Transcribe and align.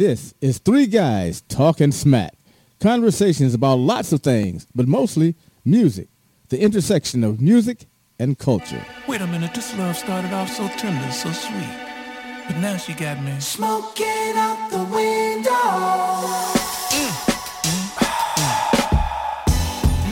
This 0.00 0.32
is 0.40 0.56
Three 0.56 0.86
Guys 0.86 1.42
Talking 1.42 1.92
Smack. 1.92 2.32
Conversations 2.80 3.52
about 3.52 3.80
lots 3.80 4.12
of 4.14 4.22
things, 4.22 4.66
but 4.74 4.88
mostly 4.88 5.36
music. 5.62 6.08
The 6.48 6.58
intersection 6.58 7.22
of 7.22 7.38
music 7.42 7.84
and 8.18 8.38
culture. 8.38 8.82
Wait 9.06 9.20
a 9.20 9.26
minute, 9.26 9.52
this 9.52 9.76
love 9.76 9.94
started 9.94 10.32
off 10.32 10.48
so 10.48 10.66
tender, 10.68 11.12
so 11.12 11.30
sweet. 11.32 11.68
But 12.46 12.56
now 12.60 12.78
she 12.78 12.94
got 12.94 13.22
me 13.22 13.38
Smoking 13.40 14.32
out 14.36 14.70
the 14.70 14.84
window. 14.84 15.50
Mm-hmm. 16.96 17.36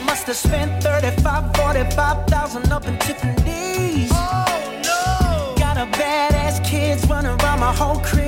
Must 0.04 0.26
have 0.26 0.36
spent 0.36 0.82
35, 0.82 1.56
45,000 1.56 2.72
up 2.72 2.86
in 2.86 2.98
Tiffany's. 2.98 4.10
Oh 4.12 4.82
no! 4.84 5.54
Got 5.58 5.78
a 5.78 5.86
badass 5.96 6.62
kids 6.62 7.08
running 7.08 7.40
around 7.40 7.60
my 7.60 7.72
whole 7.72 8.00
crib 8.00 8.27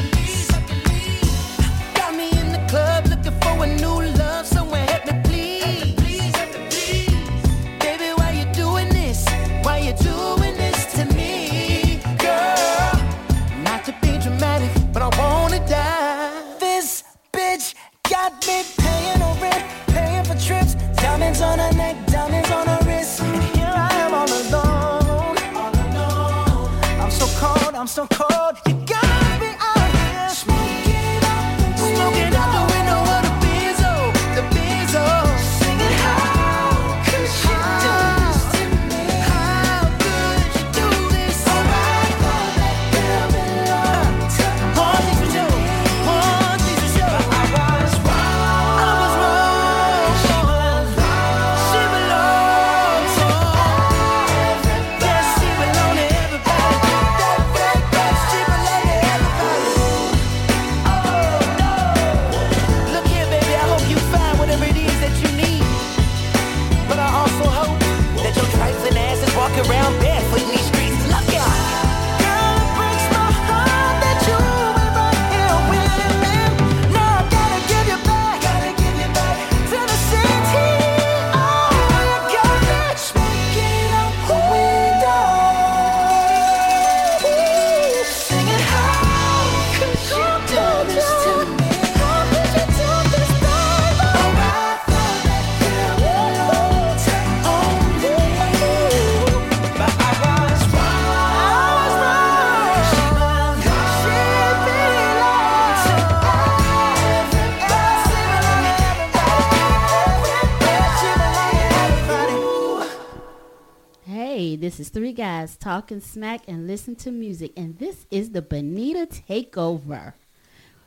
Talking 115.61 115.99
Smack 116.01 116.41
and 116.47 116.65
Listen 116.65 116.95
to 116.95 117.11
Music, 117.11 117.53
and 117.55 117.77
this 117.77 118.07
is 118.09 118.31
the 118.31 118.41
Benita 118.41 119.05
Takeover. 119.05 120.13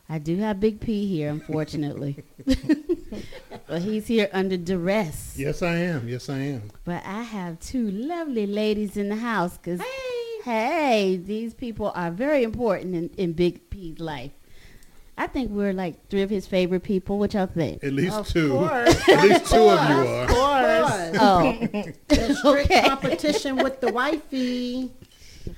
I 0.09 0.19
do 0.19 0.35
have 0.39 0.59
Big 0.59 0.81
P 0.81 1.07
here, 1.07 1.29
unfortunately. 1.29 2.17
but 3.67 3.81
he's 3.81 4.05
here 4.05 4.27
under 4.33 4.57
duress. 4.57 5.35
Yes, 5.37 5.61
I 5.61 5.75
am. 5.75 6.09
Yes, 6.09 6.27
I 6.27 6.39
am. 6.39 6.71
But 6.83 7.05
I 7.05 7.21
have 7.21 7.57
two 7.61 7.89
lovely 7.89 8.45
ladies 8.45 8.97
in 8.97 9.07
the 9.07 9.15
house 9.15 9.57
because, 9.57 9.79
hey. 10.43 11.21
these 11.23 11.53
people 11.53 11.93
are 11.95 12.11
very 12.11 12.43
important 12.43 12.95
in, 12.95 13.09
in 13.17 13.31
Big 13.31 13.69
P's 13.69 13.99
life. 13.99 14.31
I 15.17 15.27
think 15.27 15.51
we're 15.51 15.71
like 15.71 16.09
three 16.09 16.21
of 16.21 16.29
his 16.29 16.45
favorite 16.45 16.83
people. 16.83 17.17
What 17.17 17.33
y'all 17.33 17.47
think? 17.47 17.81
At 17.81 17.93
least 17.93 18.13
Of 18.17 18.27
two. 18.27 18.51
course. 18.51 19.09
At 19.09 19.23
least 19.23 19.49
two 19.49 19.69
of 19.69 19.89
you 19.89 19.95
are. 19.95 20.27
Course. 21.17 21.69
Oh, 21.73 21.83
There's 22.07 22.37
strict 22.39 22.71
Okay. 22.71 22.87
competition 22.87 23.57
with 23.57 23.81
the 23.81 23.91
wifey. 23.91 24.91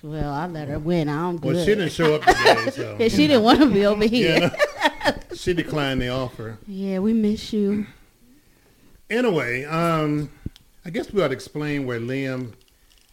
well, 0.02 0.34
I 0.34 0.48
let 0.48 0.68
her 0.68 0.80
win. 0.80 1.10
I'm 1.10 1.38
good. 1.38 1.56
Well, 1.56 1.66
she 1.66 1.76
didn't 1.76 1.92
show 1.92 2.16
up 2.16 2.24
today, 2.24 2.70
so 2.72 2.98
she 3.10 3.28
didn't 3.28 3.44
want 3.44 3.60
to 3.60 3.68
be 3.72 3.86
over 3.86 4.06
here. 4.06 4.52
Yeah, 5.06 5.18
she 5.34 5.54
declined 5.54 6.02
the 6.02 6.10
offer. 6.10 6.58
Yeah, 6.68 7.00
we 7.00 7.14
miss 7.14 7.54
you. 7.54 7.86
Anyway, 9.10 9.64
um, 9.66 10.30
I 10.86 10.90
guess 10.90 11.12
we 11.12 11.22
ought 11.24 11.28
to 11.30 11.34
explain 11.34 11.86
where 11.86 12.00
Liam 12.00 12.54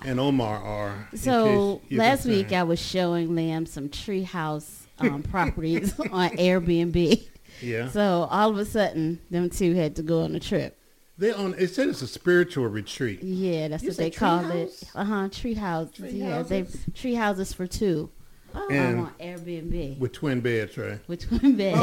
and 0.04 0.18
Omar 0.18 0.58
are. 0.62 1.08
in 1.12 1.18
So 1.18 1.76
case 1.78 1.90
you're 1.90 1.98
last 2.00 2.26
week 2.26 2.46
concerned. 2.48 2.60
I 2.60 2.62
was 2.64 2.80
showing 2.80 3.28
Liam 3.30 3.68
some 3.68 3.88
treehouse 3.88 4.86
um, 4.98 5.22
properties 5.22 5.98
on 6.00 6.30
Airbnb. 6.30 7.22
yeah, 7.62 7.88
So 7.90 8.26
all 8.30 8.50
of 8.50 8.58
a 8.58 8.64
sudden, 8.64 9.20
them 9.30 9.50
two 9.50 9.74
had 9.74 9.94
to 9.96 10.02
go 10.02 10.22
on 10.24 10.34
a 10.34 10.40
trip. 10.40 10.76
They 11.18 11.32
on. 11.32 11.54
It 11.58 11.68
said 11.68 11.88
it's 11.88 12.02
a 12.02 12.06
spiritual 12.08 12.66
retreat. 12.68 13.22
Yeah, 13.22 13.68
that's 13.68 13.82
You 13.82 13.90
what 13.90 13.96
they 13.98 14.10
said 14.10 14.18
call 14.18 14.40
treehouse? 14.42 14.82
it. 14.82 14.90
Uh 14.94 15.04
huh. 15.04 15.28
Tree 15.30 15.54
houses. 15.54 15.94
Tree 15.96 16.10
yeah, 16.10 16.42
they 16.42 16.60
houses? 16.60 16.80
tree 16.94 17.14
houses 17.14 17.52
for 17.52 17.66
two 17.66 18.10
um, 18.54 18.66
And 18.70 19.00
on 19.00 19.14
Airbnb 19.20 19.98
with 19.98 20.12
twin 20.12 20.40
beds, 20.40 20.76
right? 20.78 21.00
with 21.08 21.26
twin 21.28 21.56
beds. 21.56 21.80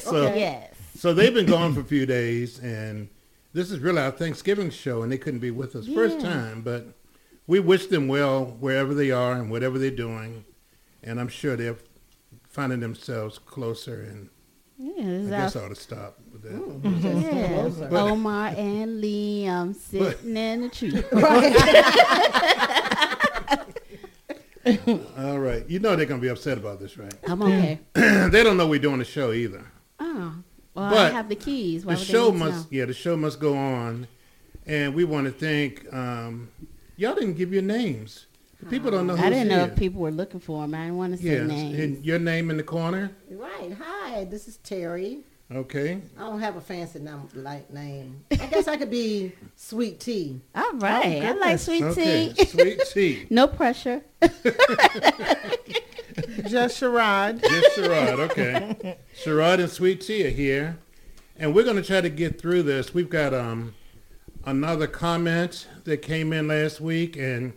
So, 0.00 0.22
Yes. 0.34 0.74
so 0.94 1.14
they've 1.14 1.34
been 1.34 1.46
gone 1.46 1.74
for 1.74 1.80
a 1.80 1.84
few 1.84 2.06
days, 2.06 2.58
and 2.58 3.08
this 3.52 3.70
is 3.70 3.78
really 3.80 4.00
our 4.00 4.10
Thanksgiving 4.10 4.70
show, 4.70 5.02
and 5.02 5.10
they 5.12 5.18
couldn't 5.18 5.40
be 5.40 5.50
with 5.50 5.74
us 5.76 5.86
first 5.88 6.20
time, 6.20 6.62
but 6.62 6.86
we 7.46 7.60
wish 7.60 7.86
them 7.86 8.08
well 8.08 8.44
wherever 8.44 8.94
they 8.94 9.10
are 9.10 9.32
and 9.34 9.50
whatever 9.50 9.78
they're 9.78 9.90
doing, 9.90 10.44
and 11.02 11.20
I'm 11.20 11.28
sure 11.28 11.56
they're 11.56 11.76
finding 12.48 12.80
themselves 12.80 13.38
closer. 13.38 14.02
And 14.02 14.28
Yeah, 14.78 15.04
this 15.04 15.22
is 15.26 15.32
I 15.32 15.34
our 15.36 15.40
guess 15.42 15.56
I 15.56 15.64
ought 15.64 15.68
to 15.68 15.74
stop 15.74 16.18
with 16.52 17.78
that. 17.78 17.92
Yeah, 17.92 17.98
Omar 18.00 18.48
and 18.56 19.02
Liam 19.02 19.74
sitting 19.74 20.36
in 20.36 20.62
the 20.62 20.68
tree. 20.68 21.02
All 25.18 25.38
right. 25.38 25.64
You 25.68 25.78
know 25.78 25.96
they're 25.96 26.06
going 26.06 26.20
to 26.20 26.24
be 26.24 26.28
upset 26.28 26.58
about 26.58 26.80
this, 26.80 26.98
right? 26.98 27.14
I'm 27.26 27.42
okay. 27.42 27.80
they 27.94 28.42
don't 28.42 28.56
know 28.56 28.66
we're 28.66 28.78
doing 28.78 29.00
a 29.00 29.04
show 29.04 29.32
either. 29.32 29.64
Oh, 30.00 30.34
well, 30.74 30.96
I 30.98 31.10
have 31.10 31.28
the 31.28 31.36
keys. 31.36 31.84
Why 31.84 31.94
the 31.94 31.98
would 32.00 32.06
they 32.06 32.12
show 32.12 32.32
must, 32.32 32.72
yeah, 32.72 32.84
the 32.84 32.94
show 32.94 33.16
must 33.16 33.40
go 33.40 33.56
on. 33.56 34.06
And 34.66 34.94
we 34.94 35.04
want 35.04 35.26
to 35.26 35.32
thank, 35.32 35.90
um, 35.92 36.50
y'all 36.96 37.14
didn't 37.14 37.34
give 37.34 37.52
your 37.52 37.62
names. 37.62 38.26
People 38.68 38.90
don't 38.90 39.06
know 39.06 39.14
who's 39.14 39.24
I 39.24 39.30
didn't 39.30 39.48
know 39.48 39.60
here. 39.60 39.68
if 39.72 39.78
people 39.78 40.02
were 40.02 40.10
looking 40.10 40.40
for 40.40 40.62
them. 40.62 40.74
I 40.74 40.78
didn't 40.84 40.96
want 40.96 41.16
to 41.16 41.22
say 41.22 41.30
Yes, 41.30 41.48
names. 41.48 41.78
and 41.78 42.04
your 42.04 42.18
name 42.18 42.50
in 42.50 42.56
the 42.56 42.62
corner. 42.64 43.12
Right. 43.30 43.72
Hi, 43.80 44.24
this 44.24 44.48
is 44.48 44.56
Terry. 44.58 45.20
Okay. 45.50 45.98
I 46.18 46.20
don't 46.20 46.40
have 46.40 46.56
a 46.56 46.60
fancy 46.60 46.98
num- 46.98 47.28
like 47.34 47.72
name. 47.72 48.22
I 48.30 48.36
guess 48.36 48.68
I 48.68 48.76
could 48.76 48.90
be 48.90 49.32
Sweet 49.56 49.98
Tea. 49.98 50.40
All 50.54 50.74
right. 50.74 51.22
I 51.22 51.32
like 51.32 51.58
sweet 51.58 51.82
Okay. 51.84 52.32
tea. 52.34 52.44
Sweet 52.44 52.80
tea. 52.92 53.26
no 53.30 53.46
pressure. 53.46 54.02
Just 56.48 56.80
Sherrod. 56.80 57.40
Just 57.40 57.76
Sherrod, 57.78 58.18
okay. 58.30 58.98
Sherrod 59.22 59.60
and 59.60 59.70
Sweet 59.70 60.00
Tea 60.02 60.26
are 60.26 60.30
here. 60.30 60.78
And 61.38 61.54
we're 61.54 61.64
going 61.64 61.76
to 61.76 61.82
try 61.82 62.00
to 62.00 62.10
get 62.10 62.40
through 62.40 62.64
this. 62.64 62.92
We've 62.92 63.08
got 63.08 63.32
um, 63.32 63.74
another 64.44 64.86
comment 64.88 65.68
that 65.84 65.98
came 65.98 66.32
in 66.32 66.48
last 66.48 66.80
week, 66.80 67.16
and 67.16 67.52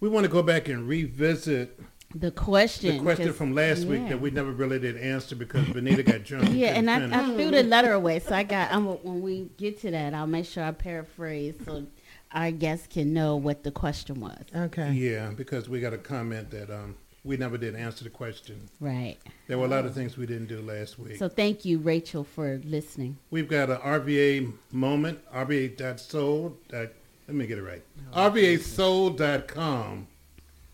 we 0.00 0.08
want 0.08 0.24
to 0.24 0.30
go 0.30 0.42
back 0.42 0.68
and 0.68 0.86
revisit 0.86 1.80
The 2.14 2.30
question. 2.30 2.96
the 2.96 3.02
question 3.02 3.26
'cause- 3.28 3.36
from 3.36 3.54
last 3.54 3.84
week 3.84 4.08
that 4.08 4.20
we 4.20 4.30
never 4.30 4.52
really 4.52 4.78
did 4.78 4.96
answer 4.96 5.34
because 5.34 5.66
Benita 5.68 6.02
got 6.02 6.24
drunk. 6.24 6.50
Yeah, 6.52 6.74
and 6.74 6.90
I, 6.90 7.00
couldn't 7.00 7.12
I 7.14 7.34
threw 7.34 7.50
the 7.50 7.62
letter 7.62 7.92
away, 7.92 8.18
so 8.18 8.34
I 8.34 8.42
got. 8.42 8.72
I'm, 8.72 8.86
when 8.86 9.22
we 9.22 9.48
get 9.56 9.80
to 9.80 9.90
that, 9.90 10.14
I'll 10.14 10.26
make 10.26 10.46
sure 10.46 10.64
I 10.64 10.72
paraphrase 10.72 11.54
so 11.64 11.86
our 12.32 12.50
guests 12.50 12.86
can 12.86 13.12
know 13.12 13.36
what 13.36 13.62
the 13.62 13.70
question 13.70 14.20
was. 14.20 14.42
Okay. 14.54 14.92
Yeah, 14.92 15.30
because 15.30 15.68
we 15.68 15.80
got 15.80 15.92
a 15.92 15.98
comment 15.98 16.50
that 16.50 16.70
um, 16.70 16.96
we 17.24 17.36
never 17.36 17.56
did 17.56 17.74
answer 17.74 18.04
the 18.04 18.10
question. 18.10 18.68
Right. 18.80 19.16
There 19.46 19.58
were 19.58 19.66
a 19.66 19.68
lot 19.68 19.84
of 19.86 19.94
things 19.94 20.16
we 20.16 20.26
didn't 20.26 20.48
do 20.48 20.60
last 20.60 20.98
week. 20.98 21.16
So 21.16 21.28
thank 21.28 21.64
you, 21.64 21.78
Rachel, 21.78 22.24
for 22.24 22.60
listening. 22.64 23.16
We've 23.30 23.48
got 23.48 23.70
an 23.70 23.76
RVA 23.78 24.52
moment, 24.72 25.20
RVA.soul. 25.32 26.56
Dot, 26.68 26.88
let 27.28 27.36
me 27.36 27.46
get 27.46 27.58
it 27.58 27.62
right. 27.62 27.82
RVAsoul.com 28.12 30.08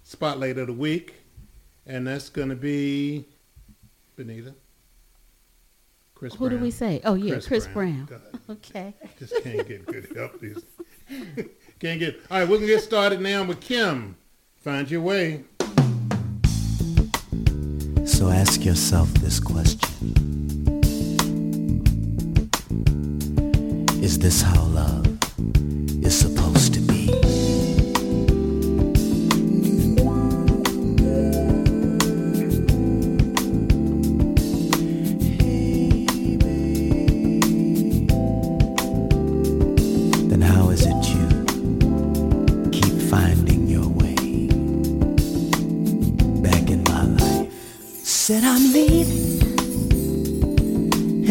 spotlight 0.05 0.57
of 0.57 0.69
the 0.69 0.73
week. 0.73 1.17
And 1.89 2.07
that's 2.07 2.29
going 2.29 2.51
to 2.51 2.55
be 2.55 3.25
Benita. 4.17 4.55
Chris 6.15 6.35
Who 6.35 6.49
Brown. 6.49 6.59
do 6.59 6.65
we 6.65 6.71
say? 6.71 7.01
Oh 7.05 7.15
yeah, 7.15 7.35
Chris 7.35 7.47
Chris, 7.47 7.67
Brown. 7.69 8.05
Brown. 8.05 8.21
Okay. 8.51 8.95
Just 9.19 9.43
can't 9.45 9.69
get 9.69 9.85
good 9.87 10.09
help. 10.17 10.41
These. 10.41 10.65
can't 11.79 12.01
get. 12.01 12.19
All 12.31 12.41
right, 12.41 12.49
we 12.49 12.57
can 12.59 12.67
get 12.67 12.83
started 12.83 13.21
now 13.21 13.45
with 13.45 13.61
Kim. 13.61 14.17
Find 14.57 14.91
your 14.91 15.03
way. 15.03 15.45
So 18.07 18.31
ask 18.31 18.65
yourself 18.65 19.13
this 19.15 19.39
question. 19.39 19.79
Is 24.03 24.19
this 24.19 24.41
how 24.43 24.63
love 24.65 25.07
is 26.03 26.19
supposed 26.19 26.38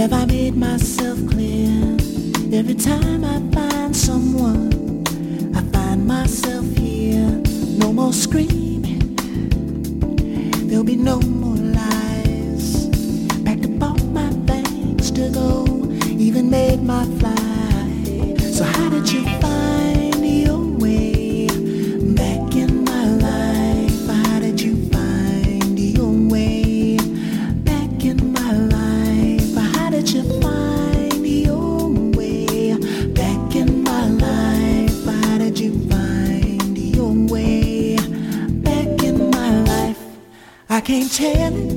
Have 0.10 0.22
I 0.22 0.26
made 0.26 0.56
myself 0.56 1.18
clear? 1.28 1.98
Every 2.58 2.76
time 2.76 3.26
I 3.26 3.42
find 3.54 3.94
someone, 3.94 5.04
I 5.54 5.62
find 5.78 6.08
myself 6.08 6.66
here. 6.78 7.28
No 7.78 7.92
more 7.92 8.14
screaming. 8.14 9.18
There'll 10.70 10.86
be 10.86 10.96
no 10.96 11.20
more 11.20 11.58
lies. 11.58 12.88
Packed 13.44 13.66
up 13.66 13.84
all 13.84 14.06
my 14.14 14.30
things 14.48 15.12
to 15.12 15.30
go. 15.30 15.66
Even 16.06 16.50
made 16.50 16.82
my 16.82 17.04
flight. 17.20 17.37
Can't 40.88 41.12
tell 41.12 41.54
it 41.54 41.77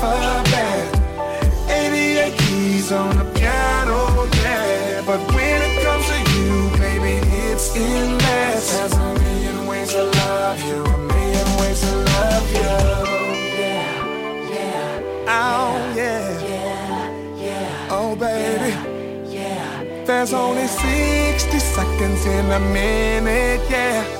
the 0.00 0.06
alphabet. 0.06 1.00
88 1.68 2.38
keys 2.38 2.92
on 2.92 3.16
the 3.16 3.24
piano, 3.38 4.26
yeah. 4.42 5.02
But 5.06 5.20
when 5.34 5.62
it 5.62 5.82
comes 5.84 6.06
to 6.08 6.18
you, 6.34 6.70
baby, 6.78 7.14
it's 7.48 7.76
endless. 7.76 8.76
There's 8.76 8.92
a 8.92 9.14
million 9.14 9.66
ways 9.66 9.92
to 9.92 10.04
love 10.04 10.60
you, 10.62 10.84
a 10.84 10.98
million 10.98 11.48
ways 11.60 11.80
to 11.80 11.96
love 11.96 12.50
you. 12.52 12.70
Yeah, 13.60 14.50
yeah. 14.54 15.28
Oh, 15.28 15.92
yeah. 15.96 17.88
Oh, 17.90 18.16
baby. 18.16 18.72
Yeah. 19.30 20.04
There's 20.04 20.32
only 20.32 20.66
60 20.66 21.58
seconds 21.58 22.26
in 22.26 22.50
a 22.50 22.60
minute, 22.60 23.60
yeah. 23.70 24.19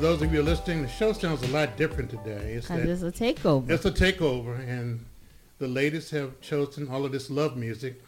Those 0.00 0.22
of 0.22 0.32
you 0.32 0.42
listening, 0.42 0.82
the 0.82 0.88
show 0.88 1.12
sounds 1.12 1.42
a 1.42 1.48
lot 1.48 1.76
different 1.76 2.10
today. 2.10 2.54
It's, 2.54 2.68
that, 2.68 2.80
it's 2.80 3.02
a 3.02 3.12
takeover. 3.12 3.70
it's 3.70 3.84
a 3.84 3.90
takeover, 3.92 4.58
and 4.66 5.04
the 5.58 5.68
ladies 5.68 6.10
have 6.10 6.40
chosen 6.40 6.88
all 6.88 7.04
of 7.04 7.12
this 7.12 7.30
love 7.30 7.56
music. 7.56 8.00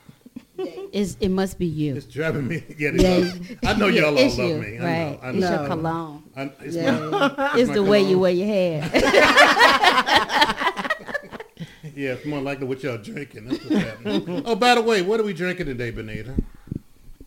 It's, 0.93 1.17
it 1.21 1.31
must 1.31 1.59
be 1.59 1.65
you. 1.67 1.97
It's 1.97 2.05
driving 2.07 2.47
me. 2.47 2.63
Yeah, 2.79 2.91
they 2.91 3.23
Yeah. 3.23 3.33
I 3.65 3.73
know 3.75 3.87
y'all 3.87 4.07
all 4.07 4.19
it's 4.19 4.37
love 4.39 4.49
you, 4.51 4.57
me. 4.59 4.79
I 4.79 4.85
right? 4.85 5.23
know. 5.23 5.23
I 5.23 5.31
It's 5.31 5.41
your 5.59 5.67
cologne. 5.67 6.23
I, 6.37 6.43
it's 6.61 6.77
Yeah. 6.77 6.99
my, 7.09 7.53
It's 7.57 7.69
my 7.69 7.75
the 7.75 7.83
way 7.83 8.03
you 8.03 8.19
wear 8.19 8.33
your 8.33 8.47
hair. 8.47 8.83
Yeah, 11.95 12.13
it's 12.13 12.25
more 12.25 12.41
likely 12.41 12.67
what 12.67 12.83
y'all 12.83 12.97
drinking. 12.97 13.49
That's 13.49 13.65
what's 13.65 13.85
happening. 13.85 14.43
oh, 14.47 14.55
by 14.55 14.77
the 14.77 14.83
way, 14.83 15.03
what 15.03 15.21
are 15.21 15.25
we 15.25 15.35
drinking 15.35 15.67
today, 15.67 15.91
Benita? 15.91 16.35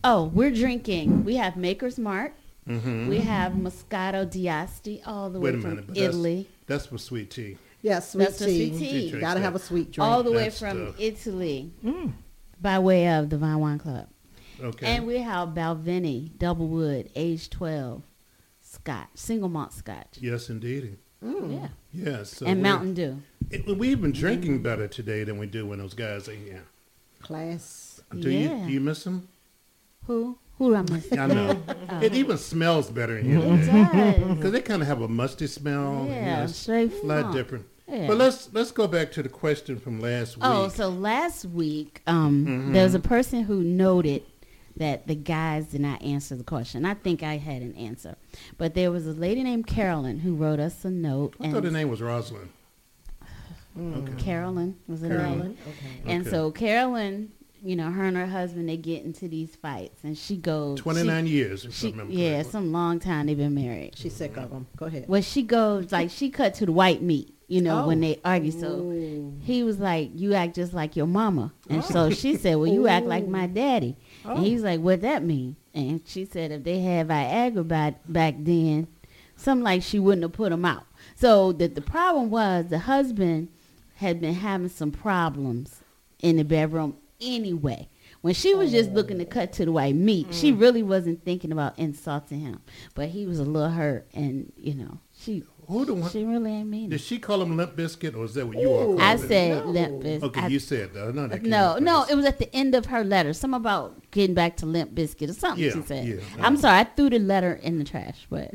oh, 0.02 0.24
we're 0.24 0.50
drinking. 0.50 1.24
We 1.24 1.36
have 1.36 1.56
Maker's 1.56 1.98
Mark. 1.98 2.32
Mm-hmm. 2.68 3.08
We 3.08 3.18
have 3.18 3.52
Moscato 3.52 4.28
d'Asti 4.28 5.02
all 5.06 5.30
the 5.30 5.38
way 5.38 5.52
Wait 5.52 5.58
a 5.58 5.60
from 5.60 5.70
minute, 5.70 5.86
but 5.86 5.94
that's- 5.94 6.14
Italy. 6.14 6.48
That's 6.66 6.86
for 6.86 6.98
sweet 6.98 7.30
tea. 7.30 7.58
Yeah, 7.82 8.00
sweet 8.00 8.24
That's 8.24 8.38
the 8.40 8.46
tea. 8.46 8.68
sweet 8.70 8.78
tea. 8.78 9.10
Sweet 9.10 9.20
Gotta 9.20 9.38
tea. 9.38 9.44
have 9.44 9.54
a 9.54 9.58
sweet 9.60 9.92
drink. 9.92 10.08
All 10.08 10.24
the 10.24 10.32
way 10.32 10.50
from 10.50 10.86
tough. 10.86 10.96
Italy 10.98 11.70
mm. 11.84 12.12
by 12.60 12.80
way 12.80 13.08
of 13.08 13.30
the 13.30 13.38
Vine 13.38 13.60
Wine 13.60 13.78
Club. 13.78 14.08
Okay. 14.60 14.86
And 14.86 15.06
we 15.06 15.18
have 15.18 15.50
Balvenie 15.50 16.36
Double 16.38 16.66
Wood, 16.66 17.10
age 17.14 17.48
12, 17.50 18.02
Scotch, 18.62 19.08
single 19.14 19.48
malt 19.48 19.72
Scotch. 19.72 20.18
yes, 20.20 20.48
indeed. 20.48 20.96
Mm. 21.24 21.60
Yeah. 21.60 21.68
Yes. 21.92 22.30
so 22.30 22.46
and 22.46 22.62
Mountain 22.62 22.94
Dew. 22.94 23.22
It, 23.50 23.66
we've 23.66 24.00
been 24.00 24.12
mm-hmm. 24.12 24.20
drinking 24.20 24.62
better 24.62 24.88
today 24.88 25.22
than 25.24 25.38
we 25.38 25.46
do 25.46 25.66
when 25.66 25.78
those 25.78 25.94
guys 25.94 26.28
are 26.28 26.34
here. 26.34 26.64
Class. 27.20 28.00
Do 28.18 28.30
Yeah. 28.30 28.60
you 28.62 28.66
do 28.66 28.72
you 28.72 28.80
miss 28.80 29.04
them? 29.04 29.28
Who? 30.06 30.38
Who 30.58 30.70
do 30.70 30.76
I 30.76 30.82
miss? 30.82 31.12
I 31.12 31.26
know. 31.26 31.62
it 32.02 32.14
even 32.14 32.38
smells 32.38 32.90
better 32.90 33.18
in 33.18 33.26
here 33.26 33.38
It 33.38 33.66
today. 33.66 34.18
does. 34.18 34.36
Because 34.36 34.52
they 34.52 34.62
kind 34.62 34.80
of 34.82 34.88
have 34.88 35.02
a 35.02 35.08
musty 35.08 35.46
smell. 35.46 36.06
Yeah, 36.08 36.44
it's 36.44 36.56
straight 36.56 36.92
a 37.02 37.06
lot 37.06 37.32
different. 37.32 37.66
Yeah. 37.88 38.06
But 38.08 38.16
let's 38.16 38.52
let's 38.52 38.72
go 38.72 38.88
back 38.88 39.12
to 39.12 39.22
the 39.22 39.28
question 39.28 39.78
from 39.78 40.00
last 40.00 40.36
week. 40.36 40.44
Oh, 40.46 40.68
so 40.68 40.88
last 40.88 41.44
week, 41.44 42.02
um, 42.06 42.44
Mm-hmm. 42.46 42.72
there 42.72 42.82
was 42.84 42.94
a 42.94 43.00
person 43.00 43.42
who 43.44 43.62
noted 43.62 44.22
that 44.76 45.06
the 45.06 45.14
guys 45.14 45.66
did 45.68 45.80
not 45.82 46.02
answer 46.02 46.34
the 46.36 46.42
question. 46.44 46.84
I 46.84 46.94
think 46.94 47.22
I 47.22 47.36
had 47.36 47.62
an 47.62 47.74
answer, 47.76 48.16
but 48.58 48.74
there 48.74 48.90
was 48.90 49.06
a 49.06 49.12
lady 49.12 49.42
named 49.42 49.66
Carolyn 49.66 50.18
who 50.20 50.34
wrote 50.34 50.58
us 50.58 50.84
a 50.84 50.90
note. 50.90 51.34
I 51.40 51.44
and 51.44 51.52
thought 51.54 51.62
the 51.62 51.70
name 51.70 51.88
was 51.88 52.02
Rosalind. 52.02 52.48
Okay. 53.78 54.12
Carolyn 54.22 54.76
was 54.88 55.02
her 55.02 55.08
name. 55.18 55.40
Okay. 55.68 56.10
And 56.12 56.22
Okay. 56.22 56.30
so 56.30 56.50
Carolyn, 56.50 57.30
you 57.66 57.74
know, 57.74 57.90
her 57.90 58.04
and 58.04 58.16
her 58.16 58.26
husband 58.26 58.68
they 58.68 58.76
get 58.76 59.04
into 59.04 59.26
these 59.28 59.56
fights, 59.56 60.04
and 60.04 60.16
she 60.16 60.36
goes. 60.36 60.78
29 60.78 61.26
years, 61.26 61.64
if 61.64 61.70
I 61.70 61.74
She, 61.74 61.90
remember 61.90 62.12
yeah, 62.12 62.34
correctly. 62.34 62.52
some 62.52 62.72
long 62.72 63.00
time 63.00 63.26
they've 63.26 63.36
been 63.36 63.54
married. 63.54 63.92
She's 63.96 64.14
sick 64.14 64.36
of 64.36 64.50
them. 64.50 64.66
Go 64.76 64.86
ahead. 64.86 65.06
Well, 65.08 65.20
she 65.22 65.42
goes 65.42 65.90
like 65.90 66.10
she 66.10 66.30
cut 66.30 66.54
to 66.54 66.66
the 66.66 66.72
white 66.72 67.02
meat, 67.02 67.34
you 67.48 67.60
know, 67.60 67.88
when 67.88 67.98
Oh. 67.98 68.00
they 68.02 68.20
argue. 68.24 68.52
So 68.52 68.68
Ooh. 68.68 69.34
he 69.40 69.64
was 69.64 69.80
like, 69.80 70.10
"You 70.14 70.34
act 70.34 70.54
just 70.54 70.74
like 70.74 70.94
your 70.94 71.06
mama," 71.08 71.52
and 71.68 71.82
so 71.82 72.04
oh. 72.04 72.10
she 72.10 72.36
said, 72.36 72.54
"Well, 72.54 72.68
you 72.72 72.86
act 72.86 73.06
like 73.06 73.26
my 73.26 73.46
daddy." 73.48 73.96
And 74.24 74.38
he's 74.38 74.62
oh. 74.62 74.66
like, 74.66 74.80
"What 74.80 75.00
that 75.02 75.24
mean?" 75.24 75.56
And 75.74 76.00
she 76.06 76.24
said, 76.24 76.52
"If 76.52 76.62
they 76.62 76.80
had 76.80 77.08
Viagra 77.08 77.66
back 77.66 78.00
back 78.08 78.36
then, 78.38 78.86
something 79.34 79.64
like 79.64 79.82
she 79.82 79.98
wouldn't 79.98 80.22
have 80.22 80.32
put 80.32 80.52
him 80.52 80.64
out." 80.64 80.84
So 81.16 81.50
that 81.54 81.74
the 81.74 81.80
problem 81.82 82.30
was 82.30 82.66
the 82.68 82.78
husband 82.78 83.48
had 83.96 84.20
been 84.20 84.34
having 84.34 84.68
some 84.68 84.92
problems 84.92 85.80
in 86.20 86.36
the 86.36 86.44
bedroom 86.44 86.96
anyway. 87.20 87.88
When 88.22 88.34
she 88.34 88.54
was 88.54 88.72
just 88.72 88.90
oh. 88.90 88.94
looking 88.94 89.18
to 89.18 89.24
cut 89.24 89.52
to 89.52 89.64
the 89.64 89.72
white 89.72 89.94
meat, 89.94 90.28
she 90.32 90.52
mm. 90.52 90.60
really 90.60 90.82
wasn't 90.82 91.24
thinking 91.24 91.52
about 91.52 91.78
insulting 91.78 92.40
him. 92.40 92.60
But 92.94 93.10
he 93.10 93.26
was 93.26 93.38
a 93.38 93.44
little 93.44 93.70
hurt, 93.70 94.08
and 94.14 94.52
you 94.56 94.74
know, 94.74 94.98
she 95.16 95.44
Who 95.68 95.84
the 95.84 95.94
one? 95.94 96.10
she 96.10 96.24
really 96.24 96.50
ain't 96.52 96.68
mean 96.68 96.90
Did 96.90 96.96
it. 96.96 97.04
she 97.04 97.18
call 97.18 97.40
him 97.40 97.56
Limp 97.56 97.76
Biscuit, 97.76 98.14
or 98.14 98.24
is 98.24 98.34
that 98.34 98.46
what 98.46 98.58
you 98.58 98.68
all 98.68 98.84
called 98.86 99.00
I 99.00 99.16
said 99.16 99.64
No. 99.64 99.70
limp 99.70 100.02
biscuit. 100.02 100.22
Okay, 100.24 100.40
I- 100.40 100.46
you 100.48 100.58
said 100.58 100.92
that. 100.94 101.14
No, 101.14 101.26
that 101.28 101.42
no, 101.42 101.78
no, 101.78 102.04
it 102.10 102.14
was 102.14 102.24
at 102.24 102.38
the 102.38 102.54
end 102.54 102.74
of 102.74 102.86
her 102.86 103.04
letter. 103.04 103.32
Some 103.32 103.54
about 103.54 104.10
getting 104.10 104.34
back 104.34 104.56
to 104.56 104.66
limp 104.66 104.94
biscuit 104.94 105.30
or 105.30 105.34
something. 105.34 105.62
Yeah, 105.62 105.72
she 105.72 105.82
said. 105.82 106.06
yeah. 106.06 106.20
I'm 106.40 106.56
sorry, 106.56 106.80
I 106.80 106.84
threw 106.84 107.10
the 107.10 107.18
letter 107.18 107.54
in 107.62 107.78
the 107.78 107.84
trash, 107.84 108.26
but 108.28 108.50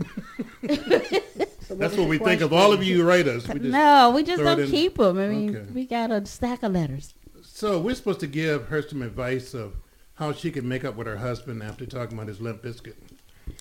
So 1.61 1.75
That's 1.75 1.95
what 1.95 1.95
the 1.95 2.05
we 2.07 2.17
think 2.17 2.41
of 2.41 2.51
all 2.51 2.73
of 2.73 2.83
you 2.83 3.07
writers. 3.07 3.47
We 3.47 3.59
just, 3.59 3.71
no, 3.71 4.11
we 4.13 4.23
just 4.23 4.43
don't 4.43 4.69
keep 4.69 4.97
them. 4.97 5.17
I 5.17 5.27
mean, 5.27 5.55
Okay. 5.55 5.71
we 5.71 5.85
got 5.85 6.11
a 6.11 6.25
stack 6.25 6.63
of 6.63 6.73
letters. 6.73 7.13
So 7.43 7.79
we're 7.79 7.95
supposed 7.95 8.19
to 8.21 8.27
give 8.27 8.67
her 8.67 8.81
some 8.81 9.01
advice 9.01 9.53
of 9.53 9.73
how 10.15 10.31
she 10.33 10.51
can 10.51 10.67
make 10.67 10.83
up 10.83 10.95
with 10.95 11.07
her 11.07 11.17
husband 11.17 11.63
after 11.63 11.85
talking 11.85 12.17
about 12.17 12.27
his 12.27 12.39
Limp 12.39 12.61
Biscuit. 12.61 12.97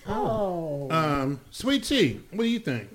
Oh. 0.07 0.89
Um, 0.91 1.41
Sweet 1.49 1.83
Tea, 1.83 2.21
what 2.31 2.43
do 2.43 2.49
you 2.49 2.59
think? 2.59 2.89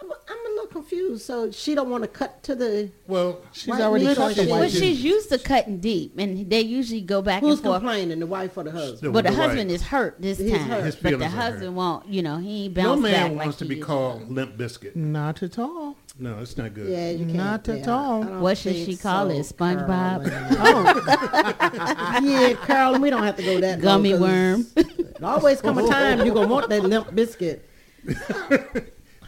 I'm, 0.00 0.10
I'm 0.10 0.46
a 0.46 0.48
little 0.48 0.65
confused. 0.80 1.24
So 1.24 1.50
she 1.50 1.74
don't 1.74 1.90
want 1.90 2.02
to 2.04 2.08
cut 2.08 2.42
to 2.44 2.54
the. 2.54 2.90
Well, 3.06 3.40
She's 3.52 3.68
White 3.68 3.80
already 3.80 4.06
meat 4.06 4.16
cut 4.16 4.30
or 4.32 4.34
the 4.34 4.50
white 4.50 4.58
Well, 4.60 4.68
she's 4.68 5.02
used 5.02 5.28
to 5.30 5.38
cutting 5.38 5.78
deep, 5.78 6.18
and 6.18 6.48
they 6.50 6.60
usually 6.60 7.00
go 7.00 7.22
back 7.22 7.40
Who's 7.42 7.58
and 7.58 7.64
forth. 7.64 7.82
Who's 7.82 7.90
complaining, 7.90 8.20
the 8.20 8.26
wife 8.26 8.56
or 8.56 8.64
the 8.64 8.70
husband? 8.70 9.00
the- 9.00 9.10
But 9.10 9.24
the 9.24 9.30
the 9.30 9.36
husband 9.36 9.70
wife. 9.70 9.74
is 9.76 9.82
hurt 9.82 10.16
this 10.20 10.38
He's 10.38 10.52
time. 10.52 10.60
hurt. 10.68 10.82
But 10.84 11.02
the 11.02 11.08
feelings 11.10 11.32
hurt. 11.32 11.52
husband 11.52 11.76
won't, 11.76 12.06
you 12.08 12.22
know, 12.22 12.36
he 12.38 12.64
ain't 12.66 12.76
no 12.76 12.96
man 12.96 13.12
back 13.12 13.30
wants 13.30 13.46
like 13.46 13.56
to 13.58 13.64
be 13.64 13.76
used 13.76 13.86
called 13.86 14.30
Limp 14.30 14.56
Biscuit. 14.56 14.94
Not 14.96 15.42
at 15.42 15.58
all. 15.58 15.96
No, 16.18 16.38
it's 16.38 16.56
not 16.56 16.72
good. 16.72 16.88
Yeah, 16.88 17.10
you 17.10 17.24
can't. 17.26 17.36
Not 17.36 17.68
at 17.68 17.80
yeah, 17.80 17.90
all. 17.92 18.22
What 18.22 18.56
should 18.56 18.74
she 18.74 18.96
call 18.96 19.30
it? 19.30 19.44
so, 19.44 19.54
SpongeBob? 19.54 20.24
Carolyn. 20.28 20.56
Oh. 20.58 22.20
yeah, 22.22 22.54
Carolyn, 22.66 23.02
we 23.02 23.10
don't 23.10 23.22
have 23.22 23.36
to 23.36 23.42
go 23.42 23.60
that 23.60 23.80
gummy 23.82 24.10
Gummy 24.10 24.12
'cause 24.12 24.20
worm. 24.20 24.66
it 24.76 25.16
Always 25.22 25.60
come 25.60 25.76
a 25.78 25.86
time 25.88 26.24
you're 26.24 26.34
gonna 26.34 26.48
want 26.48 26.68
that 26.70 26.82
limp 26.84 27.14
biscuit. 27.14 27.68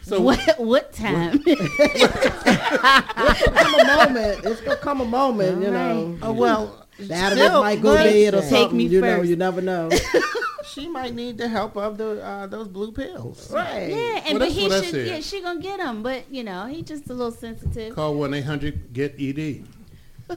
So 0.09 0.21
what 0.21 0.59
what 0.59 0.93
time? 0.93 1.43
Come 1.43 1.57
a 3.75 3.85
moment. 3.85 4.45
It's 4.45 4.61
gonna 4.61 4.77
come 4.77 5.01
a 5.01 5.05
moment, 5.05 5.61
you 5.61 5.71
know. 5.71 6.17
Oh 6.21 6.33
well, 6.33 6.85
The 6.97 7.13
animals 7.13 7.47
still, 7.47 7.61
might 7.61 7.81
go 7.81 7.95
but 7.95 8.03
dead 8.03 8.33
or 8.33 8.41
Take 8.41 8.49
something. 8.49 8.77
me 8.77 8.85
you 8.85 9.01
know, 9.01 9.21
you 9.21 9.35
never 9.35 9.61
know. 9.61 9.89
She 10.73 10.87
might 10.87 11.15
need 11.15 11.39
the 11.39 11.47
help 11.47 11.75
of 11.75 11.97
the 11.97 12.23
uh, 12.23 12.45
those 12.45 12.67
blue 12.67 12.91
pills. 12.91 13.49
right. 13.51 13.89
yeah, 13.89 14.21
and 14.27 14.37
Well, 14.39 14.49
but 14.49 14.55
that's 14.55 14.85
he 14.85 14.91
should. 14.91 15.07
Yeah, 15.07 15.19
she 15.19 15.41
gonna 15.41 15.59
get 15.59 15.79
him, 15.79 16.03
but 16.03 16.31
you 16.31 16.43
know, 16.43 16.67
he 16.67 16.83
just 16.83 17.09
a 17.09 17.13
little 17.13 17.31
sensitive. 17.31 17.95
call 17.95 18.13
one 18.13 18.35
eight 18.35 18.43
hundred 18.45 18.93
get 18.93 19.15
ED. 19.19 19.65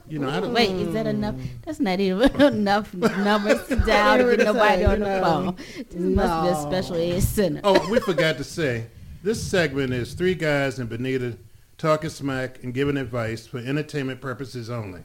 You 0.08 0.18
know, 0.18 0.30
I 0.30 0.40
don't. 0.40 0.54
Wait, 0.54 0.70
is 0.70 0.94
that 0.94 1.06
enough? 1.06 1.34
That's 1.66 1.80
not 1.80 2.00
even 2.00 2.40
enough 2.54 2.94
numbers 2.94 3.66
to 3.68 3.76
dial 3.76 4.24
to 4.30 4.36
get 4.38 4.46
nobody 4.46 4.82
say, 4.82 4.84
on 4.86 5.00
the 5.00 5.06
know. 5.06 5.22
phone. 5.22 5.56
This 5.76 5.94
must 5.96 6.42
be 6.42 6.48
a 6.48 6.52
No. 6.52 6.70
special 6.70 6.96
ed 6.96 7.22
center. 7.22 7.60
Oh, 7.62 7.90
we 7.90 8.00
forgot 8.00 8.38
to 8.38 8.44
say 8.44 8.86
this 9.22 9.42
segment 9.42 9.92
is 9.92 10.14
three 10.14 10.34
guys 10.34 10.78
in 10.78 10.86
Benita 10.86 11.36
talking 11.78 12.10
smack 12.10 12.62
and 12.62 12.72
giving 12.74 12.96
advice 12.96 13.46
for 13.46 13.58
entertainment 13.58 14.20
purposes 14.20 14.70
only. 14.70 15.02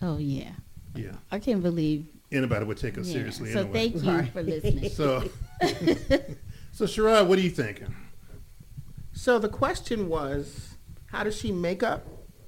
Oh 0.00 0.18
yeah, 0.18 0.50
Yeah, 0.94 1.12
I 1.30 1.38
can't 1.38 1.62
believe. 1.62 2.06
anybody 2.30 2.64
would 2.64 2.78
take 2.78 2.98
us 2.98 3.06
Yeah. 3.08 3.14
seriously 3.14 3.52
So 3.52 3.60
anyway. 3.60 3.90
thank 3.90 4.04
you 4.04 4.30
for 4.32 4.42
listening. 4.42 4.90
So, 4.90 5.20
so 6.72 6.84
Sherrod, 6.86 7.26
what 7.28 7.38
are 7.38 7.42
you 7.42 7.50
thinking? 7.50 7.94
So 9.12 9.38
the 9.38 9.48
question 9.48 10.08
was, 10.08 10.74
how 11.06 11.24
does 11.24 11.36
she 11.36 11.52
make 11.52 11.82
up? 11.82 12.04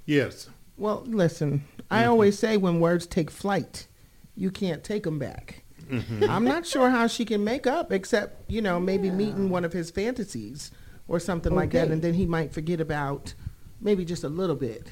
Yes. 0.07 0.49
Well, 0.77 1.05
listen, 1.07 1.65
I 1.91 2.01
Mm-hmm. 2.03 2.11
always 2.11 2.39
say 2.39 2.57
when 2.57 2.81
words 2.81 3.07
take 3.07 3.31
flight, 3.31 3.87
you 4.35 4.51
can't 4.51 4.83
take 4.83 5.05
them 5.05 5.19
back. 5.19 5.63
Mm-hmm. 5.89 6.25
I'm 6.29 6.45
not 6.45 6.67
sure 6.67 6.91
how 6.91 7.07
she 7.07 7.25
can 7.27 7.45
make 7.45 7.67
up, 7.67 7.93
except 7.93 8.51
you 8.51 8.61
know 8.63 8.81
maybe 8.81 9.11
meeting 9.11 9.51
one 9.51 9.65
of 9.65 9.73
his 9.75 9.91
fantasies 9.91 10.71
or 11.09 11.21
something 11.21 11.55
like 11.55 11.71
that, 11.73 11.89
and 11.91 12.01
then 12.03 12.15
he 12.15 12.27
might 12.27 12.53
forget 12.53 12.81
about 12.81 13.35
maybe 13.81 14.05
just 14.05 14.25
a 14.25 14.29
little 14.29 14.57
bit. 14.57 14.89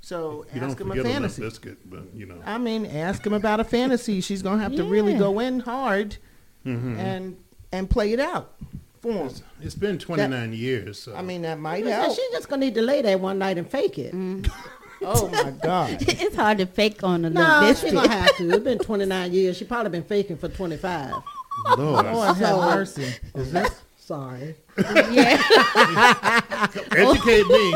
So 0.00 0.46
You 0.54 0.60
ask 0.62 0.80
him 0.80 0.86
a 0.86 0.90
forget 0.90 1.04
a 1.04 1.08
limp 1.08 1.14
fantasy. 1.14 1.42
biscuit, 1.42 1.78
but 1.90 2.04
you 2.14 2.26
know. 2.26 2.36
I 2.44 2.58
mean, 2.58 2.86
ask 2.86 3.26
him 3.26 3.32
about 3.32 3.58
a 3.60 3.64
fantasy. 3.64 4.20
She's 4.20 4.42
gonna 4.42 4.62
have 4.62 4.76
to 4.76 4.84
really 4.84 5.14
go 5.14 5.38
in 5.40 5.60
hard 5.60 6.16
Mhm. 6.64 6.96
and 6.98 7.36
and 7.72 7.90
play 7.90 8.12
it 8.12 8.20
out 8.20 8.54
for 9.00 9.10
him. 9.12 9.26
It's, 9.26 9.42
it's 9.60 9.74
been 9.74 9.98
29 9.98 10.52
years. 10.52 11.00
So. 11.00 11.14
I 11.16 11.22
mean, 11.22 11.42
that 11.42 11.58
might 11.58 11.84
Yeah, 11.84 12.02
help. 12.02 12.14
she 12.16 12.26
just 12.32 12.48
gonna 12.48 12.64
need 12.64 12.74
to 12.76 12.82
lay 12.82 13.02
there 13.02 13.18
one 13.18 13.38
night 13.38 13.58
and 13.58 13.68
fake 13.68 13.98
it. 13.98 14.14
Oh 15.02 15.28
my 15.28 15.50
God! 15.62 15.98
it's 16.08 16.34
hard 16.34 16.56
to 16.56 16.64
fake 16.64 17.04
on 17.04 17.26
a 17.26 17.28
little 17.28 17.42
No, 17.44 17.60
she 17.66 17.72
biscuit. 17.72 17.92
gonna 17.94 18.08
have 18.08 18.36
to. 18.38 18.48
It's 18.48 18.64
been 18.64 18.78
29 18.90 19.30
years. 19.32 19.56
She 19.58 19.66
probably 19.66 19.90
been 19.90 20.02
faking 20.04 20.38
for 20.38 20.48
25. 20.48 21.12
Lord, 21.76 22.06
Lord 22.06 22.36
have 22.38 22.56
mercy. 22.56 23.04
is 23.34 23.52
this 23.52 23.70
Sorry. 24.06 24.54
yeah. 25.10 25.42
educate 26.92 27.48
me? 27.48 27.74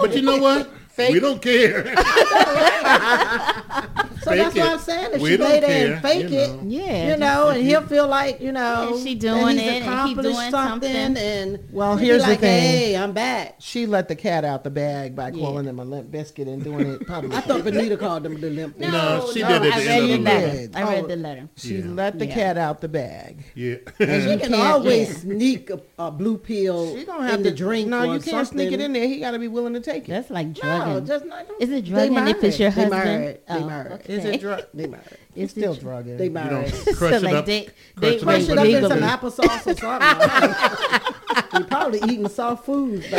But 0.00 0.16
you 0.16 0.22
know 0.22 0.38
what? 0.38 0.70
We 0.96 1.20
don't 1.20 1.42
care. 1.42 1.84
So 4.28 4.34
Fake 4.34 4.42
that's 4.44 4.56
what 4.56 4.66
it. 4.66 4.72
I'm 4.72 4.78
saying. 4.78 5.10
If 5.14 5.20
We 5.22 5.30
she 5.30 5.36
don't 5.36 5.48
lay 5.50 5.60
there 5.60 5.68
care, 5.68 5.92
and 5.94 6.02
fake 6.02 6.30
you 6.30 6.38
it. 6.38 6.62
Yeah. 6.64 7.08
you 7.10 7.16
know, 7.16 7.48
and 7.48 7.62
he'll 7.64 7.82
feel 7.86 8.06
like, 8.06 8.40
you 8.40 8.52
know, 8.52 8.94
Yeah, 8.96 9.02
she 9.02 9.14
doing 9.14 9.58
he's 9.58 9.66
it 9.66 9.72
and 9.72 9.84
he 9.84 9.90
accomplished 9.90 10.22
doing 10.36 10.50
something, 10.50 10.92
something. 10.92 11.16
and 11.16 11.58
Well, 11.72 11.96
he'll 11.96 12.00
be 12.00 12.06
here's 12.06 12.24
the 12.26 12.36
thing. 12.36 12.60
Hey, 12.60 12.96
I'm 12.96 13.12
back. 13.12 13.56
She 13.58 13.86
let 13.86 14.08
the 14.08 14.16
cat 14.16 14.44
out 14.44 14.64
the 14.64 14.70
bag 14.70 15.14
by 15.16 15.28
Yeah. 15.30 15.42
calling 15.44 15.66
him 15.66 15.78
a 15.78 15.84
limp 15.84 16.10
biscuit 16.10 16.48
and 16.48 16.62
doing 16.62 16.86
it 16.92 17.06
publicly. 17.06 17.36
I 17.36 17.40
thought 17.40 17.64
Benita 17.64 17.96
called 17.96 18.22
them 18.24 18.40
the 18.40 18.50
limp. 18.50 18.78
No, 18.78 19.30
she 19.32 19.42
no, 19.42 19.48
did 19.60 19.72
at 19.72 19.72
I 19.74 19.80
the 19.80 19.86
read 19.88 20.10
the 20.10 20.18
letter. 20.18 20.46
letter. 20.46 20.68
I 20.74 20.82
read 20.94 21.04
Oh. 21.04 21.06
the 21.08 21.16
letter. 21.16 21.48
She 21.56 21.82
let 21.82 22.18
the 22.18 22.26
cat 22.26 22.58
out 22.58 22.80
the 22.80 22.88
bag. 22.88 23.44
Yeah. 23.54 23.76
and 23.98 24.22
She 24.22 24.30
You 24.32 24.38
can 24.38 24.54
always 24.54 25.22
sneak 25.22 25.70
a, 25.70 25.80
a 25.98 26.10
blue 26.10 26.38
pill 26.38 26.96
She 26.96 27.04
gonna 27.04 27.24
have 27.26 27.38
in 27.38 27.44
to 27.44 27.50
the 27.50 27.56
drink. 27.56 27.88
No, 27.88 28.02
you 28.14 28.20
can't 28.20 28.46
sneak 28.46 28.72
it 28.72 28.80
in 28.80 28.92
there. 28.92 29.06
He 29.06 29.18
got 29.20 29.32
to 29.32 29.38
be 29.38 29.48
willing 29.48 29.74
to 29.74 29.80
take 29.80 30.04
it. 30.08 30.12
That's 30.12 30.30
like 30.30 30.52
drugging. 30.54 30.94
No, 30.94 31.00
just 31.00 31.24
not. 31.24 31.46
Is 31.60 31.70
it 31.70 31.84
drugging 31.84 32.16
if 32.28 32.42
it's 32.44 32.58
your 32.58 32.70
married. 32.70 32.92
husband? 32.92 33.02
They 33.02 33.18
married. 33.18 33.38
They 33.48 33.66
married. 33.66 34.17
Okay. 34.18 34.28
Is 34.30 34.34
it 34.36 34.40
drug? 34.40 34.64
They 34.74 34.86
married. 34.86 35.04
It's 35.36 35.52
still 35.52 35.72
dr- 35.74 35.82
drugging. 35.82 36.16
They 36.16 36.24
You 36.24 36.30
married. 36.30 36.72
don't 36.72 36.96
crush 36.96 37.12
it 37.14 37.22
like 37.22 37.34
up. 37.34 37.46
they- 37.46 37.64
crush 37.64 37.74
they- 37.96 38.16
it 38.16 38.22
Crush 38.22 38.42
up 38.44 38.50
it 38.50 38.58
up 38.58 38.66
in 38.66 38.88
some 38.88 39.00
applesauce 39.00 39.66
or 39.66 39.74
something. 39.76 41.14
You're 41.54 41.64
probably 41.68 42.00
eating 42.00 42.28
soft 42.28 42.64
foods. 42.66 43.06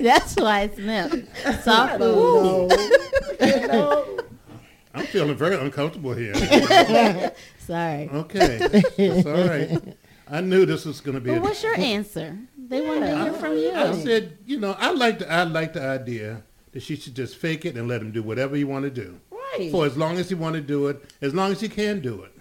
That's 0.00 0.36
why 0.36 0.60
it's 0.62 0.78
milk. 0.78 1.12
Soft 1.62 1.98
don't 1.98 2.14
food. 2.14 2.70
know. 3.40 3.46
you 3.46 3.66
know. 3.66 4.18
I'm 4.94 5.06
feeling 5.06 5.36
very 5.36 5.56
uncomfortable 5.56 6.12
here. 6.14 6.34
Sorry. 7.58 8.08
Okay. 8.08 8.58
It's 8.96 9.26
all 9.26 9.44
right. 9.48 9.96
I 10.30 10.40
knew 10.40 10.66
this 10.66 10.84
was 10.84 11.00
going 11.00 11.14
to 11.14 11.20
be 11.20 11.30
Well, 11.30 11.38
a 11.40 11.42
what's 11.42 11.62
your 11.62 11.74
answer? 11.76 12.38
They 12.56 12.80
want 12.82 13.00
to 13.00 13.22
hear 13.24 13.32
from 13.34 13.56
you. 13.56 13.72
I 13.72 13.92
said, 13.94 14.36
you 14.46 14.60
know, 14.60 14.76
I 14.78 14.92
like 14.92 15.20
the 15.20 15.30
I 15.32 15.44
like 15.44 15.72
the 15.72 15.82
idea 15.82 16.42
that 16.78 16.84
she 16.84 16.94
should 16.94 17.16
just 17.16 17.36
fake 17.36 17.64
it 17.64 17.76
and 17.76 17.88
let 17.88 18.00
him 18.00 18.12
do 18.12 18.22
whatever 18.22 18.54
he 18.54 18.62
want 18.62 18.84
to 18.84 18.90
do. 18.90 19.18
Right. 19.32 19.68
For 19.72 19.84
as 19.84 19.96
long 19.96 20.16
as 20.16 20.28
he 20.28 20.36
want 20.36 20.54
to 20.54 20.60
do 20.60 20.86
it, 20.86 21.12
as 21.20 21.34
long 21.34 21.50
as 21.50 21.60
he 21.60 21.68
can 21.68 21.98
do 21.98 22.22
it, 22.22 22.32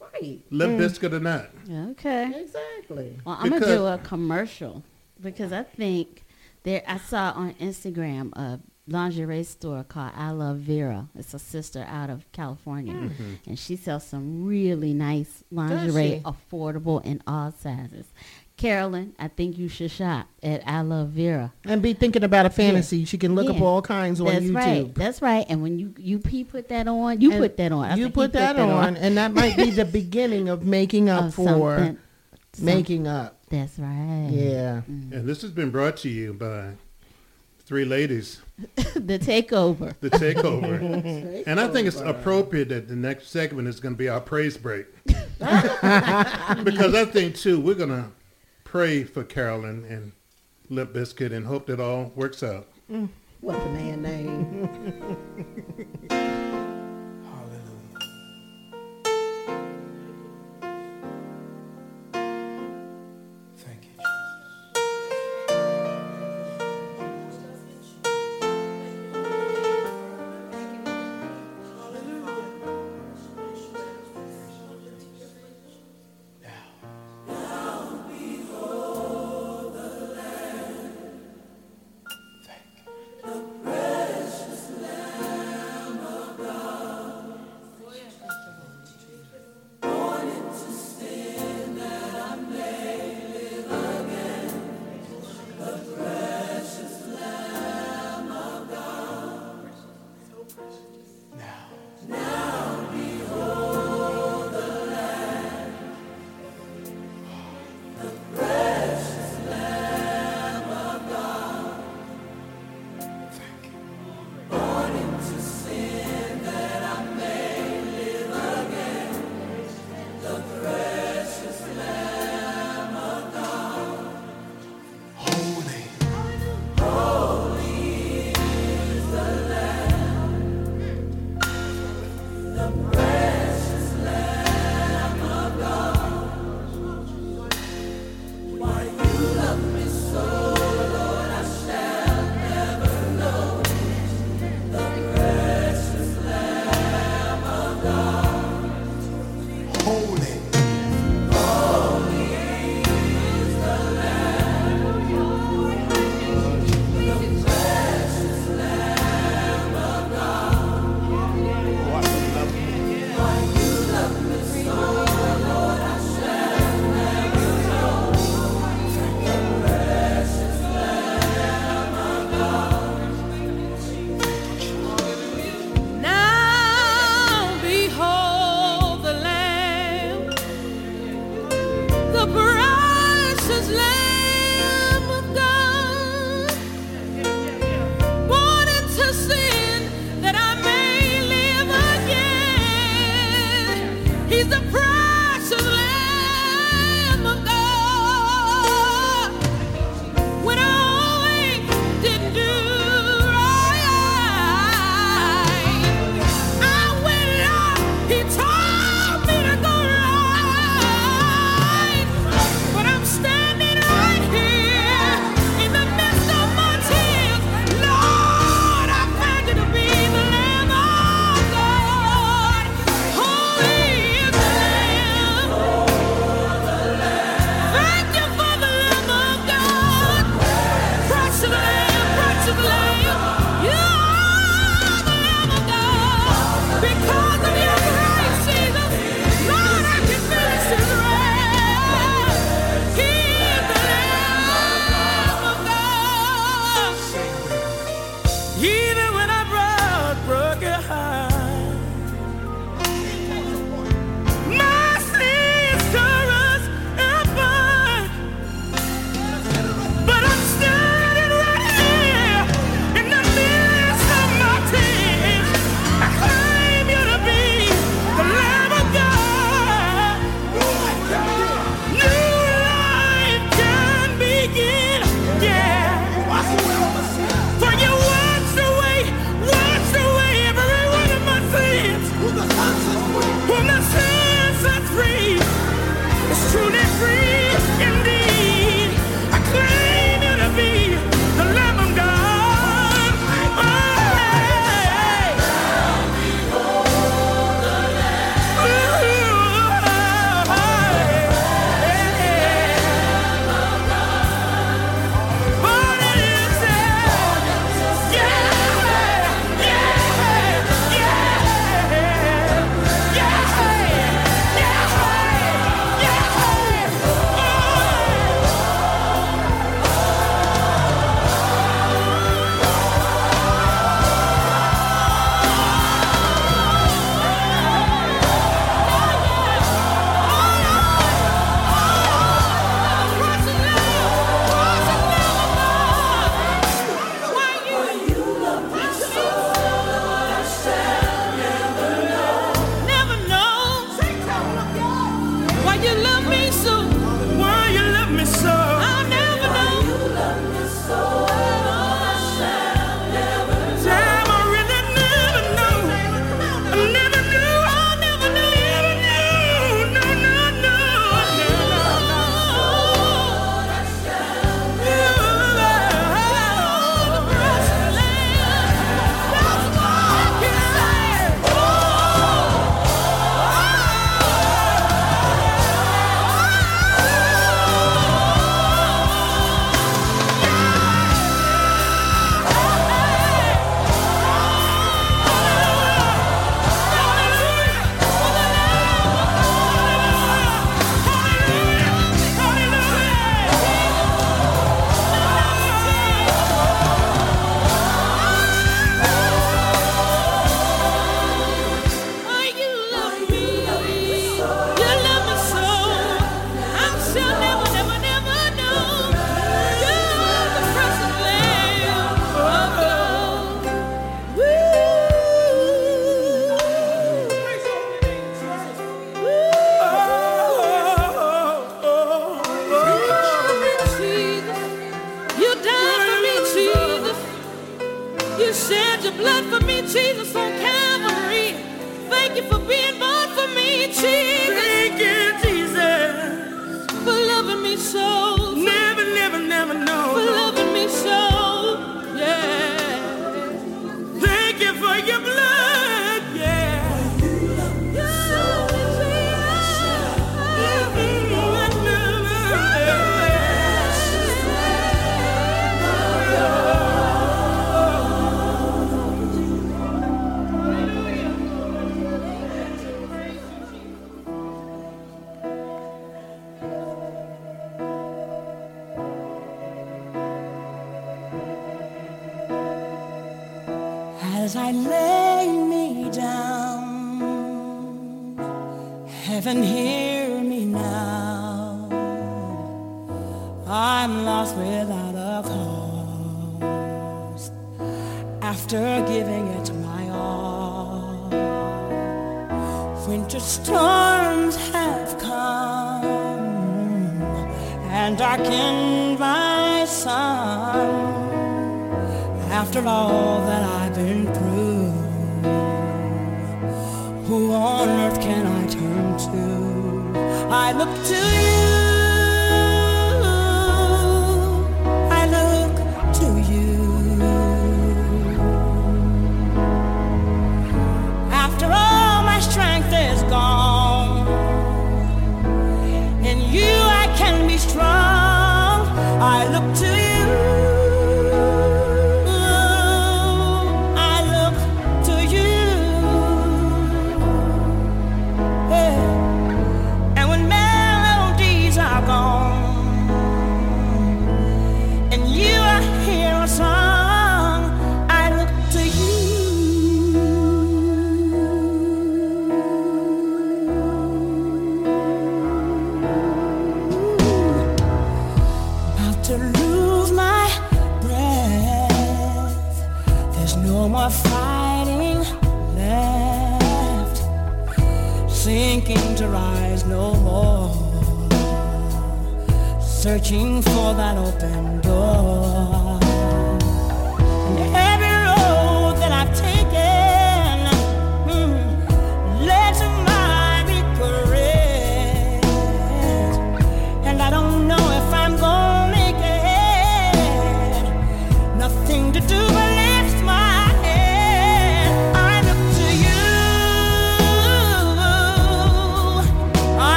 Right. 0.00 0.40
limp 0.50 0.72
mm. 0.72 0.78
biscuit 0.78 1.14
or 1.14 1.20
not. 1.20 1.50
Okay. 1.90 2.32
Exactly. 2.34 3.16
Well, 3.24 3.38
I'm 3.38 3.50
gonna 3.50 3.64
do 3.64 3.86
a 3.86 3.98
commercial 3.98 4.82
because 5.22 5.52
I 5.52 5.62
think 5.62 6.24
there. 6.64 6.82
I 6.88 6.98
saw 6.98 7.30
on 7.36 7.54
Instagram 7.54 8.32
a 8.32 8.58
lingerie 8.86 9.44
store 9.44 9.84
called 9.84 10.12
I 10.16 10.30
Love 10.30 10.58
Vera. 10.58 11.08
It's 11.16 11.32
a 11.34 11.38
sister 11.38 11.84
out 11.88 12.10
of 12.10 12.30
California, 12.32 12.94
Mm-hmm. 12.94 13.34
and 13.46 13.58
she 13.58 13.76
sells 13.76 14.04
some 14.04 14.44
really 14.46 14.92
nice 14.94 15.42
lingerie, 15.50 16.22
affordable 16.24 17.04
in 17.04 17.22
all 17.26 17.50
sizes. 17.52 18.06
Carolyn, 18.56 19.14
I 19.18 19.26
think 19.28 19.58
you 19.58 19.68
should 19.68 19.90
shop 19.90 20.28
at 20.40 20.62
I 20.64 20.82
Love 20.82 21.08
Vera. 21.08 21.52
And 21.64 21.82
be 21.82 21.92
thinking 21.92 22.22
about 22.22 22.46
a 22.46 22.50
fantasy. 22.50 23.04
She 23.04 23.18
can 23.18 23.34
look 23.34 23.50
up 23.52 23.60
all 23.60 23.82
kinds 23.82 24.20
on 24.20 24.26
That's 24.26 24.44
YouTube. 24.44 24.54
right. 24.54 24.94
That's 24.94 25.20
right. 25.20 25.44
And 25.48 25.60
when 25.60 25.78
you 25.80 25.92
you 25.98 26.20
P 26.20 26.44
put 26.44 26.68
that 26.68 26.86
on, 26.86 27.20
you 27.20 27.32
And 27.32 27.40
put 27.40 27.56
that 27.56 27.72
on. 27.72 27.84
I 27.84 27.96
you 27.96 28.04
said 28.04 28.10
he 28.10 28.12
put 28.12 28.32
that, 28.34 28.56
on, 28.56 28.96
and 28.96 29.16
that 29.16 29.32
might 29.34 29.56
be 29.56 29.70
the 29.70 29.84
beginning 30.00 30.48
of 30.48 30.64
making 30.64 31.08
up 31.08 31.24
Of 31.24 31.34
for 31.34 31.78
some- 31.78 31.98
making 32.60 33.08
up. 33.08 33.40
That's 33.50 33.76
right. 33.78 34.28
Yeah. 34.30 34.82
And 34.86 35.26
this 35.28 35.42
has 35.42 35.50
been 35.50 35.70
brought 35.70 35.96
to 35.98 36.08
you 36.08 36.32
by 36.32 36.74
three 37.66 37.84
ladies, 37.84 38.40
the 38.76 39.18
takeover. 39.18 39.94
the 40.00 40.10
takeover. 40.24 41.44
and 41.46 41.60
I 41.60 41.68
think 41.68 41.88
it's 41.88 42.00
appropriate 42.00 42.68
that 42.68 42.88
the 42.88 42.96
next 42.96 43.28
segment 43.28 43.68
is 43.68 43.80
going 43.80 43.94
to 43.94 43.98
be 43.98 44.08
our 44.08 44.20
praise 44.20 44.56
break. 44.56 44.86
because 45.06 46.94
I 46.94 47.04
think, 47.04 47.36
too, 47.36 47.60
we're 47.60 47.74
going 47.74 47.90
to 47.90 48.06
pray 48.64 49.04
for 49.04 49.24
Carolyn 49.24 49.84
and 49.88 50.12
Limp 50.68 50.92
Biscuit 50.92 51.32
and 51.32 51.46
hope 51.46 51.66
that 51.66 51.80
all 51.80 52.12
works 52.14 52.42
out. 52.42 52.68
Mm. 52.90 53.08
What 53.40 53.62
the 53.62 53.70
man 53.70 54.02
name? 54.02 54.68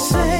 say 0.00 0.39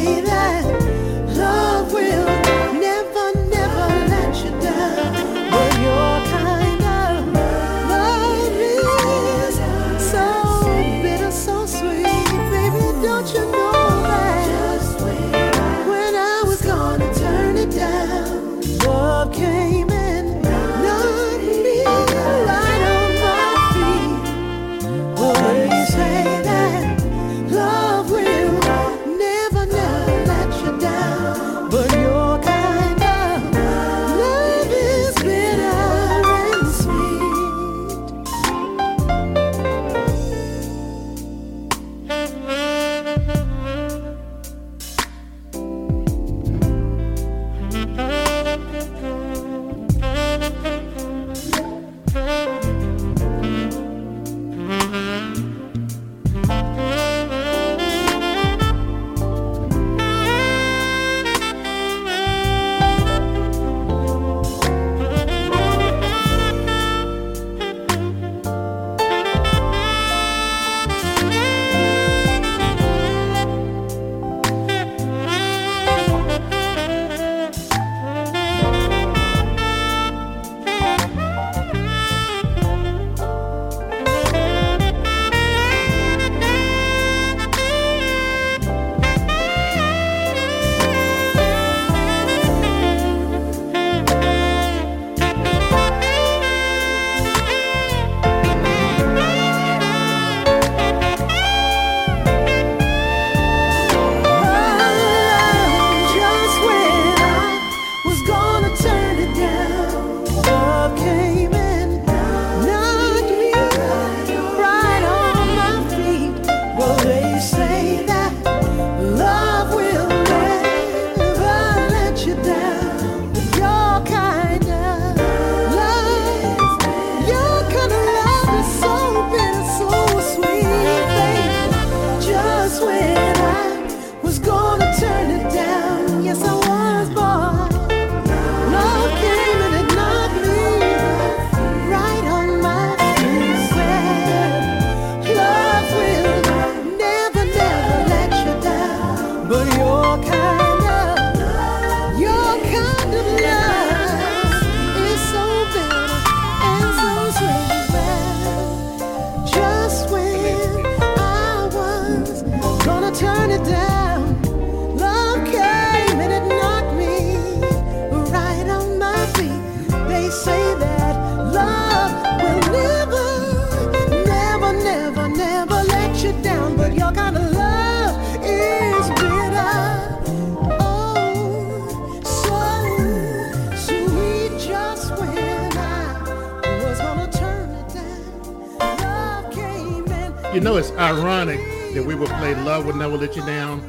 Love 192.70 192.86
Would 192.86 192.94
Never 192.94 193.16
Let 193.16 193.34
You 193.34 193.44
Down 193.44 193.80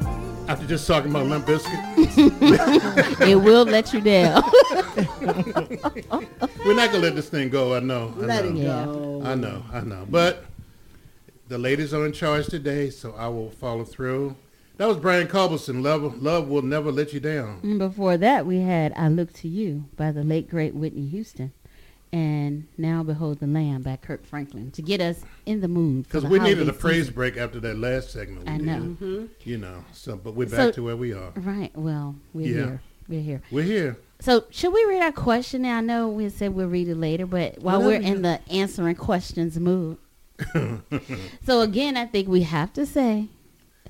after 0.48 0.66
just 0.66 0.88
talking 0.88 1.12
about 1.12 1.26
Limp 1.26 1.46
Bizkit. 1.46 3.20
it 3.28 3.36
will 3.36 3.64
let 3.64 3.92
you 3.92 4.00
down. 4.00 4.42
We're 6.66 6.74
not 6.74 6.90
going 6.90 6.92
to 6.94 6.98
let 6.98 7.14
this 7.14 7.28
thing 7.28 7.48
go, 7.48 7.76
I 7.76 7.78
know. 7.78 8.12
I 8.16 8.20
Let 8.22 8.44
know. 8.46 8.50
it 8.60 8.64
go. 8.64 9.22
I 9.24 9.36
know, 9.36 9.62
I 9.72 9.82
know. 9.82 10.04
But 10.10 10.46
the 11.46 11.58
ladies 11.58 11.94
are 11.94 12.04
in 12.04 12.12
charge 12.12 12.48
today, 12.48 12.90
so 12.90 13.14
I 13.16 13.28
will 13.28 13.50
follow 13.50 13.84
through. 13.84 14.34
That 14.78 14.88
was 14.88 14.96
Brian 14.96 15.28
Culbertson. 15.28 15.84
Love, 15.84 16.20
love 16.20 16.48
will 16.48 16.62
never 16.62 16.90
let 16.90 17.12
you 17.12 17.20
down. 17.20 17.60
And 17.62 17.78
before 17.78 18.16
that, 18.16 18.46
we 18.46 18.62
had 18.62 18.92
"I 18.96 19.06
Look 19.06 19.32
to 19.34 19.46
You" 19.48 19.84
by 19.94 20.10
the 20.10 20.24
late 20.24 20.50
great 20.50 20.74
Whitney 20.74 21.06
Houston, 21.06 21.52
and 22.12 22.66
"Now 22.76 23.02
Behold 23.02 23.40
the 23.40 23.46
Lamb" 23.46 23.82
by 23.82 23.96
Kirk 23.96 24.24
Franklin 24.26 24.70
to 24.72 24.82
get 24.82 25.00
us 25.00 25.20
in 25.46 25.60
the 25.60 25.68
mood. 25.68 26.04
Because 26.04 26.24
we 26.24 26.38
needed 26.38 26.68
a 26.68 26.72
praise 26.72 26.96
season. 27.02 27.14
break 27.14 27.36
after 27.36 27.58
that 27.60 27.78
last 27.78 28.10
segment. 28.10 28.48
I 28.48 28.58
know. 28.58 28.80
did. 28.80 29.00
Mm-hmm. 29.00 29.26
You 29.48 29.58
know, 29.58 29.84
so 29.92 30.16
but 30.16 30.34
we're 30.34 30.46
back 30.46 30.56
So- 30.56 30.72
to 30.72 30.82
where 30.84 30.96
we 30.96 31.12
are. 31.12 31.32
Right. 31.36 31.70
Well, 31.76 32.14
we're 32.34 32.46
Yeah. 32.46 32.54
here. 32.64 32.80
We're 33.08 33.20
here. 33.22 33.42
We're 33.50 33.64
here. 33.64 33.96
So, 34.20 34.44
should 34.50 34.72
we 34.72 34.84
read 34.84 35.02
our 35.02 35.10
question? 35.12 35.62
Now, 35.62 35.78
I 35.78 35.80
know 35.80 36.08
we 36.08 36.28
said 36.28 36.54
we'll 36.54 36.68
read 36.68 36.88
it 36.88 36.94
later, 36.96 37.26
but 37.26 37.58
while 37.60 37.82
Whatever 37.82 38.04
we're 38.04 38.12
in 38.14 38.22
the 38.22 38.40
answering 38.48 38.94
questions 38.94 39.58
mood. 39.58 39.98
so 41.44 41.60
again, 41.60 41.96
I 41.96 42.06
think 42.06 42.28
we 42.28 42.42
have 42.42 42.72
to 42.74 42.86
say 42.86 43.28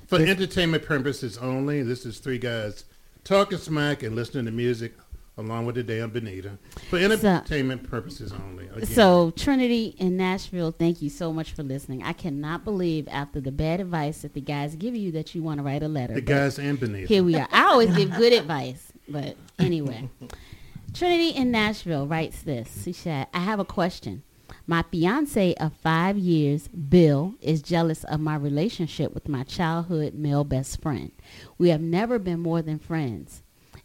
For 0.07 0.19
entertainment 0.19 0.83
purposes 0.85 1.37
only, 1.37 1.83
this 1.83 2.05
is 2.05 2.19
three 2.19 2.37
guys 2.39 2.85
talking 3.23 3.57
smack 3.57 4.03
and 4.03 4.15
listening 4.15 4.45
to 4.45 4.51
music 4.51 4.93
along 5.37 5.65
with 5.65 5.75
the 5.75 5.83
damn 5.83 6.09
Benita. 6.09 6.57
For 6.89 6.97
entertainment 6.99 7.89
purposes 7.89 8.31
only. 8.31 8.67
Again. 8.67 8.85
So, 8.85 9.31
Trinity 9.35 9.95
in 9.97 10.17
Nashville, 10.17 10.71
thank 10.71 11.01
you 11.01 11.09
so 11.09 11.33
much 11.33 11.51
for 11.51 11.63
listening. 11.63 12.03
I 12.03 12.13
cannot 12.13 12.63
believe 12.63 13.07
after 13.09 13.41
the 13.41 13.51
bad 13.51 13.79
advice 13.79 14.21
that 14.21 14.33
the 14.33 14.41
guys 14.41 14.75
give 14.75 14.95
you 14.95 15.11
that 15.13 15.33
you 15.35 15.43
want 15.43 15.59
to 15.59 15.63
write 15.63 15.83
a 15.83 15.87
letter. 15.87 16.13
the 16.13 16.21
guys 16.21 16.59
and 16.59 16.79
Benita. 16.79 17.07
Here 17.07 17.23
we 17.23 17.35
are. 17.35 17.47
I 17.51 17.63
always 17.65 17.95
give 17.95 18.11
good 18.15 18.33
advice, 18.33 18.91
but 19.07 19.35
anyway. 19.59 20.09
Trinity 20.93 21.29
in 21.29 21.51
Nashville 21.51 22.07
writes 22.07 22.43
this. 22.43 22.83
She 22.83 22.93
said, 22.93 23.27
I 23.33 23.39
have 23.39 23.59
a 23.59 23.65
question. 23.65 24.23
My 24.65 24.83
fiance 24.83 25.53
of 25.55 25.73
five 25.73 26.17
years, 26.17 26.67
Bill, 26.69 27.33
is 27.41 27.61
jealous 27.61 28.03
of 28.05 28.19
my 28.21 28.35
relationship 28.35 29.13
with 29.13 29.27
my 29.27 29.43
childhood 29.43 30.13
male 30.13 30.43
best 30.45 30.81
friend. 30.81 31.11
We 31.57 31.69
have 31.69 31.81
never 31.81 32.17
been 32.17 32.39
more 32.39 32.61
than 32.61 32.79
friends. 32.79 33.42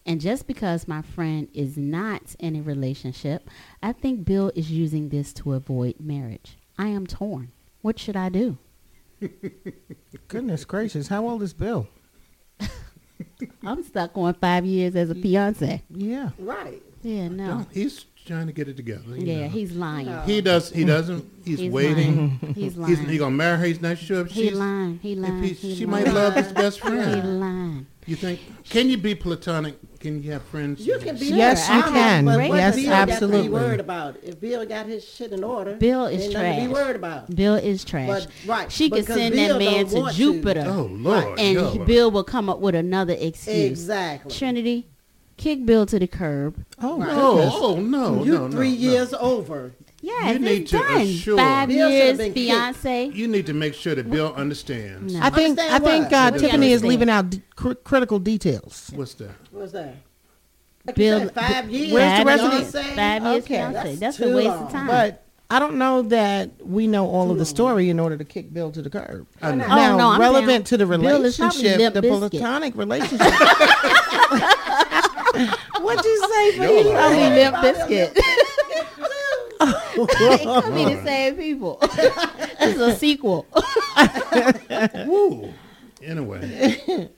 And 0.09 0.23
just 0.23 0.47
because 0.47 0.89
my 0.89 1.03
friend 1.03 1.49
is 1.53 1.77
not 1.77 2.35
in 2.39 2.57
a 2.57 2.63
relationship, 2.63 3.51
I 3.83 3.93
think 3.93 4.25
Bill 4.25 4.51
is 4.55 4.71
using 4.71 5.11
this 5.11 5.35
to 5.35 5.53
avoid 5.53 6.01
marriage. 6.01 6.57
I 6.79 6.87
am 6.89 7.07
torn. 7.07 7.53
What 7.83 7.99
should 7.99 8.17
I 8.17 8.31
do? 8.31 8.57
Goodness 10.29 10.65
gracious, 10.65 11.09
how 11.09 11.29
old 11.29 11.43
is 11.43 11.53
Bill? 11.53 11.89
I'm 13.63 13.83
stuck 13.83 14.17
on 14.17 14.33
five 14.33 14.65
years 14.65 14.97
as 14.97 15.11
a 15.11 15.15
fiance. 15.15 15.83
Yeah. 15.91 16.31
Right. 16.39 16.83
Yeah, 17.03 17.29
no. 17.29 17.59
No, 17.59 17.67
he's 17.71 18.07
trying 18.29 18.47
to 18.47 18.53
get 18.53 18.69
it 18.69 18.77
together. 18.77 19.03
you 19.17 19.27
Yeah, 19.27 19.41
know. 19.43 19.49
he's 19.49 19.73
lying. 19.73 20.09
He 20.27 20.41
does. 20.41 20.71
He 20.71 20.85
mm. 20.85 20.89
doesn't. 20.89 21.25
He's, 21.45 21.59
waiting. 21.71 22.39
He's 22.55 22.77
waiting. 22.77 22.77
lying. 22.77 22.89
He's 22.89 22.99
He's 22.99 23.09
he 23.11 23.19
gonna 23.19 23.35
marry 23.35 23.59
her. 23.59 23.65
He's 23.65 23.81
not 23.81 23.99
sure 23.99 24.21
if 24.21 24.31
He 24.31 24.49
she's. 24.49 24.59
lying. 24.59 24.99
He 25.03 25.13
if 25.13 25.19
lying. 25.19 25.43
he- 25.43 25.53
He 25.55 25.75
she 25.75 25.87
lying. 25.87 26.05
might 26.05 26.15
love 26.15 26.35
his 26.35 26.53
best 26.53 26.81
He 26.81 26.89
friend. 26.89 27.41
lying. 27.41 27.87
You 28.07 28.17
think? 28.17 28.41
Can 28.71 28.89
you 28.89 28.97
be 28.97 29.15
platonic? 29.15 29.75
Can 30.01 30.23
you 30.23 30.33
have 30.33 30.43
friends? 30.45 30.87
You 30.87 30.99
can 30.99 31.17
be 31.19 31.27
Yes, 31.27 31.69
you 31.69 31.83
can. 31.83 32.25
But 32.25 32.39
what 32.49 32.57
Yes, 32.57 32.77
Bill 32.77 32.89
got 32.89 33.19
to 33.19 33.29
be 33.29 33.49
worried 33.51 33.81
about 33.81 34.17
if 34.23 34.41
Bill 34.41 34.65
got 34.65 34.87
his 34.87 35.07
shit 35.07 35.33
in 35.33 35.45
order. 35.45 35.75
Bill 35.77 36.07
is 36.07 36.23
ain't 36.25 36.33
nothing 36.33 36.55
to 36.61 36.67
be 36.69 36.73
worried 36.73 36.97
about. 36.97 37.35
Bill 37.35 37.57
is 37.57 37.85
trash. 37.85 38.07
But, 38.07 38.29
right, 38.47 38.73
She 38.73 38.89
could 38.89 39.05
send 39.05 39.35
Bill 39.35 39.59
that 39.59 39.65
man 39.65 39.87
to 39.89 39.97
want 39.97 40.13
to. 40.15 40.19
Jupiter. 40.19 40.65
Oh 40.67 40.89
Lord. 40.91 41.39
and 41.39 41.55
y'all 41.55 41.85
Bill 41.85 42.11
will 42.11 42.25
come 42.25 42.49
up 42.49 42.61
with 42.61 42.75
another 42.75 43.13
excuse. 43.19 43.71
Exactly. 43.71 44.33
Trinity, 44.35 44.87
kick 45.39 45.65
Bill 45.65 45.87
to 45.87 45.99
the 45.99 46.07
curb. 46.07 46.65
Oh, 46.83 46.99
No, 46.99 47.35
goodness. 47.37 47.55
oh 47.57 47.77
no, 47.81 48.25
you 48.25 48.33
no, 48.35 48.47
no, 48.49 48.53
three 48.53 48.71
no. 48.73 48.77
years 48.77 49.15
over. 49.15 49.73
Yes, 50.01 50.35
You 50.35 50.39
need 50.39 50.67
to 50.69 50.79
done. 50.79 51.01
assure- 51.01 51.37
Five 51.39 51.69
Bill 51.71 51.91
years, 51.91 52.19
been 52.19 52.33
kicked. 52.35 53.17
You 53.17 53.27
need 53.27 53.47
to 53.47 53.53
make 53.55 53.75
sure 53.75 53.95
that 53.97 54.09
Bill 54.11 54.33
understands. 54.35 55.15
No. 55.15 55.21
I 55.23 55.31
think 55.31 55.59
I 55.59 55.79
think 55.81 56.13
uh, 56.13 56.31
What 56.31 56.35
do 56.35 56.41
you 56.45 56.47
Tiffany 56.51 56.73
is 56.73 56.85
leaving 56.85 57.09
out 57.11 57.31
d- 57.31 57.43
cr- 57.57 57.73
critical 57.75 58.19
details. 58.21 58.91
What's 58.95 59.15
that? 59.15 59.31
What's 59.51 59.73
that? 59.73 59.95
Like 60.87 60.95
Bill- 60.97 61.19
said, 61.21 61.35
five 61.35 61.69
years. 61.71 61.93
Where's 61.93 62.19
the 62.21 62.25
rest 62.27 62.45
of 62.45 62.53
years, 62.53 62.73
the- 62.73 62.83
Five 62.85 63.23
years, 63.25 63.45
Okay, 63.45 63.55
fiance. 63.57 63.95
That's, 63.97 64.17
too 64.19 64.25
a 64.29 64.35
waste 64.37 64.47
long. 64.49 64.63
of 64.67 64.73
time. 64.73 64.87
But 64.87 65.25
I 65.51 65.59
don't 65.59 65.77
know 65.79 66.03
that 66.03 66.51
we 66.65 66.87
know 66.87 67.07
all 67.09 67.31
of 67.33 67.39
the 67.39 67.45
story 67.47 67.91
in 67.91 67.99
order 67.99 68.17
to 68.17 68.25
kick 68.25 68.53
Bill 68.55 68.71
to 68.71 68.81
the 68.83 68.91
curb. 68.91 69.27
I 69.43 69.51
know. 69.53 69.65
Oh, 69.65 69.69
now, 69.69 69.97
no, 69.97 70.09
I'm 70.11 70.21
relevant 70.21 70.49
down. 70.51 70.63
to 70.65 70.77
the 70.77 70.87
Bill 70.87 71.25
is 71.25 71.37
probably 71.39 71.63
relationship, 71.65 71.95
the 71.95 72.03
Limp 72.03 72.23
Bizkit. 72.23 72.31
platonic 72.39 72.77
relationship. 72.77 73.19
What'd 75.81 76.05
you 76.05 76.29
say, 76.29 76.57
Y'all 76.57 76.83
Fee? 76.83 76.91
are- 76.91 76.95
Probably 76.95 77.31
Limp 77.31 77.57
Bizkit. 77.57 78.13
it 79.61 80.65
could 80.65 80.75
be 80.75 80.85
the 80.95 81.03
same 81.05 81.37
people. 81.37 81.79
it's 81.83 82.81
a 82.81 82.97
sequel. 82.97 83.47
Woo. 85.07 85.53
Anyway. 86.03 87.09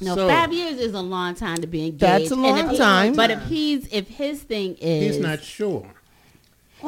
No, 0.00 0.14
So, 0.16 0.28
five 0.28 0.52
years 0.52 0.78
is 0.78 0.92
a 0.94 1.00
long 1.00 1.34
time 1.34 1.58
to 1.58 1.66
be 1.68 1.84
engaged. 1.86 2.00
That's 2.00 2.30
a 2.30 2.34
And 2.34 2.42
long 2.42 2.58
if 2.58 2.70
he- 2.72 2.76
time. 2.78 3.14
But 3.14 3.30
if 3.30 3.42
he's 3.44 3.86
if 3.92 4.08
his 4.08 4.42
thing 4.42 4.74
is 4.80 5.14
He's 5.16 5.22
not 5.22 5.42
sure. 5.42 5.86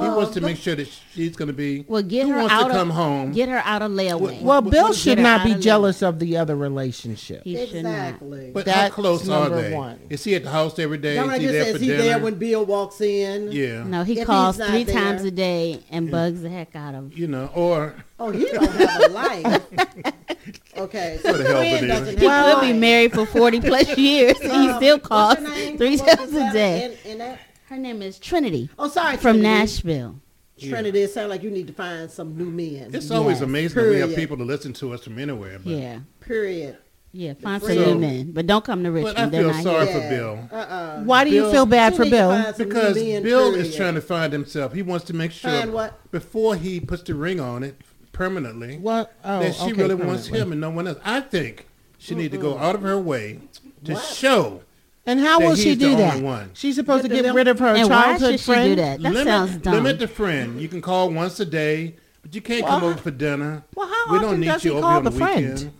He 0.02 0.08
wants 0.08 0.34
to 0.34 0.40
make 0.40 0.56
sure 0.56 0.74
that 0.74 0.88
she's 1.14 1.36
going 1.36 1.48
to 1.48 1.52
be. 1.54 1.84
well, 1.88 2.02
get 2.02 2.26
who 2.26 2.32
her 2.32 2.38
wants 2.40 2.52
out 2.54 2.68
to 2.68 2.74
come 2.74 2.90
of 2.90 2.96
home. 2.96 3.32
get 3.32 3.48
her 3.48 3.58
out 3.64 3.82
of 3.82 3.90
layaway. 3.92 4.40
Well, 4.42 4.62
Bill 4.62 4.92
should 4.92 5.18
not 5.18 5.44
be 5.44 5.52
of 5.52 5.60
jealous 5.60 6.02
of 6.02 6.18
the 6.18 6.36
other 6.36 6.56
relationship. 6.56 7.42
He 7.44 7.54
should 7.66 7.84
not. 7.84 7.90
Exactly. 7.90 8.50
but 8.52 8.68
how 8.68 8.88
close 8.90 9.28
are 9.28 9.48
number 9.48 9.62
they? 9.62 9.74
one. 9.74 9.98
Is 10.10 10.22
he 10.24 10.34
at 10.34 10.44
the 10.44 10.50
house 10.50 10.78
every 10.78 10.98
day? 10.98 11.14
Don't 11.16 11.26
Is 11.30 11.30
I 11.30 11.38
he 11.38 11.42
just 11.44 11.52
there 11.52 11.64
say, 11.64 11.70
for 11.70 11.76
is 11.76 11.82
he 11.82 11.88
dinner? 11.88 12.02
there 12.02 12.18
when 12.18 12.34
Bill 12.34 12.64
walks 12.64 13.00
in? 13.00 13.52
yeah. 13.52 13.82
No, 13.84 14.02
he 14.04 14.20
If 14.20 14.26
calls 14.26 14.56
three 14.56 14.84
there- 14.84 14.94
times 14.94 15.22
a 15.24 15.30
day 15.30 15.82
and 15.90 16.10
bugs 16.10 16.42
the 16.42 16.50
heck 16.50 16.74
out 16.76 16.94
of. 16.94 17.04
him. 17.04 17.12
You 17.14 17.26
know, 17.28 17.50
or 17.54 17.94
Oh, 18.18 18.30
he 18.30 18.44
don't 18.46 18.70
have 18.70 19.10
a 19.10 19.12
life. 19.12 19.62
okay. 20.78 21.18
So 21.22 21.32
What 21.32 21.38
the 21.38 21.44
hell, 21.44 21.52
friend 21.56 21.80
Benita? 21.80 21.86
doesn't 21.86 22.18
He 22.18 22.26
could 22.26 22.60
be 22.62 22.72
married 22.72 23.12
for 23.12 23.26
forty 23.26 23.60
plus 23.60 23.96
years. 23.98 24.38
and 24.40 24.52
he 24.70 24.72
still 24.76 24.98
calls 24.98 25.38
your 25.40 25.50
name? 25.50 25.76
three 25.78 25.96
What 25.98 26.06
was 26.06 26.16
times 26.18 26.32
a 26.32 26.38
that 26.38 26.52
day. 26.52 27.38
In- 27.70 27.76
in 27.76 27.82
that? 27.82 27.88
Her 27.88 27.94
name 27.94 28.02
is 28.02 28.18
Trinity 28.18 28.68
Oh, 28.78 28.88
sorry. 28.88 29.16
from 29.16 29.38
Trinity. 29.40 29.42
Nashville. 29.42 30.20
Trinity, 30.58 31.02
it 31.02 31.10
sounds 31.10 31.28
like 31.28 31.42
you 31.42 31.50
need 31.50 31.66
to 31.66 31.72
find 31.74 32.10
some 32.10 32.36
new 32.36 32.46
men. 32.46 32.90
it's 32.94 33.10
always 33.10 33.36
Yes. 33.36 33.42
amazing 33.42 33.82
that 33.82 33.90
we 33.90 33.98
have 33.98 34.14
people 34.14 34.36
to 34.38 34.44
listen 34.44 34.72
to 34.74 34.94
us 34.94 35.02
from 35.04 35.18
anywhere. 35.18 35.58
But 35.62 35.70
Yeah. 35.72 35.98
Period. 36.20 36.76
Yeah, 37.12 37.32
find 37.34 37.62
some 37.62 37.74
new 37.76 37.94
men, 37.98 38.32
but 38.32 38.46
don't 38.46 38.64
come 38.64 38.82
to 38.84 38.90
Richmond. 38.90 39.16
But 39.16 39.22
I 39.22 39.28
They're 39.28 39.40
feel 39.42 39.52
not 39.52 39.62
sorry 39.62 39.86
here. 39.86 39.94
for 40.02 40.08
Bill. 40.08 40.48
Uh-uh. 40.52 41.02
Why 41.04 41.24
do 41.24 41.30
you 41.30 41.50
feel 41.50 41.64
bad 41.66 41.94
for 41.96 42.04
Bill? 42.04 42.52
Because 42.58 42.94
Bill 42.94 43.52
period. 43.52 43.66
is 43.66 43.74
trying 43.76 43.94
to 43.94 44.00
find 44.02 44.32
himself. 44.34 44.74
He 44.74 44.82
wants 44.82 45.04
to 45.06 45.14
make 45.14 45.30
sure 45.32 45.50
Find 45.50 45.72
what? 45.72 45.98
before 46.10 46.56
he 46.56 46.78
puts 46.80 47.02
the 47.02 47.14
ring 47.14 47.40
on 47.40 47.62
it 47.62 47.76
permanently 48.12 48.76
What? 48.78 49.12
Oh, 49.24 49.40
that 49.40 49.54
she 49.54 49.72
okay, 49.72 49.82
really 49.82 49.94
wants 49.94 50.26
him 50.26 50.52
and 50.52 50.60
no 50.60 50.70
one 50.70 50.86
else. 50.88 50.98
I 51.04 51.20
think 51.20 51.66
she 51.98 52.14
need 52.14 52.32
to 52.32 52.38
go 52.38 52.58
out 52.58 52.74
of 52.74 52.82
her 52.82 52.98
way 52.98 53.40
to 53.84 53.96
show. 53.96 54.60
And 55.06 55.20
how 55.20 55.38
will 55.40 55.54
she 55.54 55.74
do 55.76 55.94
that? 55.96 56.20
one. 56.22 56.50
She's 56.54 56.74
supposed 56.74 57.04
Get 57.08 57.16
to 57.16 57.22
get 57.22 57.34
rid 57.34 57.46
of 57.48 57.58
her 57.60 57.68
And 57.68 57.88
why 57.88 58.02
childhood 58.18 58.30
should 58.32 58.40
she 58.40 58.44
friend. 58.52 58.68
do 58.76 58.82
that? 58.82 59.02
That 59.02 59.12
limit, 59.12 59.24
sounds 59.26 59.56
dumb. 59.58 59.74
limit 59.74 59.98
the 60.00 60.08
friend. 60.08 60.60
You 60.60 60.68
can 60.68 60.80
call 60.82 61.10
once 61.10 61.38
a 61.40 61.44
day, 61.46 61.94
but 62.22 62.34
you 62.34 62.40
can't 62.40 62.66
come 62.66 62.82
over 62.82 62.96
for 63.00 63.10
dinner. 63.12 63.62
well, 63.74 63.86
how 63.86 64.12
we 64.12 64.16
often 64.18 64.30
don't 64.30 64.40
need 64.40 64.46
does 64.46 64.64
you 64.64 64.72
he 64.72 64.76
over 64.78 64.82
call 64.86 65.00
the 65.02 65.10
the 65.10 65.16
friend? 65.18 65.44
weekend. 65.54 65.72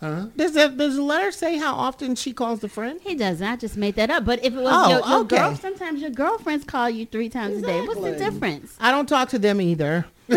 Huh? 0.00 0.26
Does 0.36 0.52
the, 0.54 0.68
does 0.68 0.96
the 0.96 1.02
letter 1.02 1.30
say 1.30 1.58
how 1.58 1.74
often 1.76 2.16
she 2.16 2.32
calls 2.32 2.58
the 2.58 2.68
friend? 2.68 2.98
He 3.04 3.14
doesn't. 3.14 3.46
I 3.46 3.54
just 3.54 3.76
made 3.76 3.94
that 3.94 4.10
up. 4.10 4.24
But 4.24 4.44
if 4.44 4.52
it 4.52 4.56
was 4.56 4.72
Oh, 4.74 4.88
your, 4.90 5.06
your 5.06 5.18
okay. 5.20 5.36
girl, 5.36 5.54
sometimes 5.54 6.00
your 6.00 6.10
girlfriends 6.10 6.64
call 6.64 6.90
you 6.90 7.06
three 7.06 7.28
times 7.28 7.58
a 7.58 7.66
day. 7.66 7.82
What's 7.86 8.00
the 8.00 8.16
difference? 8.16 8.74
I 8.80 8.90
don't 8.90 9.08
talk 9.08 9.28
to 9.28 9.38
them 9.38 9.60
either. 9.60 10.06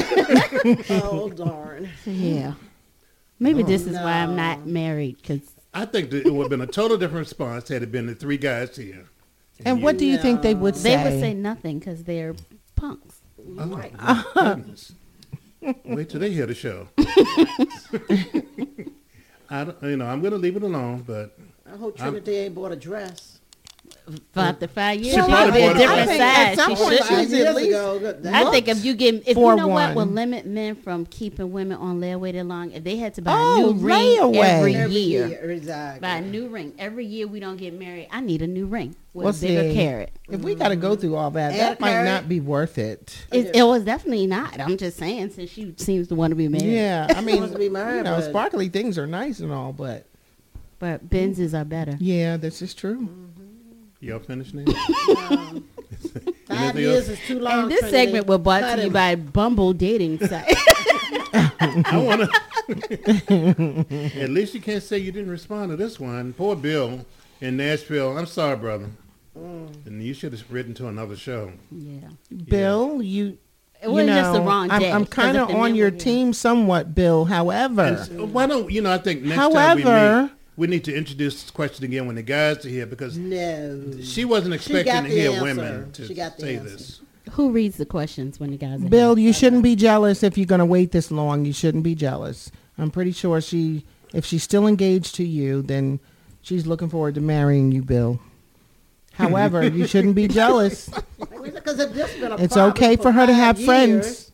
Oh 0.90 1.32
darn. 1.36 1.90
Yeah. 2.06 2.54
Maybe 3.40 3.64
Oh, 3.64 3.66
this 3.66 3.86
is 3.88 3.96
why 3.96 4.14
I'm 4.20 4.36
not 4.36 4.66
married 4.68 5.18
because 5.18 5.42
I 5.76 5.86
think 5.86 6.10
that 6.12 6.26
it 6.26 6.34
would 6.34 6.44
have 6.44 6.50
been 6.50 6.62
a 6.62 6.68
total 6.68 6.98
different 6.98 7.28
response 7.28 7.68
had 7.68 7.84
it 7.84 7.92
been 7.92 8.08
the 8.08 8.16
three 8.16 8.38
guys 8.38 8.78
here. 8.78 9.10
And 9.66 9.84
what 9.84 9.98
do 9.98 10.06
you 10.06 10.18
think 10.18 10.42
they 10.42 10.56
would 10.56 10.78
say? 10.78 10.96
they 10.96 11.04
would 11.04 11.20
say 11.20 11.34
nothing 11.34 11.80
because 11.80 12.06
they're 12.06 12.34
punks. 12.78 13.20
Oh, 13.60 13.66
my 13.66 13.92
goodness. 14.34 14.94
Wait 15.84 16.10
till 16.10 16.22
they 16.22 16.32
hear 16.32 16.46
the 16.46 16.56
show. 16.56 16.88
I 19.50 19.66
don't, 19.66 19.84
you 19.84 19.98
know, 19.98 20.06
I'm 20.06 20.22
going 20.22 20.32
to 20.32 20.38
leave 20.38 20.56
it 20.56 20.64
alone, 20.64 21.04
but 21.06 21.38
I 21.72 21.76
hope 21.76 21.98
Trinity 21.98 22.36
ain't 22.38 22.56
bought 22.56 22.72
a 22.72 22.76
dress. 22.78 23.35
For 24.34 24.39
after 24.41 24.68
five 24.68 24.99
years, 25.01 25.16
She 25.16 25.22
she 25.22 25.28
probably 25.28 25.51
might 25.51 25.58
be 25.58 25.64
a 25.64 25.74
different 25.74 25.88
for- 25.88 25.99
I 26.01 26.06
think 26.06 26.22
at 26.22 26.56
size. 26.56 26.58
some 26.58 26.76
She 26.76 26.84
shouldn't. 26.97 27.06
Five 27.10 27.30
years 27.32 27.56
ago. 27.58 28.16
I 28.32 28.51
think 28.51 28.68
if 28.68 28.86
you 28.86 28.93
get, 28.93 29.16
if 29.16 29.28
you 29.30 29.34
For 29.34 29.56
know 29.56 29.68
what 29.68 29.95
will 29.95 30.06
limit 30.06 30.45
men 30.45 30.76
from 30.76 31.08
keeping 31.08 31.51
women 31.51 31.78
on 31.78 31.99
layaway 31.99 32.34
that 32.34 32.45
long, 32.45 32.72
if 32.72 32.84
they 32.84 32.97
had 32.97 33.16
to 33.16 33.24
buy 33.24 33.32
Oh, 33.36 33.72
a 33.72 33.74
new 33.74 33.80
ring 33.80 34.36
every, 34.38 34.76
every 34.76 34.95
year, 34.95 35.28
year, 35.28 35.51
exactly. 35.51 36.01
buy 36.01 36.18
a 36.18 36.22
new 36.22 36.47
ring 36.49 36.74
every 36.78 37.06
year 37.08 37.26
we 37.28 37.39
don't 37.39 37.58
get 37.58 37.74
married, 37.74 38.08
I 38.12 38.22
need 38.22 38.43
a 38.43 38.47
new 38.47 38.68
ring 38.68 38.95
with 39.16 39.24
Well, 39.26 39.34
a 39.36 39.38
bigger 39.39 39.70
see, 39.72 39.76
carat. 39.76 40.12
If 40.30 40.41
we 40.41 40.53
got 40.53 40.68
to 40.68 40.76
go 40.76 40.95
through 40.95 41.16
all 41.16 41.32
that, 41.32 41.51
and 41.53 41.60
that 41.60 41.80
might 41.80 41.89
carat. 41.91 42.06
not 42.06 42.30
be 42.30 42.39
worth 42.39 42.78
it. 42.78 43.26
It, 43.32 43.56
it 43.56 43.64
was 43.64 43.84
definitely 43.86 44.28
not. 44.28 44.60
I'm 44.60 44.78
just 44.78 44.97
saying, 44.97 45.32
since 45.32 45.49
she 45.49 45.74
seems 45.78 46.10
to 46.10 46.16
want 46.16 46.30
to 46.30 46.36
be 46.36 46.47
married. 46.47 46.66
Yeah, 46.72 47.08
I 47.10 47.22
mean, 47.22 47.38
wants 47.38 47.53
to 47.53 47.60
be 47.60 47.70
married, 47.70 47.97
you 47.97 48.03
know, 48.03 48.22
sparkly 48.22 48.70
things 48.70 48.99
are 48.99 49.08
nice 49.08 49.39
and 49.39 49.51
all, 49.51 49.74
but 49.74 50.06
But 50.78 51.10
Benzes 51.10 51.60
are 51.60 51.66
better. 51.66 51.95
yeah, 51.99 52.38
this 52.38 52.62
is 52.62 52.76
true. 52.76 53.10
Y'all 54.00 54.20
finished 54.20 54.54
now? 54.54 54.64
Five 56.48 56.78
years 56.80 57.10
else? 57.10 57.20
is 57.20 57.28
too 57.28 57.39
long. 57.39 57.64
And 57.64 57.72
this 57.72 57.80
Trinity. 57.80 57.98
segment 58.06 58.28
was 58.28 58.38
brought 58.39 58.62
Cut 58.62 58.76
to 58.76 58.82
you 58.82 58.88
him. 58.88 58.93
by 58.93 59.16
Bumble 59.16 59.74
Dating 59.74 60.20
Site. 60.20 60.54
I 61.34 61.98
want 61.98 62.30
to. 62.30 63.86
At 64.22 64.30
least 64.30 64.54
you 64.54 64.62
can't 64.62 64.84
say 64.84 64.98
you 64.98 65.12
didn't 65.12 65.32
respond 65.32 65.72
to 65.72 65.76
this 65.78 66.00
one. 66.00 66.34
Poor 66.34 66.56
Bill 66.56 67.06
in 67.41 67.58
Nashville. 67.58 68.18
I'm 68.18 68.26
sorry, 68.26 68.56
brother. 68.58 68.89
Mm. 69.38 69.86
And 69.86 70.04
you 70.04 70.14
should 70.14 70.32
have 70.34 70.43
written 70.52 70.74
to 70.76 70.88
another 70.88 71.16
show. 71.16 71.52
yeah. 71.72 72.10
Bill, 72.48 73.02
you. 73.02 73.38
It 73.84 73.88
you 73.89 73.91
was 73.93 74.06
just 74.08 74.32
the 74.32 74.39
know, 74.39 74.46
wrong 74.46 74.72
I'm, 74.72 74.82
I'm 74.84 75.06
'cause 75.06 75.14
kind 75.26 75.38
of 75.38 75.50
on 75.52 75.76
your 75.76 75.91
team 75.91 76.32
somewhat, 76.32 76.96
Bill. 76.96 77.26
However, 77.26 77.82
And 78.10 78.34
why 78.34 78.48
don't 78.48 78.72
you 78.72 78.82
know? 78.82 78.91
I 78.93 78.98
think 78.98 79.22
next 79.24 79.36
time 79.36 79.52
we 79.78 79.84
However- 79.84 80.22
meet, 80.24 80.32
we 80.58 80.68
need 80.68 80.84
to 80.86 80.95
introduce 80.95 81.41
this 81.41 81.51
question 81.51 81.84
again 81.86 82.06
when 82.08 82.16
the 82.16 82.22
guys 82.24 82.66
are 82.66 82.70
here 82.70 82.86
because 82.86 83.18
No. 83.18 83.91
she 84.01 84.24
wasn't 84.26 84.53
expecting 84.53 84.86
got 84.93 85.01
to 85.03 85.10
hear 85.10 85.32
answer. 85.32 85.43
women 85.43 85.91
to 85.93 86.08
She 86.08 86.14
got 86.14 86.36
the 86.38 86.41
say 86.41 86.56
answer. 86.58 86.70
this. 86.70 87.01
Who 87.32 87.51
reads 87.51 87.78
the 87.78 87.86
questions 87.86 88.39
when 88.39 88.51
the 88.51 88.58
guys 88.58 88.82
are 88.84 88.88
Bill, 88.89 89.18
you 89.18 89.34
shouldn't 89.34 89.64
be 89.64 89.76
jealous 89.76 90.22
if 90.24 90.38
you're 90.38 90.45
going 90.45 90.60
to 90.60 90.66
wait 90.66 90.91
this 90.91 91.10
long. 91.12 91.43
You 91.45 91.53
shouldn't 91.53 91.84
be 91.84 91.95
jealous. 91.95 92.51
I'm 92.78 92.91
pretty 92.91 93.12
sure 93.12 93.41
she, 93.41 93.84
if 94.14 94.26
she's 94.26 94.43
still 94.43 94.68
engaged 94.68 95.16
to 95.16 95.24
you, 95.26 95.62
then 95.64 95.99
she's 96.41 96.68
looking 96.68 96.88
forward 96.89 97.16
to 97.16 97.22
marrying 97.22 97.72
you, 97.72 97.82
Bill. 97.82 98.20
However, 99.14 99.66
you 99.68 99.88
shouldn't 99.88 100.16
be 100.16 100.28
jealous. 100.28 100.89
Because 101.43 101.80
if 101.80 101.93
this 101.93 102.14
been 102.18 102.32
a 102.34 102.36
It's 102.38 102.58
okay 102.58 102.95
for 102.95 103.12
her 103.12 103.26
to 103.26 103.34
have 103.34 103.58
years, 103.58 103.66
friends. 103.66 104.32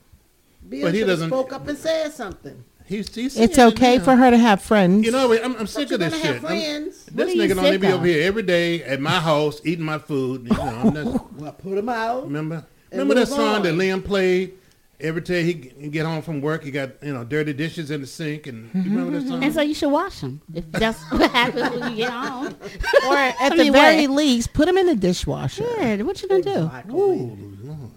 Bill 0.67 0.81
But 0.83 0.93
he 0.93 0.99
should 0.99 1.07
have 1.09 1.17
doesn't- 1.19 1.29
spoke 1.29 1.53
up 1.53 1.67
and 1.67 1.77
said 1.77 2.11
something. 2.11 2.63
He's, 2.91 3.15
he's 3.15 3.37
It's 3.39 3.55
saying 3.55 3.69
it 3.69 3.73
okay 3.73 3.99
for 3.99 4.15
her 4.17 4.29
to 4.29 4.37
have 4.37 4.61
friends. 4.61 5.05
You 5.05 5.11
know, 5.13 5.31
I'm, 5.33 5.55
I'm 5.55 5.67
sick 5.67 5.87
But 5.89 5.93
of 5.95 5.99
this 6.01 6.13
shit. 6.21 6.25
have 6.41 6.45
I'm- 6.45 6.83
this 6.83 7.07
are 7.09 7.29
you 7.29 7.41
nigga 7.41 7.57
only 7.57 7.71
sick 7.71 7.81
be 7.81 7.87
over 7.87 8.05
here 8.05 8.23
every 8.27 8.43
day 8.43 8.83
at 8.83 8.99
my 8.99 9.19
house 9.19 9.61
eating 9.63 9.85
my 9.85 9.97
food. 9.97 10.43
You 10.43 10.57
know, 10.57 10.61
I'm 10.63 10.93
not- 10.93 11.33
Well, 11.37 11.51
put 11.53 11.77
him 11.77 11.87
out. 11.87 12.23
remember? 12.23 12.65
Remember 12.91 13.13
that 13.13 13.29
move 13.29 13.37
song 13.37 13.63
that. 13.63 13.73
Liam 13.75 14.03
played? 14.03 14.55
Every 14.99 15.21
day 15.21 15.41
he 15.43 15.71
he 15.79 15.87
get 15.87 16.05
home 16.05 16.21
from 16.21 16.41
work, 16.41 16.63
he 16.63 16.69
got 16.69 17.01
you 17.01 17.11
know 17.11 17.23
dirty 17.23 17.53
dishes 17.53 17.89
in 17.89 18.01
the 18.01 18.07
sink, 18.07 18.45
and 18.45 18.69
you 18.75 18.83
remember 18.91 19.17
that 19.19 19.27
song? 19.27 19.43
And 19.43 19.51
so 19.51 19.61
you 19.61 19.73
should 19.73 19.89
wash 19.89 20.19
them 20.19 20.41
if 20.53 20.69
that's 20.73 21.01
what 21.11 21.31
happens 21.31 21.71
when 21.71 21.89
you 21.91 21.97
get 22.03 22.11
home. 22.11 22.47
or 23.07 23.15
at 23.17 23.35
I 23.39 23.49
the 23.49 23.55
mean, 23.63 23.73
very 23.73 24.05
what? 24.05 24.17
least, 24.17 24.53
put 24.53 24.67
them 24.67 24.77
in 24.77 24.85
the 24.85 24.95
dishwasher. 24.95 25.63
Yeah, 25.79 26.03
what 26.03 26.21
you 26.21 26.27
gonna 26.29 26.43
do? 26.43 26.93
Ooh, 26.93 27.57
Lord. 27.63 27.91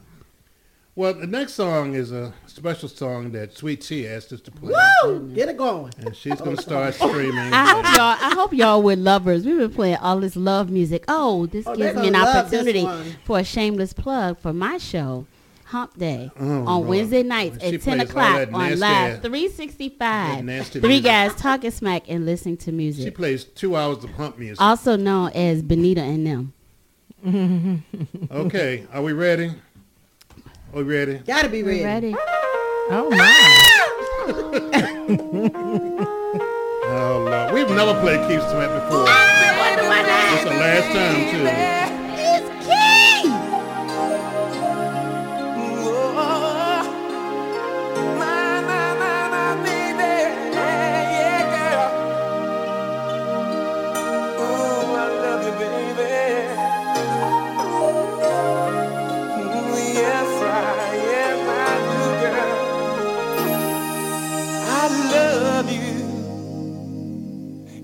Well, 0.95 1.13
the 1.13 1.27
next 1.27 1.55
song 1.55 1.95
is 1.95 2.11
a 2.13 2.33
special 2.55 2.89
song 2.89 3.33
that 3.33 3.57
Sweet 3.57 3.81
Tea 3.81 4.07
asked 4.07 4.33
us 4.33 4.41
to 4.43 4.51
play, 4.51 4.73
Woo! 4.73 5.11
Mm-hmm. 5.11 5.35
Get 5.35 5.49
it 5.49 5.57
going. 5.57 5.93
and 5.99 6.15
she's 6.15 6.41
gonna 6.41 6.57
start 6.57 6.95
screaming. 6.95 7.53
I 7.53 7.67
hope 7.71 7.85
y'all. 7.85 8.31
I 8.31 8.35
hope 8.35 8.53
y'all 8.53 8.83
were 8.83 8.97
lovers. 8.97 9.45
We've 9.45 9.59
been 9.59 9.73
playing 9.73 9.97
all 9.97 10.21
this 10.21 10.37
love 10.37 10.71
music. 10.71 11.05
Oh, 11.09 11.47
this 11.47 11.67
Oh, 11.67 11.75
gives 11.75 11.97
me 11.99 12.07
an 12.09 12.13
gonna 12.15 12.25
love 12.25 12.51
this 12.51 12.61
opportunity 12.61 13.17
for 13.25 13.39
a 13.41 13.45
shameless 13.45 13.93
plug 13.93 14.39
for 14.39 14.53
my 14.53 14.79
show, 14.79 15.27
Hump 15.67 15.99
Day, 15.99 16.31
Oh, 16.39 16.45
on 16.45 16.65
Lord. 16.65 16.89
Wednesday 16.89 17.23
nights 17.25 17.59
She 17.61 17.75
at 17.75 17.83
ten 17.83 18.01
o'clock 18.01 18.37
that 18.37 18.55
on 18.55 18.79
Live 18.79 19.23
three 19.23 19.49
sixty 19.49 19.89
five. 19.89 20.39
Three 20.69 20.81
music. 20.83 21.05
guys 21.05 21.35
talking 21.35 21.71
smack 21.73 22.05
and 22.09 22.25
listening 22.25 22.57
to 22.59 22.73
music. 22.73 23.05
She 23.05 23.11
plays 23.11 23.45
two 23.45 23.75
hours 23.77 24.05
of 24.05 24.13
pump 24.15 24.39
music. 24.39 24.61
also 24.61 24.97
known 24.97 25.31
as 25.35 25.63
Benita 25.63 26.03
and 26.03 26.27
them. 26.27 26.53
Okay, 28.31 28.87
are 28.93 29.03
we 29.03 29.13
ready? 29.13 29.49
Are 30.73 30.79
we 30.79 30.83
ready? 30.83 31.15
Gotta 31.19 31.49
be 31.49 31.63
ready. 31.63 31.79
You 31.79 31.85
ready? 31.85 32.15
Oh 32.91 33.09
my! 33.11 33.61
Oh 36.87 37.25
Lord, 37.25 37.55
we've 37.55 37.69
never 37.71 37.99
played 38.01 38.21
Keith 38.29 38.43
Sweat 38.51 38.71
before. 38.71 39.07
It's 39.09 40.45
the 40.45 40.51
last 40.51 40.93
time 40.93 41.31
too. 41.31 41.94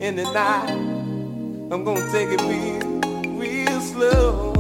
And 0.03 0.17
tonight, 0.17 0.71
I'm 1.71 1.85
gonna 1.85 2.11
take 2.11 2.31
it 2.31 2.41
real, 2.41 3.37
real 3.39 3.81
slow. 3.83 4.60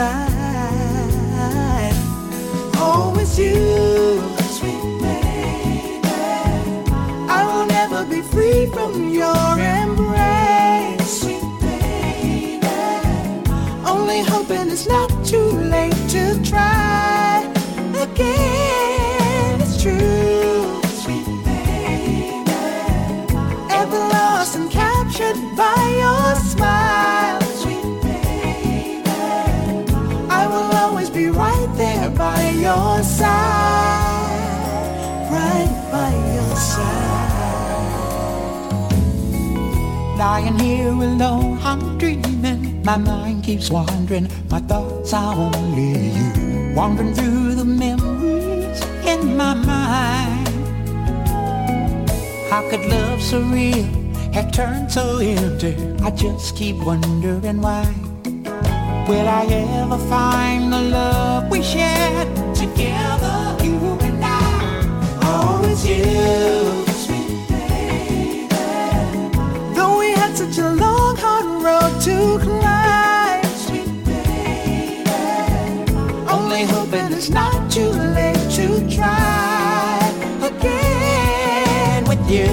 side. 0.00 1.92
Oh, 2.76 3.14
it's 3.20 3.38
you, 3.38 4.22
sweet 4.56 4.82
baby. 5.02 6.00
I 7.38 7.40
will 7.48 7.66
never 7.78 8.00
be 8.12 8.20
free 8.22 8.66
from 8.74 9.10
your. 9.10 9.58
End. 9.58 9.79
Lying 40.30 40.60
here 40.60 40.92
alone, 40.92 41.58
I'm 41.60 41.98
dreaming. 41.98 42.84
My 42.84 42.96
mind 42.96 43.42
keeps 43.42 43.68
wandering. 43.68 44.28
My 44.48 44.60
thoughts 44.60 45.12
are 45.12 45.34
only 45.34 46.06
you. 46.16 46.72
Wandering 46.72 47.12
through 47.14 47.56
the 47.56 47.64
memories 47.64 48.80
in 49.04 49.36
my 49.36 49.54
mind. 49.54 50.48
How 52.48 52.62
could 52.70 52.86
love 52.86 53.20
so 53.20 53.40
real 53.40 53.82
have 54.32 54.52
turned 54.52 54.92
so 54.92 55.18
empty? 55.18 55.74
I 56.00 56.12
just 56.12 56.54
keep 56.54 56.76
wondering 56.76 57.60
why. 57.60 57.92
Will 59.08 59.28
I 59.28 59.46
ever 59.80 59.98
find 60.08 60.72
the 60.72 60.80
love 60.80 61.50
we 61.50 61.60
shared 61.60 62.54
together, 62.54 63.56
you 63.64 63.98
and 64.08 64.24
I? 64.24 64.38
Oh, 65.24 65.60
it's 65.64 65.84
you, 65.84 66.69
such 70.52 70.64
a 70.64 70.72
long, 70.72 71.16
hard 71.16 71.62
road 71.62 72.00
to 72.00 72.38
climb, 72.42 73.44
sweet 73.54 74.04
baby. 74.04 75.04
Only 76.28 76.64
hoping 76.64 77.12
it's 77.12 77.30
not 77.30 77.70
too 77.70 77.90
late 77.90 78.50
to 78.56 78.66
try 78.90 79.98
again 80.42 82.04
with 82.04 82.28
you, 82.28 82.48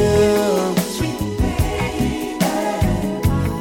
sweet 0.95 1.19
baby. 1.39 2.37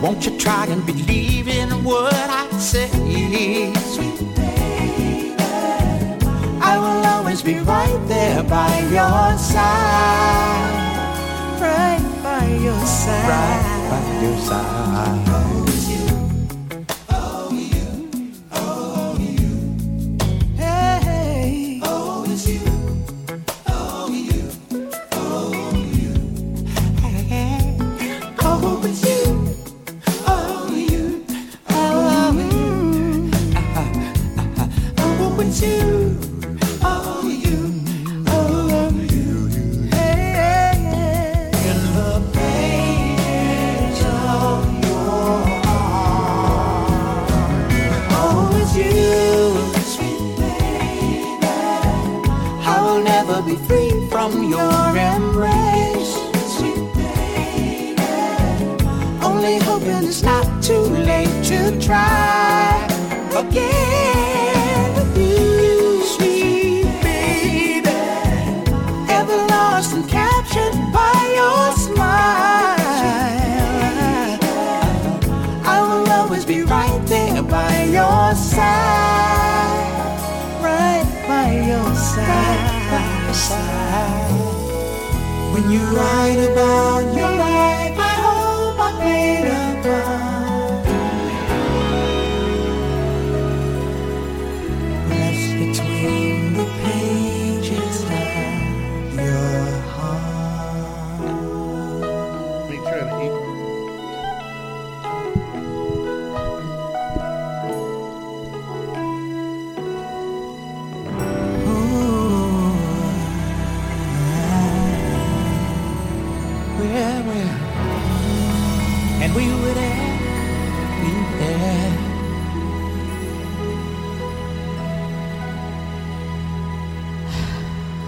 Won't 0.03 0.27
you 0.27 0.37
try 0.39 0.67
and 0.67 0.85
believe 0.85 1.49
in 1.49 1.71
what 1.83 2.13
I 2.15 2.47
say, 2.59 2.89
sweet 2.89 4.21
baby? 4.37 5.35
I 6.61 6.77
will 6.79 7.07
always 7.07 7.43
be 7.43 7.59
right 7.61 8.03
there 8.07 8.43
by 8.43 8.81
your 8.81 9.39
side, 9.39 10.83
right 11.61 12.05
by 12.23 12.47
your 12.61 12.85
side, 12.85 13.29
right 13.29 13.76
by 13.89 14.23
your 14.23 14.37
side. 14.39 15.36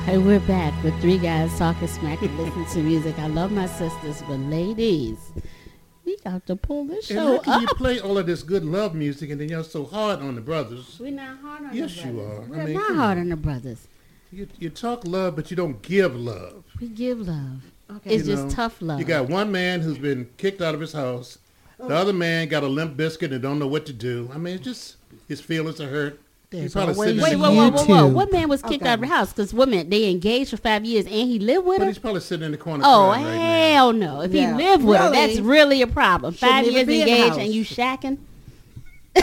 Hey, 0.08 0.16
we're 0.16 0.40
back 0.40 0.72
with 0.82 0.98
three 1.02 1.18
guys 1.18 1.58
talking 1.58 1.86
smack 1.86 2.22
and 2.22 2.34
listening 2.38 2.64
to 2.64 2.78
music. 2.78 3.18
I 3.18 3.26
love 3.26 3.52
my 3.52 3.66
sisters, 3.66 4.22
but 4.26 4.38
ladies, 4.38 5.18
we 6.06 6.16
got 6.24 6.46
to 6.46 6.56
pull 6.56 6.86
this 6.86 7.10
And 7.10 7.18
show 7.18 7.32
how 7.32 7.38
can 7.42 7.60
you 7.60 7.66
play 7.66 8.00
all 8.00 8.16
of 8.16 8.24
this 8.24 8.42
good 8.42 8.64
love 8.64 8.94
music 8.94 9.28
and 9.28 9.38
then 9.38 9.50
you're 9.50 9.62
so 9.62 9.84
hard 9.84 10.20
on 10.20 10.34
the 10.34 10.40
brothers? 10.40 10.96
We're 10.98 11.10
not 11.10 11.38
hard 11.42 11.64
on 11.66 11.76
Yes, 11.76 11.94
the 11.94 12.08
you 12.08 12.14
brothers. 12.14 12.38
are. 12.38 12.42
I 12.42 12.46
We're 12.46 12.64
mean, 12.64 12.72
not 12.72 12.96
hard 12.96 13.18
on. 13.18 13.24
on 13.24 13.28
the 13.28 13.36
brothers. 13.36 13.86
You, 14.32 14.48
you 14.58 14.70
talk 14.70 15.06
love, 15.06 15.36
but 15.36 15.50
you 15.50 15.58
don't 15.58 15.82
give 15.82 16.16
love. 16.16 16.64
We 16.80 16.88
give 16.88 17.20
love. 17.20 17.60
Okay. 17.96 18.14
It's 18.14 18.26
You 18.26 18.34
just 18.34 18.44
know, 18.44 18.50
tough 18.50 18.80
love. 18.80 19.00
You 19.00 19.04
got 19.04 19.28
one 19.28 19.52
man 19.52 19.82
who's 19.82 19.98
been 19.98 20.30
kicked 20.38 20.62
out 20.62 20.74
of 20.74 20.80
his 20.80 20.94
house. 20.94 21.36
The 21.76 21.84
oh. 21.94 21.98
other 21.98 22.14
man 22.14 22.48
got 22.48 22.62
a 22.62 22.66
limp 22.66 22.96
biscuit 22.96 23.30
and 23.30 23.42
don't 23.42 23.58
know 23.58 23.68
what 23.68 23.84
to 23.84 23.92
do. 23.92 24.30
I 24.32 24.38
mean, 24.38 24.54
it's 24.54 24.64
just 24.64 24.96
his 25.28 25.42
feelings 25.42 25.82
are 25.82 25.90
hurt. 25.90 26.18
He's 26.50 26.60
There's 26.60 26.72
probably 26.72 26.94
always 26.94 27.08
sitting 27.10 27.22
Wait, 27.22 27.32
in 27.34 27.40
whoa, 27.40 27.50
the 27.50 27.76
whoa, 27.76 27.84
whoa, 27.84 28.04
whoa! 28.06 28.14
What 28.14 28.32
man 28.32 28.48
was 28.48 28.62
kicked 28.62 28.82
Okay. 28.82 28.88
out 28.90 28.94
of 28.94 29.00
the 29.00 29.06
house? 29.08 29.32
Because 29.34 29.52
women 29.52 29.90
they 29.90 30.08
engaged 30.10 30.48
for 30.48 30.56
five 30.56 30.82
years 30.82 31.04
and 31.04 31.12
he 31.14 31.38
lived 31.38 31.66
with 31.66 31.78
But 31.80 31.88
he's 31.88 31.98
probably 31.98 32.22
sitting 32.22 32.46
in 32.46 32.52
the 32.52 32.56
corner. 32.56 32.84
Oh 32.86 33.08
crying 33.12 33.26
right 33.26 33.34
now. 33.36 33.72
hell 33.74 33.92
no! 33.92 34.20
If 34.22 34.32
Yeah. 34.32 34.56
he 34.56 34.64
lived 34.64 34.82
with 34.84 34.98
her, 34.98 35.10
that's 35.10 35.36
Really? 35.36 35.42
really 35.48 35.82
a 35.82 35.86
problem. 35.86 36.32
Shouldn't 36.32 36.50
Five 36.64 36.66
years 36.72 36.86
be 36.86 37.00
engaged 37.02 37.36
and 37.36 37.52
you 37.52 37.64
shacking. 37.64 38.16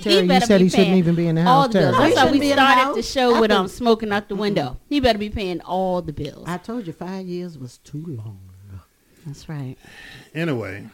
Terry, 0.00 0.22
you 0.22 0.28
better 0.28 0.46
said 0.46 0.58
be 0.58 0.64
he 0.64 0.70
shouldn't 0.70 0.86
paying 0.86 0.98
even 0.98 1.14
be 1.16 1.26
in 1.26 1.34
the 1.34 1.44
all 1.44 1.62
house, 1.62 1.72
the 1.72 1.80
bills. 1.80 1.96
Terry. 1.96 2.08
That's 2.10 2.20
how 2.20 2.30
we 2.30 2.38
be 2.38 2.48
the 2.50 2.52
started 2.54 2.94
the 2.96 3.02
show 3.02 3.40
with 3.40 3.50
I 3.50 3.56
um 3.56 3.66
smoking 3.66 4.12
out 4.12 4.28
the 4.28 4.36
window. 4.36 4.76
He 4.88 5.00
better 5.00 5.18
be 5.18 5.30
paying 5.30 5.60
all 5.62 6.00
the 6.00 6.12
bills. 6.12 6.44
I 6.46 6.58
told 6.58 6.86
you 6.86 6.92
five 6.92 7.26
years 7.26 7.58
was 7.58 7.78
too 7.78 8.04
long. 8.06 8.38
That's 9.26 9.48
right. 9.48 9.76
Anyway, 10.32 10.86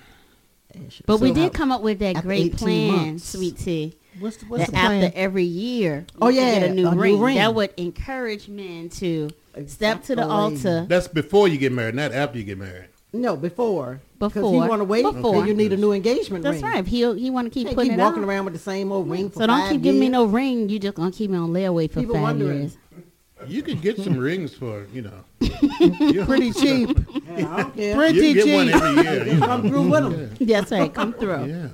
But 1.07 1.21
we 1.21 1.33
did 1.33 1.53
come 1.53 1.71
up 1.73 1.83
with 1.83 1.99
that 2.01 2.23
great 2.23 2.57
plan, 2.57 2.93
months. 2.93 3.29
sweet 3.31 3.59
tea. 3.59 3.97
What's 4.21 4.37
the, 4.39 4.47
what's 4.47 4.67
That 4.67 4.71
the 4.71 4.77
plan? 4.77 5.05
after 5.05 5.19
every 5.19 5.45
year, 5.45 6.07
Oh, 6.23 6.29
yeah, 6.29 6.61
get 6.61 6.71
a 6.71 6.75
new, 6.75 6.87
a 6.89 6.95
new 6.95 7.01
ring. 7.01 7.21
ring. 7.21 7.37
That 7.37 7.55
would 7.55 7.75
encourage 7.77 8.49
men 8.49 8.89
to 8.91 9.29
step 9.67 10.05
to 10.05 10.15
the 10.17 10.25
altar. 10.27 10.87
that's 10.89 11.09
before 11.09 11.49
you 11.49 11.59
get 11.59 11.73
married, 11.73 11.95
not 11.97 12.13
after 12.13 12.39
you 12.39 12.45
get 12.45 12.59
married. 12.59 12.89
No, 13.13 13.37
before. 13.37 14.01
Because 14.19 14.33
Before. 14.35 14.63
he 14.65 14.69
want 14.69 14.81
to 14.81 14.85
wait 14.85 15.03
Before. 15.03 15.17
until 15.37 15.47
you 15.47 15.55
need 15.55 15.73
a 15.73 15.77
new 15.77 15.93
engagement 15.93 16.43
That's 16.43 16.63
ring. 16.63 16.73
right. 16.73 16.87
He 16.87 16.99
he 17.19 17.31
want 17.31 17.47
to 17.47 17.51
keep 17.51 17.67
Can't 17.69 17.77
putting 17.77 17.93
keep 17.93 17.99
it 18.01 18.03
walking 18.03 18.23
on. 18.25 18.29
around 18.29 18.45
with 18.47 18.55
the 18.55 18.61
same 18.61 18.91
old 18.91 19.09
ring 19.11 19.29
mm. 19.29 19.33
for 19.33 19.41
So 19.41 19.47
don't 19.47 19.61
five 19.61 19.73
keep 19.73 19.83
giving 19.83 20.01
me 20.01 20.09
no 20.09 20.25
ring. 20.25 20.69
You 20.69 20.79
just 20.81 20.97
gonna 20.97 21.13
keep 21.13 21.31
me 21.31 21.39
on 21.39 21.51
layaway 21.51 21.89
for 21.91 22.01
People 22.01 22.15
five 22.15 22.23
wondering. 22.23 22.61
years. 22.63 22.77
You 23.49 23.63
could 23.63 23.81
get 23.83 23.99
some 23.99 24.17
rings 24.17 24.55
for, 24.55 24.87
you 24.93 25.03
know. 25.03 25.25
Pretty 26.27 26.53
cheap. 26.53 26.99
Yeah, 27.35 27.53
I 27.53 27.63
don't 27.63 27.75
care. 27.77 27.89
You 27.91 27.95
Pretty 27.97 28.35
can 28.35 28.45
get 28.45 28.55
one 28.55 28.67
cheap. 28.67 28.75
every 28.77 29.03
year. 29.03 29.27
You 29.27 29.35
know. 29.41 29.47
Come 29.47 29.63
through 29.69 29.89
with 29.91 30.39
them. 30.39 30.47
That's 30.49 30.71
right. 30.71 30.95
Come 30.95 31.13
through. 31.19 31.47
Yeah. 31.47 31.69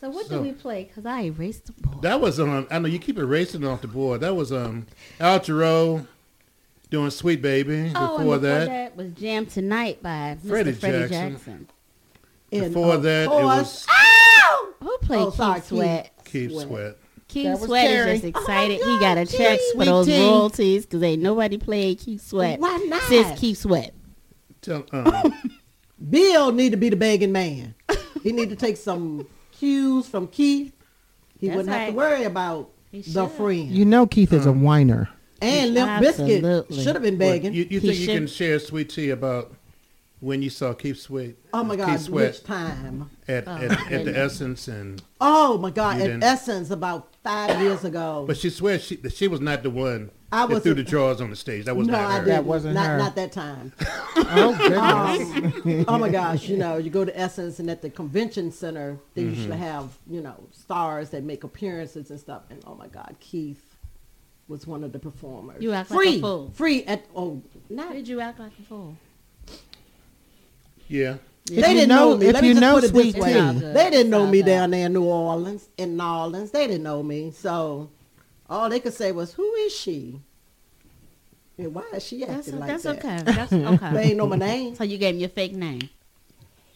So 0.00 0.10
what 0.10 0.26
So- 0.26 0.34
did 0.36 0.42
we 0.42 0.52
play? 0.52 0.90
Cause 0.92 1.06
I 1.06 1.22
erased 1.22 1.66
the 1.66 1.72
board. 1.74 2.02
That 2.02 2.20
was 2.20 2.40
um. 2.40 2.66
I 2.70 2.78
know 2.80 2.88
you 2.88 2.98
keep 2.98 3.18
erasing 3.18 3.62
it 3.62 3.66
off 3.66 3.82
the 3.82 3.88
board. 3.88 4.20
That 4.22 4.34
was 4.34 4.50
um. 4.52 4.86
Al 5.20 5.38
Jarreau 5.38 6.06
doing 6.90 7.10
"Sweet 7.10 7.40
Baby." 7.40 7.92
Oh, 7.94 8.00
before 8.00 8.02
and 8.02 8.16
before 8.18 8.38
that, 8.38 8.66
that, 8.66 8.96
was 8.96 9.12
"Jam 9.12 9.46
Tonight" 9.46 10.02
by 10.02 10.36
Freddie 10.44 10.72
Mr. 10.72 10.76
Freddie 10.80 10.98
Jackson. 11.08 11.32
Jackson. 11.34 11.68
And, 12.50 12.74
before 12.74 12.94
uh, 12.94 12.96
that, 12.96 13.22
it 13.24 13.28
course- 13.28 13.86
was 13.86 13.86
Who 14.80 14.98
played 14.98 15.20
Oh, 15.20 15.30
sorry, 15.30 15.60
Keith 15.60 15.68
Sweat? 15.68 16.10
Keith 16.24 16.50
Sweat. 16.50 16.66
Sweat. 16.66 16.98
Keith 17.32 17.46
That 17.46 17.60
Sweat 17.66 17.86
Terry. 17.88 18.10
is 18.12 18.20
just 18.22 18.36
excited. 18.36 18.80
Oh 18.82 18.86
my 18.86 18.92
he 18.94 19.00
got 19.00 19.18
a 19.18 19.26
check 19.26 19.58
for 19.74 19.84
those 19.84 20.06
tea. 20.06 20.20
royalties 20.20 20.84
because 20.86 21.02
ain't 21.02 21.22
nobody 21.22 21.56
played 21.58 21.98
Keith 21.98 22.20
Sweat 22.26 22.58
Why 22.60 22.76
not? 22.88 23.02
since 23.02 23.40
Keith 23.40 23.58
Sweat. 23.58 23.94
Tell, 24.60 24.84
um, 24.92 25.34
Bill 26.10 26.52
need 26.52 26.70
to 26.70 26.76
be 26.76 26.88
the 26.88 26.96
begging 26.96 27.32
man. 27.32 27.74
he 28.22 28.32
need 28.32 28.50
to 28.50 28.56
take 28.56 28.76
some 28.76 29.26
cues 29.52 30.08
from 30.08 30.26
Keith. 30.28 30.72
He 31.38 31.48
That's 31.48 31.56
wouldn't 31.56 31.74
have 31.74 31.88
to 31.90 31.94
worry 31.94 32.24
about 32.24 32.70
the 32.92 33.02
should. 33.02 33.30
friend. 33.32 33.70
You 33.70 33.84
know 33.84 34.06
Keith 34.06 34.32
is 34.32 34.46
a 34.46 34.52
whiner. 34.52 35.08
and 35.40 35.74
Limp 35.74 35.90
Bizkit 36.04 36.72
should 36.84 36.94
have 36.94 37.02
been 37.02 37.14
what, 37.14 37.18
begging. 37.18 37.52
you, 37.54 37.66
you 37.70 37.80
He 37.80 37.88
think 37.88 37.98
you 38.00 38.06
can 38.06 38.26
share 38.26 38.58
"Sweet 38.58 38.90
Tea" 38.90 39.10
about 39.10 39.52
when 40.20 40.40
you 40.42 40.50
saw 40.50 40.72
Keith 40.72 41.00
Sweat. 41.00 41.34
Oh 41.52 41.64
my 41.64 41.74
Keith 41.76 41.86
God, 41.86 42.00
Sweat 42.00 42.32
which 42.34 42.44
time? 42.44 43.10
at, 43.26 43.48
Oh, 43.48 43.56
at, 43.56 43.92
at 43.92 44.04
the. 44.04 44.16
Essence 44.16 44.68
and. 44.68 45.02
Oh 45.20 45.58
my 45.58 45.70
God, 45.70 46.00
at 46.00 46.22
Essence 46.22 46.70
about 46.70 47.11
five 47.22 47.60
years 47.60 47.84
ago. 47.84 48.24
But 48.26 48.36
she 48.36 48.50
swears 48.50 48.82
she 48.84 48.98
she 49.10 49.28
was 49.28 49.40
not 49.40 49.62
the 49.62 49.70
one 49.70 50.10
I 50.30 50.46
that 50.46 50.54
was- 50.54 50.62
threw 50.62 50.74
the 50.74 50.82
drawers 50.82 51.20
on 51.20 51.30
the 51.30 51.36
stage. 51.36 51.64
That 51.66 51.76
was 51.76 51.86
no, 51.86 51.92
not 51.92 52.10
I 52.10 52.18
her. 52.20 52.24
didn't. 52.24 52.74
not, 52.74 52.98
Not 52.98 53.14
that 53.16 53.32
time. 53.32 53.72
Oh, 54.34 54.54
goodness. 54.56 55.66
Um, 55.66 55.84
oh 55.88 55.98
my 55.98 56.08
gosh, 56.08 56.48
you 56.48 56.56
know, 56.56 56.76
you 56.78 56.88
go 56.90 57.04
to 57.04 57.18
Essence 57.18 57.58
and 57.58 57.70
at 57.70 57.82
the 57.82 57.90
convention 57.90 58.50
center, 58.50 58.98
they 59.14 59.22
Mm-hmm. 59.22 59.34
usually 59.34 59.56
have, 59.58 59.90
you 60.08 60.20
know, 60.20 60.34
stars 60.52 61.10
that 61.10 61.22
make 61.24 61.44
appearances 61.44 62.10
and 62.10 62.18
stuff. 62.20 62.42
And 62.50 62.62
oh 62.66 62.74
my 62.74 62.88
God, 62.88 63.14
Keith 63.20 63.76
was 64.48 64.66
one 64.66 64.84
of 64.84 64.92
the 64.92 64.98
performers. 64.98 65.62
You 65.62 65.72
act 65.72 65.90
like 65.90 65.98
a 65.98 66.02
free, 66.02 66.20
fool. 66.20 66.50
Free 66.54 66.84
at 66.84 67.04
oh, 67.14 67.42
not 67.70 67.92
Did 67.92 68.08
you 68.08 68.20
act 68.20 68.38
like 68.40 68.52
a 68.58 68.62
fool? 68.62 68.96
Yeah. 70.88 71.16
They 71.46 71.56
didn't 71.60 71.88
know- 71.88 72.10
know, 72.10 72.16
me. 72.18 72.26
if 72.26 72.34
Let 72.34 72.42
me 72.42 72.48
you 72.48 72.54
just 72.54 72.60
know 72.60 72.74
put 72.74 72.84
it 72.84 72.88
Sweet 72.90 73.12
this 73.14 73.22
way. 73.22 73.32
Tea- 73.32 73.58
They 73.72 73.90
didn't 73.90 74.10
know 74.10 74.26
me 74.26 74.42
down 74.42 74.70
there 74.70 74.86
in 74.86 74.92
New 74.92 75.04
Orleans, 75.04 75.68
in 75.76 75.96
New 75.96 76.04
Orleans. 76.04 76.50
They 76.52 76.66
didn't 76.68 76.84
know 76.84 77.02
me. 77.02 77.32
So 77.32 77.90
all 78.48 78.68
they 78.70 78.78
could 78.80 78.94
say 78.94 79.10
was, 79.12 79.32
"Who 79.34 79.52
is 79.54 79.74
she? 79.74 80.20
And 81.58 81.74
why 81.74 81.84
is 81.94 82.04
she 82.04 82.20
That's, 82.24 82.46
acting 82.48 82.60
like 82.60 82.68
that's 82.70 82.82
that?" 82.84 82.98
okay. 82.98 83.22
That's 83.24 83.52
okay. 83.52 83.92
They 83.92 84.02
ain't 84.04 84.16
know 84.16 84.26
my 84.26 84.36
name. 84.36 84.74
So 84.76 84.84
you 84.84 84.98
gave 84.98 85.14
me 85.16 85.20
your 85.22 85.30
fake 85.30 85.54
name. 85.54 85.80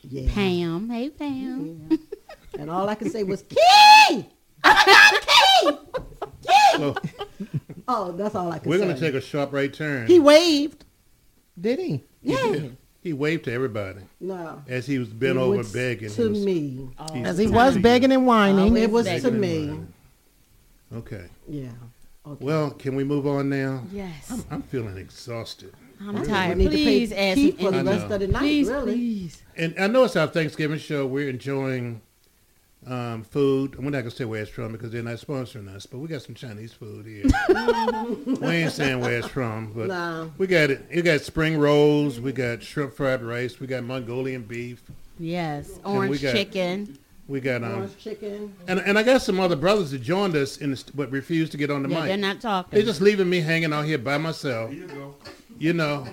Yeah. 0.09 0.31
Pam. 0.33 0.91
Hey, 0.91 1.11
Pam. 1.11 1.99
And 2.59 2.71
all 2.71 2.89
I 2.89 2.95
could 2.97 3.11
say 3.13 3.23
was, 3.23 3.43
"Key." 3.49 3.57
Oh 3.59 4.25
my 4.65 4.85
God, 4.87 5.21
Key! 5.23 6.49
Key! 6.49 6.79
Well, 6.79 6.97
Oh, 7.89 8.13
that's 8.13 8.35
all 8.35 8.51
I 8.51 8.59
could 8.59 8.65
say. 8.65 8.71
we're 8.71 8.79
going 8.79 8.93
to 8.95 9.01
take 9.01 9.15
a 9.15 9.21
sharp 9.21 9.53
right 9.53 9.73
turn. 9.73 10.09
He 10.09 10.19
waved. 10.19 10.85
Did 11.61 11.79
he? 11.79 12.03
Yeah. 12.23 12.71
He 13.07 13.13
waved 13.13 13.45
to 13.45 13.53
everybody 13.53 14.01
No. 14.19 14.61
as 14.67 14.85
he 14.89 14.99
was 14.99 15.07
bent 15.09 15.37
It 15.37 15.41
over 15.41 15.59
was 15.59 15.73
begging. 15.73 16.11
to 16.11 16.29
was- 16.31 16.45
me. 16.45 16.89
he 17.13 17.23
As 17.23 17.39
he 17.39 17.47
was 17.47 17.79
begging 17.79 18.11
and 18.11 18.27
whining. 18.27 18.73
Oh, 18.73 18.81
it 18.81 18.91
was 18.91 19.07
to 19.07 19.31
me. 19.31 19.79
Okay. 20.93 21.27
Yeah. 21.49 21.69
Okay. 22.27 22.45
Well, 22.45 22.71
can 22.73 22.97
we 22.97 23.05
move 23.05 23.25
on 23.29 23.49
now? 23.49 23.85
Yes. 23.93 24.29
I'm, 24.29 24.45
I'm 24.51 24.63
feeling 24.63 24.97
exhausted. 24.97 25.73
I'm 26.01 26.19
We 26.19 26.27
tired. 26.27 26.59
need 26.59 26.71
Please 26.71 27.13
add 27.13 27.35
some 27.39 27.45
Keith 27.45 27.61
for 27.61 27.71
the 27.71 27.85
rest 27.85 28.11
of 28.11 28.19
the 28.19 28.27
night, 28.27 28.41
Please, 28.41 28.69
really. 28.69 28.93
please. 28.95 29.43
And 29.57 29.75
I 29.79 29.87
know 29.87 30.03
it's 30.03 30.17
our 30.17 30.27
Thanksgiving 30.27 30.79
show. 30.81 31.07
We're 31.07 31.29
enjoying 31.29 32.01
um, 32.87 33.25
food. 33.25 33.77
We're 33.77 33.85
not 33.85 33.91
going 34.01 34.05
to 34.11 34.11
say 34.11 34.25
where 34.25 34.43
it's 34.43 34.51
from 34.51 34.73
because 34.73 34.91
they're 34.93 35.03
not 35.03 35.17
sponsoring 35.17 35.69
us, 35.75 35.87
but 35.87 35.99
we 35.99 36.09
got 36.09 36.23
some 36.23 36.35
Chinese 36.35 36.73
food 36.73 37.05
here. 37.07 37.25
we 38.41 38.49
ain't 38.49 38.73
saying 38.73 39.01
where 39.01 39.19
it's 39.19 39.27
from, 39.29 39.73
but 39.75 39.89
No. 39.89 40.33
we 40.39 40.47
got 40.47 40.71
it. 40.71 40.87
You 40.91 41.03
got 41.03 41.21
spring 41.23 41.59
rolls. 41.59 42.21
We 42.21 42.33
got 42.33 42.63
shrimp 42.63 42.95
fried 42.95 43.23
rice. 43.23 43.59
We 43.61 43.67
got 43.67 43.83
Mongolian 43.85 44.43
beef. 44.43 44.83
Yes. 45.19 45.69
we 45.85 45.93
Orange 45.93 46.23
got- 46.23 46.33
chicken. 46.33 46.99
We 47.29 47.41
got 47.41 47.65
um, 47.65 47.75
Orange 47.75 47.99
chicken. 47.99 48.55
and 48.69 48.79
and 48.79 48.97
I 48.97 49.03
got 49.03 49.21
some 49.21 49.41
other 49.41 49.57
brothers 49.57 49.91
that 49.91 50.01
joined 50.01 50.37
us 50.37 50.59
in 50.59 50.71
the, 50.71 50.77
st- 50.77 50.97
but 50.97 51.11
refused 51.11 51.51
to 51.53 51.59
get 51.59 51.73
on 51.73 51.83
the 51.83 51.89
Yeah, 51.89 51.97
mic. 52.03 52.07
they're 52.07 52.17
not 52.17 52.41
talking. 52.41 52.71
They're 52.77 52.87
just 52.87 53.01
leaving 53.01 53.29
me 53.29 53.41
hanging 53.41 53.73
out 53.73 53.85
here 53.85 53.99
by 53.99 54.17
myself. 54.17 54.71
Here 54.71 54.83
You 54.83 54.87
go. 54.87 55.15
You 55.59 55.73
know, 55.73 56.07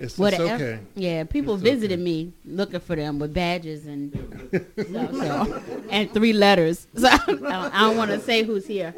it's, 0.00 0.14
it's 0.14 0.18
Whatever. 0.18 0.54
okay. 0.54 0.78
Yeah, 0.96 1.22
people 1.24 1.54
It's 1.54 1.62
visited 1.62 2.00
me 2.00 2.32
looking 2.44 2.80
for 2.80 2.96
them 2.96 3.18
with 3.20 3.32
badges 3.32 3.86
and 3.86 4.12
stuff, 4.88 5.12
so, 5.14 5.62
and 5.90 6.12
three 6.12 6.32
letters. 6.32 6.86
So 6.96 7.06
I 7.08 7.18
don't, 7.26 7.42
don't 7.72 7.96
want 7.96 8.10
to 8.10 8.18
say 8.20 8.42
who's 8.42 8.66
here. 8.66 8.94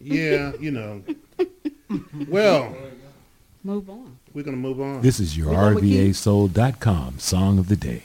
Yeah, 0.00 0.52
you 0.60 0.70
know. 0.72 1.02
Well, 2.28 2.74
Move 3.64 3.90
on. 3.90 4.16
we're 4.32 4.42
gonna 4.44 4.56
move 4.56 4.80
on. 4.80 5.02
This 5.02 5.20
is 5.20 5.36
your 5.36 5.48
We 5.50 5.54
go 5.56 5.74
with 5.74 5.84
Keith. 5.84 6.16
RVASoul.com 6.16 7.18
song 7.18 7.58
of 7.58 7.68
the 7.68 7.76
day. 7.76 8.04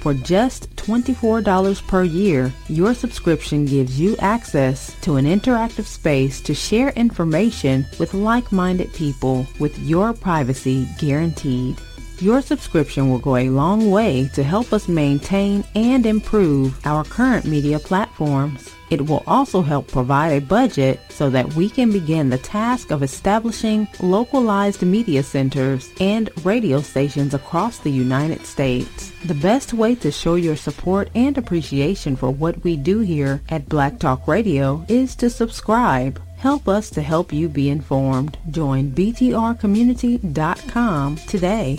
For 0.00 0.14
just 0.14 0.74
$24 0.76 1.86
per 1.86 2.04
year, 2.04 2.50
your 2.68 2.94
subscription 2.94 3.66
gives 3.66 4.00
you 4.00 4.16
access 4.18 4.98
to 5.02 5.16
an 5.16 5.26
interactive 5.26 5.84
space 5.84 6.40
to 6.40 6.54
share 6.54 6.88
information 6.90 7.84
with 7.98 8.14
like-minded 8.14 8.94
people 8.94 9.46
with 9.58 9.78
your 9.78 10.14
privacy 10.14 10.88
guaranteed. 10.98 11.76
Your 12.18 12.40
subscription 12.40 13.10
will 13.10 13.18
go 13.18 13.36
a 13.36 13.50
long 13.50 13.90
way 13.90 14.28
to 14.34 14.42
help 14.42 14.72
us 14.72 14.88
maintain 14.88 15.64
and 15.74 16.06
improve 16.06 16.80
our 16.86 17.04
current 17.04 17.44
media 17.44 17.78
platforms. 17.78 18.70
It 18.90 19.08
will 19.08 19.22
also 19.26 19.62
help 19.62 19.88
provide 19.88 20.30
a 20.30 20.40
budget 20.40 21.00
so 21.08 21.30
that 21.30 21.54
we 21.54 21.70
can 21.70 21.92
begin 21.92 22.28
the 22.28 22.38
task 22.38 22.90
of 22.90 23.02
establishing 23.02 23.86
localized 24.00 24.82
media 24.82 25.22
centers 25.22 25.90
and 26.00 26.28
radio 26.44 26.80
stations 26.80 27.34
across 27.34 27.78
the 27.78 27.90
United 27.90 28.44
States. 28.44 29.12
The 29.24 29.34
best 29.34 29.72
way 29.72 29.94
to 29.96 30.10
show 30.10 30.34
your 30.34 30.56
support 30.56 31.08
and 31.14 31.38
appreciation 31.38 32.16
for 32.16 32.30
what 32.30 32.64
we 32.64 32.76
do 32.76 33.00
here 33.00 33.40
at 33.48 33.68
Black 33.68 33.98
Talk 33.98 34.26
Radio 34.26 34.84
is 34.88 35.14
to 35.16 35.28
subscribe. 35.30 36.20
Help 36.38 36.68
us 36.68 36.90
to 36.90 37.02
help 37.02 37.32
you 37.32 37.48
be 37.48 37.68
informed. 37.68 38.38
Join 38.50 38.90
btrcommunity.com 38.90 41.16
today. 41.16 41.78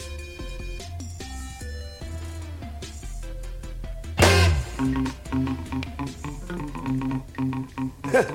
Huh. 8.12 8.26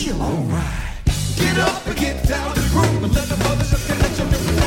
Feel 0.00 0.22
alright. 0.22 1.04
Get 1.36 1.58
up 1.58 1.86
and 1.86 1.96
get 1.96 2.26
down 2.26 2.54
to 2.54 2.60
the 2.60 2.68
groove 2.70 3.04
and 3.04 3.14
let 3.14 3.28
the 3.28 3.36
mothers 3.36 3.72
of 3.72 3.86
connection 3.86 4.59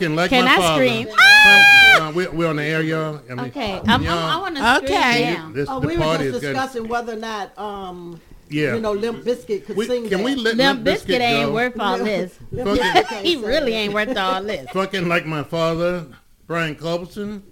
now? 0.00 0.06
Funkin' 0.06 0.14
like 0.16 0.30
Can 0.30 0.44
my 0.44 0.52
I 0.52 0.56
father. 0.56 0.86
scream? 0.86 1.06
Funk- 1.06 1.16
uh, 2.00 2.12
we're, 2.14 2.30
we're 2.32 2.48
on 2.48 2.56
the 2.56 2.62
air, 2.64 2.82
y'all. 2.82 3.20
I 3.30 3.34
mean, 3.34 3.46
Okay, 3.46 3.72
I'm- 3.74 3.88
I'm- 3.88 4.02
y'all- 4.02 4.12
I 4.18 4.36
wanna 4.40 4.76
scream 4.82 4.98
Okay. 4.98 5.34
now. 5.34 5.50
This, 5.52 5.68
Oh, 5.70 5.80
the 5.80 5.86
we 5.88 5.96
were 5.96 6.02
just 6.02 6.20
is 6.22 6.32
good. 6.32 6.40
discussing 6.40 6.88
whether 6.88 7.12
or 7.14 7.16
not, 7.16 7.58
um, 7.58 8.20
Yeah. 8.50 8.74
you 8.74 8.80
know, 8.80 8.92
Limp 8.92 9.24
Bizkit 9.24 9.66
could 9.66 9.76
We- 9.76 9.86
sing 9.86 10.08
can 10.08 10.18
that. 10.18 10.24
we 10.24 10.34
let 10.36 10.56
Limp 10.56 10.84
Bizkit 10.84 11.20
ain't 11.20 11.52
worth 11.52 11.78
all 11.80 11.98
this. 11.98 12.32
Limp 12.52 12.68
Funkin'- 12.70 12.78
Bizkit 12.92 13.04
can't 13.08 13.26
he 13.26 13.36
really 13.36 13.74
ain't 13.74 13.94
worth 13.94 14.16
all 14.16 14.42
this. 14.42 14.68
Fucking 14.72 15.08
like 15.08 15.26
my 15.26 15.42
father, 15.42 16.06
Brian 16.46 16.74
Culbertson. 16.74 17.42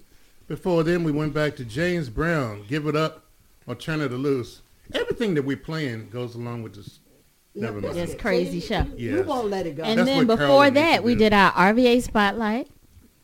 Before 0.47 0.83
then, 0.85 1.05
we 1.05 1.11
went 1.13 1.33
back 1.33 1.57
to 1.57 1.65
James 1.65 2.11
Brown, 2.11 2.65
Give 2.69 2.87
It 2.87 2.95
Up 2.95 3.25
or 3.67 3.75
Turn 3.75 4.01
It 4.03 4.13
Loose. 4.13 4.61
Everything 4.93 5.33
that 5.35 5.43
we're 5.43 5.57
playing 5.57 6.11
goes 6.13 6.35
along 6.35 6.63
with 6.63 6.75
this. 6.75 7.01
Never 7.55 7.81
mind. 7.81 7.97
It's 7.97 8.15
crazy 8.21 8.61
show. 8.61 8.85
You 8.97 9.19
Yes. 9.19 9.27
won't 9.27 9.49
let 9.49 9.67
it 9.67 9.77
go. 9.77 9.85
And 9.85 9.99
That's 10.01 10.09
then 10.09 10.27
before 10.27 10.39
Carolyn 10.47 10.75
that, 10.75 11.05
we 11.05 11.15
did 11.15 11.33
our 11.33 11.53
RVA 11.53 12.01
Spotlight. 12.03 12.69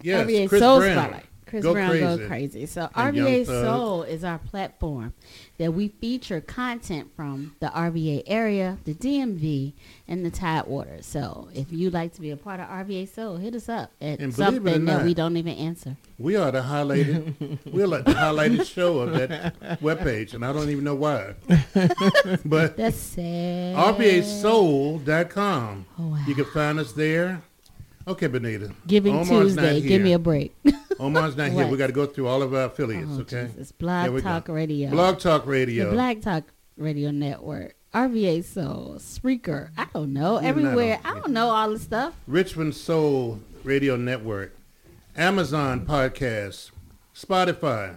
Yes, 0.02 0.26
RVA 0.26 0.48
Chris 0.48 0.60
Soul 0.60 0.78
Brown. 0.80 0.96
Spotlight. 0.96 1.24
Chris 1.46 1.62
Go 1.64 1.72
Brown 1.72 1.98
Go 1.98 2.16
Crazy. 2.16 2.26
Crazy. 2.28 2.66
So 2.66 2.88
And 2.94 3.16
RVA 3.16 3.44
Soul 3.44 4.02
is 4.04 4.22
our 4.22 4.38
platform 4.38 5.14
that 5.60 5.74
we 5.74 5.88
feature 5.88 6.40
content 6.40 7.10
from 7.14 7.54
the 7.60 7.66
RVA 7.66 8.22
area, 8.26 8.78
the 8.84 8.94
DMV, 8.94 9.74
and 10.08 10.24
the 10.24 10.30
Tidewater. 10.30 11.02
So 11.02 11.50
if 11.54 11.70
you'd 11.70 11.92
like 11.92 12.14
to 12.14 12.22
be 12.22 12.30
a 12.30 12.36
part 12.38 12.60
of 12.60 12.66
RVA 12.66 13.06
Soul, 13.06 13.36
hit 13.36 13.54
us 13.54 13.68
up 13.68 13.92
at 14.00 14.20
And 14.20 14.34
believe 14.34 14.36
it 14.38 14.40
or 14.40 14.54
something 14.54 14.84
that 14.86 15.04
we 15.04 15.12
don't 15.12 15.36
even 15.36 15.52
answer. 15.52 15.98
We 16.18 16.36
are 16.36 16.50
the 16.50 16.62
highlighted. 16.62 17.58
we're 17.70 17.86
like 17.86 18.06
the 18.06 18.12
highlighted 18.12 18.64
show 18.64 19.00
of 19.00 19.12
that 19.12 19.60
webpage, 19.82 20.32
and 20.32 20.46
I 20.46 20.54
don't 20.54 20.70
even 20.70 20.82
know 20.82 20.94
why. 20.94 21.34
but 22.46 22.78
That's 22.78 22.96
sad. 22.96 23.76
RVASoul.com. 23.76 25.86
Oh, 25.98 26.06
wow. 26.06 26.24
You 26.26 26.34
can 26.34 26.46
find 26.46 26.80
us 26.80 26.92
there. 26.92 27.42
Okay, 28.08 28.28
Benita. 28.28 28.72
Giving 28.86 29.14
Omar's 29.14 29.28
Tuesday. 29.28 29.82
Give 29.82 30.00
me 30.00 30.14
a 30.14 30.18
break. 30.18 30.56
Omar's 31.00 31.36
not 31.36 31.50
here. 31.50 31.66
We 31.66 31.76
got 31.78 31.86
to 31.88 31.92
go 31.92 32.06
through 32.06 32.28
all 32.28 32.42
of 32.42 32.52
our 32.54 32.64
affiliates, 32.64 33.08
Oh, 33.12 33.20
okay? 33.20 33.46
Jesus. 33.46 33.72
Blog 33.72 34.10
we 34.10 34.20
go. 34.20 34.28
Talk 34.28 34.48
Radio. 34.48 34.90
Blog 34.90 35.18
Talk 35.18 35.46
Radio. 35.46 35.86
The 35.86 35.92
Black 35.92 36.20
Talk 36.20 36.44
Radio 36.76 37.10
Network. 37.10 37.74
RVA 37.94 38.44
Soul. 38.44 38.96
Spreaker. 38.98 39.70
I 39.76 39.86
don't 39.94 40.12
know. 40.12 40.34
You're 40.40 40.48
Everywhere. 40.50 41.00
I 41.04 41.14
don't 41.14 41.30
know 41.32 41.48
all 41.48 41.70
the 41.70 41.78
stuff. 41.78 42.14
Richmond 42.26 42.74
Soul 42.74 43.40
Radio 43.64 43.96
Network, 43.96 44.54
Amazon 45.16 45.84
Podcast, 45.86 46.70
Spotify. 47.14 47.96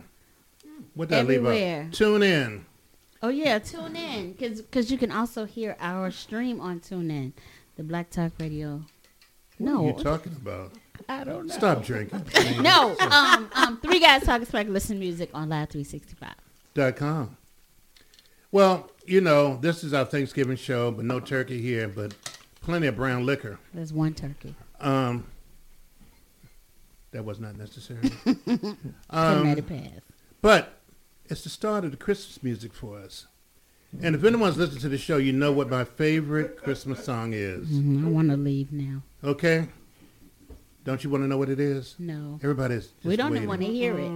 What 0.96 1.10
did 1.10 1.18
I 1.20 1.22
leave 1.22 1.46
Everywhere. 1.46 1.84
out? 1.88 1.94
Tune 1.94 2.24
in. 2.24 2.66
Oh 3.22 3.30
yeah, 3.30 3.60
tune 3.60 3.96
in 3.96 4.34
because 4.34 4.92
you 4.92 4.98
can 4.98 5.12
also 5.12 5.46
hear 5.46 5.78
our 5.80 6.12
stream 6.12 6.60
on 6.60 6.80
TuneIn, 6.82 7.32
the 7.78 7.84
Black 7.84 8.10
Talk 8.10 8.34
Radio. 8.40 8.84
What 9.58 9.72
no, 9.72 9.86
are 9.86 9.98
you 9.98 10.04
talking 10.04 10.34
about? 10.34 10.72
I 11.10 11.24
don't 11.24 11.48
know. 11.48 11.54
Stop 11.54 11.84
drinking. 11.84 12.24
no, 12.62 12.96
um, 13.00 13.50
um, 13.54 13.78
three 13.82 14.00
guys 14.00 14.24
talking 14.24 14.46
smack, 14.46 14.68
listen 14.68 15.00
music 15.00 15.30
on 15.34 15.50
Live 15.50 15.70
365. 15.70 16.30
Dot 16.74 16.96
com. 16.96 17.38
Well, 18.52 18.90
you 19.06 19.22
know, 19.22 19.58
this 19.58 19.84
is 19.84 19.94
our 19.94 20.06
Thanksgiving 20.06 20.58
show, 20.58 20.92
but 20.92 21.06
no 21.06 21.20
turkey 21.20 21.62
here, 21.62 21.88
but 21.88 22.14
plenty 22.62 22.88
of 22.88 22.96
brown 22.96 23.26
liquor. 23.26 23.60
There's 23.74 23.92
one 23.94 24.14
turkey. 24.14 24.56
Um, 24.80 25.26
that 27.12 27.24
was 27.26 27.40
not 27.40 27.58
necessary. 27.58 28.12
Um, 29.10 29.48
let 29.48 29.60
it 29.60 29.68
pass. 29.68 30.02
But 30.42 30.80
it's 31.26 31.44
the 31.44 31.50
start 31.50 31.86
of 31.86 31.92
the 31.92 31.98
Christmas 31.98 32.42
music 32.44 32.74
for 32.74 32.98
us. 32.98 33.28
And 34.02 34.16
if 34.16 34.24
anyone's 34.24 34.58
listening 34.58 34.82
to 34.82 34.90
the 34.90 34.98
show, 34.98 35.18
you 35.18 35.32
know 35.32 35.52
what 35.52 35.70
my 35.70 35.84
favorite 35.84 36.58
Christmas 36.58 37.04
song 37.04 37.34
is. 37.34 37.68
Mhm, 37.70 38.08
I 38.08 38.10
want 38.10 38.30
to 38.32 38.38
leave 38.38 38.72
now. 38.72 39.04
Okay? 39.24 39.68
Don't 40.84 41.02
you 41.04 41.10
want 41.10 41.24
to 41.24 41.28
know 41.28 41.38
what 41.38 41.50
it 41.50 41.60
is? 41.62 41.96
No. 41.98 42.40
Everybody's 42.44 42.88
just 42.88 43.06
we 43.06 43.16
don't 43.16 43.48
want 43.48 43.62
to 43.62 43.68
hear 43.68 43.98
it. 43.98 44.12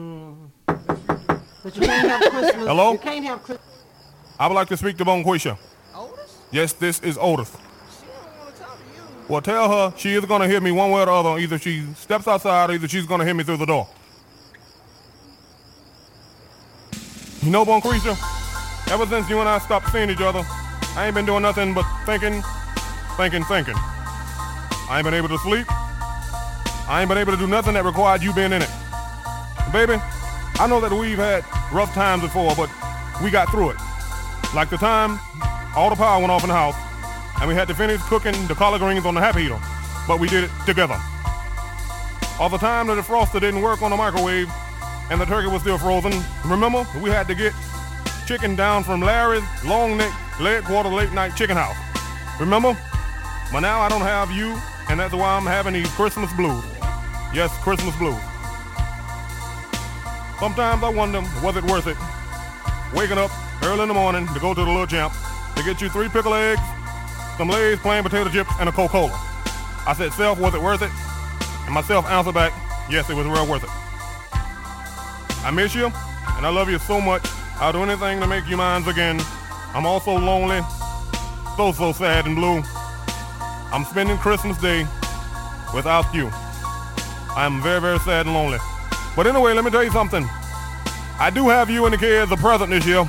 But 0.65 1.75
you 1.75 1.81
can't 1.81 2.09
have 2.09 2.21
Christmas. 2.31 2.67
Hello? 2.67 2.91
You 2.91 2.97
can't 2.97 3.25
have 3.25 3.41
Christmas. 3.43 3.83
I 4.39 4.47
would 4.47 4.53
like 4.53 4.67
to 4.69 4.77
speak 4.77 4.97
to 4.97 5.05
Bonquisha. 5.05 5.57
Otis. 5.95 6.37
Yes, 6.51 6.73
this 6.73 6.99
is 6.99 7.17
Otis. 7.19 7.55
Well, 9.29 9.41
tell 9.41 9.69
her 9.69 9.97
she 9.97 10.13
is 10.13 10.25
going 10.25 10.41
to 10.41 10.47
hear 10.47 10.61
me 10.61 10.71
one 10.71 10.91
way 10.91 11.01
or 11.01 11.05
the 11.05 11.11
other. 11.11 11.39
Either 11.39 11.57
she 11.57 11.83
steps 11.95 12.27
outside 12.27 12.69
or 12.69 12.73
either 12.73 12.87
she's 12.87 13.05
going 13.05 13.19
to 13.19 13.25
hear 13.25 13.33
me 13.33 13.43
through 13.43 13.57
the 13.57 13.65
door. 13.65 13.87
You 17.41 17.51
know, 17.51 17.63
Bonquisha, 17.63 18.91
ever 18.91 19.05
since 19.05 19.29
you 19.29 19.39
and 19.39 19.47
I 19.47 19.59
stopped 19.59 19.89
seeing 19.91 20.09
each 20.09 20.21
other, 20.21 20.45
I 20.95 21.05
ain't 21.05 21.15
been 21.15 21.25
doing 21.25 21.43
nothing 21.43 21.73
but 21.73 21.85
thinking, 22.05 22.43
thinking, 23.15 23.43
thinking. 23.45 23.75
I 23.77 24.97
ain't 24.97 25.05
been 25.05 25.13
able 25.13 25.29
to 25.29 25.37
sleep. 25.39 25.67
I 26.87 27.01
ain't 27.01 27.09
been 27.09 27.17
able 27.17 27.33
to 27.33 27.37
do 27.37 27.47
nothing 27.47 27.73
that 27.73 27.83
required 27.83 28.23
you 28.23 28.33
being 28.33 28.53
in 28.53 28.61
it. 28.61 28.69
Baby, 29.73 30.01
I 30.59 30.67
know 30.67 30.79
that 30.79 30.91
we've 30.91 31.17
had 31.17 31.43
rough 31.71 31.93
times 31.93 32.23
before, 32.23 32.55
but 32.55 32.69
we 33.21 33.29
got 33.29 33.49
through 33.49 33.71
it. 33.71 33.77
Like 34.55 34.69
the 34.69 34.77
time 34.77 35.19
all 35.75 35.89
the 35.89 35.95
power 35.95 36.19
went 36.19 36.31
off 36.31 36.43
in 36.43 36.49
the 36.49 36.55
house 36.55 36.75
and 37.39 37.49
we 37.49 37.55
had 37.55 37.67
to 37.67 37.75
finish 37.75 38.01
cooking 38.03 38.33
the 38.47 38.55
collard 38.55 38.79
greens 38.79 39.05
on 39.05 39.13
the 39.15 39.21
happy 39.21 39.43
heater, 39.43 39.59
but 40.07 40.19
we 40.19 40.29
did 40.29 40.45
it 40.45 40.51
together. 40.65 40.97
All 42.39 42.49
the 42.49 42.57
time 42.57 42.87
that 42.87 42.95
the 42.95 43.01
froster 43.01 43.41
didn't 43.41 43.61
work 43.61 43.81
on 43.81 43.91
the 43.91 43.97
microwave 43.97 44.49
and 45.09 45.19
the 45.19 45.25
turkey 45.25 45.47
was 45.47 45.61
still 45.61 45.77
frozen. 45.77 46.13
Remember, 46.45 46.87
we 47.01 47.09
had 47.09 47.27
to 47.27 47.35
get 47.35 47.53
chicken 48.25 48.55
down 48.55 48.83
from 48.83 49.01
Larry's 49.01 49.43
long 49.65 49.97
neck 49.97 50.13
leg 50.39 50.63
quarter 50.63 50.89
late 50.89 51.11
night 51.11 51.35
chicken 51.35 51.57
house. 51.57 51.75
Remember? 52.39 52.77
But 53.51 53.61
now 53.61 53.79
I 53.81 53.89
don't 53.89 54.01
have 54.01 54.31
you, 54.31 54.57
and 54.89 54.99
that's 54.99 55.13
why 55.13 55.35
I'm 55.35 55.45
having 55.45 55.73
these 55.73 55.89
Christmas 55.91 56.31
blues. 56.33 56.63
Yes, 57.33 57.55
Christmas 57.61 57.95
blues. 57.97 58.15
Sometimes 60.39 60.83
I 60.83 60.89
wonder, 60.89 61.21
was 61.43 61.57
it 61.57 61.63
worth 61.65 61.87
it? 61.87 61.97
Waking 62.95 63.17
up 63.17 63.31
early 63.63 63.81
in 63.81 63.87
the 63.87 63.93
morning 63.93 64.27
to 64.33 64.39
go 64.39 64.53
to 64.53 64.61
the 64.61 64.67
little 64.67 64.87
champ 64.87 65.13
to 65.55 65.63
get 65.63 65.81
you 65.81 65.89
three 65.89 66.09
pickle 66.09 66.33
eggs, 66.33 66.61
some 67.37 67.49
Lay's 67.49 67.79
plain 67.79 68.03
potato 68.03 68.29
chips, 68.29 68.51
and 68.59 68.69
a 68.69 68.71
Coca-Cola. 68.71 69.11
I 69.85 69.93
said, 69.97 70.13
self, 70.13 70.39
was 70.39 70.53
it 70.53 70.61
worth 70.61 70.81
it? 70.81 70.91
And 71.65 71.73
myself 71.73 72.05
answered 72.05 72.33
back, 72.33 72.53
yes, 72.89 73.09
it 73.09 73.15
was 73.15 73.25
real 73.25 73.47
worth 73.47 73.63
it. 73.63 73.69
I 75.43 75.51
miss 75.51 75.75
you, 75.75 75.85
and 75.85 76.45
I 76.45 76.49
love 76.49 76.69
you 76.69 76.79
so 76.79 77.01
much. 77.01 77.27
I'll 77.55 77.73
do 77.73 77.83
anything 77.83 78.19
to 78.21 78.27
make 78.27 78.47
you 78.47 78.57
mine 78.57 78.87
again. 78.87 79.19
I'm 79.73 79.85
also 79.85 80.11
lonely, 80.11 80.61
so, 81.57 81.71
so 81.71 81.91
sad 81.91 82.25
and 82.25 82.35
blue. 82.35 82.63
I'm 83.71 83.83
spending 83.85 84.17
Christmas 84.17 84.57
Day 84.59 84.87
without 85.73 86.13
you. 86.13 86.31
I 87.37 87.45
am 87.45 87.61
very, 87.61 87.79
very 87.79 87.99
sad 87.99 88.25
and 88.25 88.33
lonely. 88.33 88.57
But 89.15 89.27
anyway, 89.27 89.53
let 89.53 89.63
me 89.63 89.69
tell 89.69 89.83
you 89.83 89.91
something. 89.91 90.23
I 91.19 91.29
do 91.31 91.49
have 91.49 91.69
you 91.69 91.85
and 91.85 91.93
the 91.93 91.97
kids 91.99 92.31
a 92.31 92.35
present 92.35 92.71
this 92.71 92.83
year. 92.83 93.01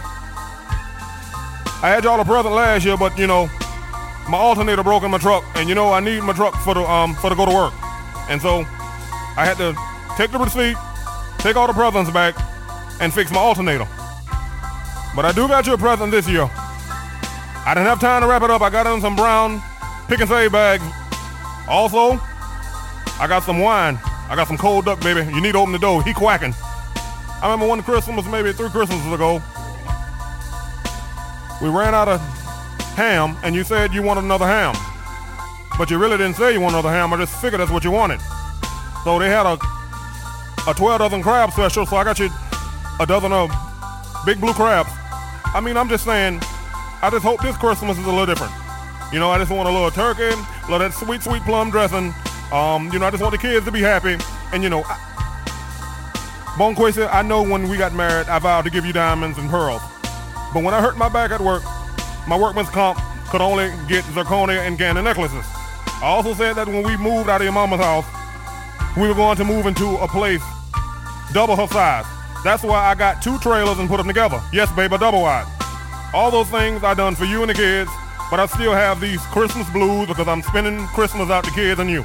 I 1.80 1.88
had 1.88 2.04
y'all 2.04 2.20
a 2.20 2.26
present 2.26 2.54
last 2.54 2.84
year, 2.84 2.98
but 2.98 3.16
you 3.16 3.26
know, 3.26 3.48
my 4.28 4.36
alternator 4.36 4.82
broke 4.82 5.02
in 5.02 5.10
my 5.10 5.16
truck, 5.16 5.44
and 5.54 5.66
you 5.66 5.74
know 5.74 5.94
I 5.94 6.00
need 6.00 6.22
my 6.22 6.34
truck 6.34 6.54
for 6.56 6.74
the 6.74 6.82
um 6.82 7.14
for 7.14 7.30
to 7.30 7.36
go 7.36 7.46
to 7.46 7.54
work, 7.54 7.72
and 8.28 8.38
so 8.42 8.66
I 9.38 9.48
had 9.48 9.56
to 9.56 9.72
take 10.18 10.30
the 10.30 10.38
receipt, 10.38 10.76
take 11.38 11.56
all 11.56 11.66
the 11.66 11.72
presents 11.72 12.10
back, 12.10 12.34
and 13.00 13.14
fix 13.14 13.30
my 13.30 13.40
alternator. 13.40 13.88
But 15.16 15.24
I 15.24 15.32
do 15.32 15.48
got 15.48 15.66
you 15.66 15.72
a 15.72 15.78
present 15.78 16.10
this 16.10 16.28
year. 16.28 16.50
I 16.52 17.72
didn't 17.72 17.86
have 17.86 17.98
time 17.98 18.20
to 18.20 18.28
wrap 18.28 18.42
it 18.42 18.50
up. 18.50 18.60
I 18.60 18.68
got 18.68 18.86
in 18.92 19.00
some 19.00 19.16
brown 19.16 19.62
pick 20.06 20.20
and 20.20 20.28
save 20.28 20.52
bags. 20.52 20.84
Also, 21.66 22.20
I 23.18 23.26
got 23.26 23.42
some 23.42 23.60
wine. 23.60 23.98
I 24.28 24.36
got 24.36 24.46
some 24.46 24.58
cold 24.58 24.84
duck, 24.84 25.00
baby. 25.00 25.20
You 25.32 25.40
need 25.40 25.52
to 25.52 25.58
open 25.58 25.72
the 25.72 25.78
door. 25.78 26.02
He 26.02 26.12
quacking. 26.12 26.54
I 26.56 27.40
remember 27.44 27.66
one 27.66 27.82
Christmas, 27.82 28.26
maybe 28.26 28.52
three 28.52 28.68
Christmases 28.68 29.12
ago. 29.12 29.42
We 31.62 31.68
ran 31.68 31.94
out 31.94 32.08
of 32.08 32.20
ham, 32.94 33.36
and 33.42 33.54
you 33.54 33.64
said 33.64 33.94
you 33.94 34.02
wanted 34.02 34.24
another 34.24 34.46
ham. 34.46 34.74
But 35.78 35.90
you 35.90 35.98
really 35.98 36.16
didn't 36.16 36.36
say 36.36 36.52
you 36.52 36.60
wanted 36.60 36.78
another 36.78 36.90
ham. 36.90 37.12
I 37.12 37.16
just 37.16 37.40
figured 37.40 37.60
that's 37.60 37.70
what 37.70 37.84
you 37.84 37.90
wanted. 37.90 38.20
So 39.04 39.18
they 39.18 39.28
had 39.28 39.46
a 39.46 39.58
a 40.68 40.74
12 40.74 40.98
dozen 40.98 41.22
crab 41.22 41.50
special, 41.52 41.86
so 41.86 41.96
I 41.96 42.04
got 42.04 42.18
you 42.18 42.28
a 43.00 43.06
dozen 43.06 43.32
of 43.32 43.50
big 44.26 44.38
blue 44.38 44.52
crabs. 44.52 44.90
I 45.54 45.60
mean, 45.64 45.78
I'm 45.78 45.88
just 45.88 46.04
saying, 46.04 46.40
I 47.00 47.08
just 47.10 47.24
hope 47.24 47.40
this 47.40 47.56
Christmas 47.56 47.96
is 47.96 48.04
a 48.04 48.10
little 48.10 48.26
different. 48.26 48.52
You 49.10 49.18
know, 49.18 49.30
I 49.30 49.38
just 49.38 49.50
want 49.50 49.66
a 49.66 49.72
little 49.72 49.90
turkey, 49.90 50.28
a 50.28 50.62
little 50.70 50.80
that 50.80 50.92
sweet, 50.92 51.22
sweet 51.22 51.42
plum 51.44 51.70
dressing. 51.70 52.12
Um, 52.52 52.90
you 52.92 52.98
know, 52.98 53.06
I 53.06 53.10
just 53.10 53.22
want 53.22 53.32
the 53.32 53.38
kids 53.38 53.64
to 53.66 53.72
be 53.72 53.80
happy. 53.80 54.16
And 54.52 54.62
you 54.62 54.70
know, 54.70 54.82
I, 54.84 54.96
Bonquisa, 56.58 57.08
I 57.12 57.22
know 57.22 57.42
when 57.42 57.68
we 57.68 57.76
got 57.76 57.94
married, 57.94 58.28
I 58.28 58.38
vowed 58.38 58.62
to 58.62 58.70
give 58.70 58.84
you 58.84 58.92
diamonds 58.92 59.38
and 59.38 59.48
pearls. 59.50 59.82
But 60.54 60.62
when 60.64 60.74
I 60.74 60.80
hurt 60.80 60.96
my 60.96 61.08
back 61.08 61.30
at 61.30 61.40
work, 61.40 61.62
my 62.26 62.38
workman's 62.38 62.70
comp 62.70 62.98
could 63.30 63.40
only 63.40 63.68
get 63.88 64.04
zirconia 64.04 64.58
and 64.66 64.78
Gannon 64.78 65.04
necklaces. 65.04 65.44
I 66.00 66.06
also 66.06 66.32
said 66.34 66.54
that 66.54 66.66
when 66.66 66.82
we 66.82 66.96
moved 66.96 67.28
out 67.28 67.40
of 67.40 67.44
your 67.44 67.52
mama's 67.52 67.80
house, 67.80 68.06
we 68.96 69.08
were 69.08 69.14
going 69.14 69.36
to 69.36 69.44
move 69.44 69.66
into 69.66 69.96
a 69.96 70.08
place 70.08 70.42
double 71.32 71.56
her 71.56 71.66
size. 71.68 72.06
That's 72.44 72.62
why 72.62 72.86
I 72.86 72.94
got 72.94 73.22
two 73.22 73.38
trailers 73.38 73.78
and 73.78 73.88
put 73.88 73.98
them 73.98 74.06
together. 74.06 74.40
Yes, 74.52 74.70
baby, 74.72 74.96
double 74.98 75.22
wide. 75.22 75.46
All 76.14 76.30
those 76.30 76.48
things 76.48 76.82
I 76.84 76.94
done 76.94 77.14
for 77.14 77.24
you 77.24 77.42
and 77.42 77.50
the 77.50 77.54
kids, 77.54 77.90
but 78.30 78.40
I 78.40 78.46
still 78.46 78.72
have 78.72 79.00
these 79.00 79.20
Christmas 79.26 79.68
blues 79.70 80.08
because 80.08 80.28
I'm 80.28 80.42
spending 80.42 80.86
Christmas 80.88 81.30
out 81.30 81.44
the 81.44 81.50
kids 81.50 81.80
and 81.80 81.90
you. 81.90 82.04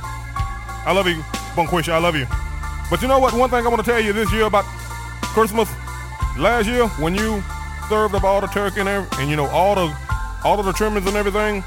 I 0.86 0.92
love 0.92 1.08
you, 1.08 1.22
Bonquisha, 1.56 1.94
I 1.94 1.98
love 2.00 2.16
you. 2.16 2.28
But 2.90 3.02
you 3.02 3.08
know 3.08 3.20
what? 3.20 3.34
One 3.34 3.50
thing 3.50 3.66
I 3.66 3.70
want 3.70 3.84
to 3.84 3.90
tell 3.90 4.02
you 4.02 4.14
this 4.14 4.32
year 4.34 4.44
about 4.46 4.66
Christmas, 5.34 5.70
last 6.38 6.68
year 6.68 6.88
when 7.00 7.16
you 7.16 7.42
served 7.90 8.16
up 8.16 8.24
all 8.24 8.42
the 8.42 8.48
turkey 8.48 8.82
and, 8.82 8.90
every, 8.90 9.08
and 9.20 9.30
you 9.30 9.36
know 9.36 9.48
all 9.48 9.76
the 9.76 9.96
all 10.44 10.60
of 10.60 10.66
the 10.66 10.74
trimmings 10.74 11.08
and 11.08 11.16
everything, 11.16 11.62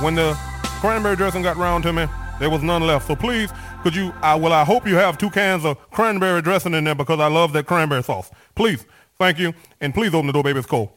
when 0.00 0.14
the 0.14 0.34
cranberry 0.80 1.16
dressing 1.16 1.42
got 1.42 1.56
round 1.56 1.82
to 1.84 1.92
me, 1.92 2.06
there 2.38 2.50
was 2.50 2.62
none 2.62 2.82
left. 2.82 3.06
So 3.06 3.16
please, 3.16 3.50
could 3.82 3.94
you? 3.94 4.12
I 4.22 4.36
well, 4.36 4.52
I 4.52 4.64
hope 4.64 4.86
you 4.86 4.94
have 4.94 5.18
two 5.18 5.30
cans 5.30 5.64
of 5.64 5.78
cranberry 5.90 6.40
dressing 6.40 6.74
in 6.74 6.84
there 6.84 6.94
because 6.94 7.18
I 7.18 7.26
love 7.26 7.52
that 7.54 7.66
cranberry 7.66 8.02
sauce. 8.02 8.30
Please, 8.54 8.86
thank 9.18 9.38
you, 9.38 9.52
and 9.80 9.92
please 9.92 10.14
open 10.14 10.28
the 10.28 10.32
door, 10.32 10.44
baby. 10.44 10.60
It's 10.60 10.68
cold. 10.68 10.90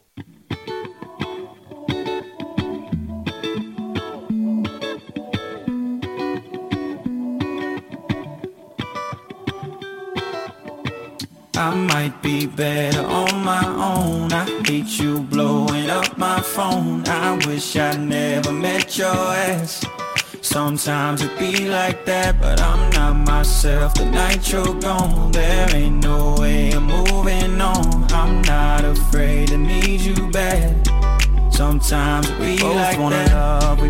I 11.59 11.75
might 11.75 12.21
be 12.21 12.47
better 12.47 13.01
on 13.01 13.43
my 13.43 13.65
own. 13.67 14.31
I 14.31 14.45
hate 14.65 14.97
you 14.97 15.19
blowing 15.19 15.89
up 15.89 16.17
my 16.17 16.39
phone. 16.39 17.05
I 17.05 17.37
wish 17.45 17.75
I 17.75 17.97
never 17.97 18.53
met 18.53 18.97
your 18.97 19.09
ass. 19.09 19.85
Sometimes 20.41 21.21
it 21.21 21.37
be 21.37 21.67
like 21.67 22.05
that, 22.05 22.39
but 22.39 22.61
I'm 22.61 22.89
not 22.91 23.27
myself. 23.27 23.93
The 23.95 24.05
night 24.05 24.49
you're 24.49 24.73
gone, 24.79 25.33
there 25.33 25.75
ain't 25.75 26.01
no 26.01 26.35
way 26.39 26.71
I'm 26.71 26.85
moving 26.85 27.59
on. 27.59 28.09
I'm 28.13 28.41
not 28.43 28.85
afraid 28.85 29.49
to 29.49 29.57
need 29.57 29.99
you 29.99 30.31
back. 30.31 30.73
Sometimes 31.51 32.31
we 32.39 32.57
both 32.57 32.73
like 32.73 32.97
wanna 32.97 33.17
that. 33.17 33.28
love, 33.28 33.28
we 33.28 33.28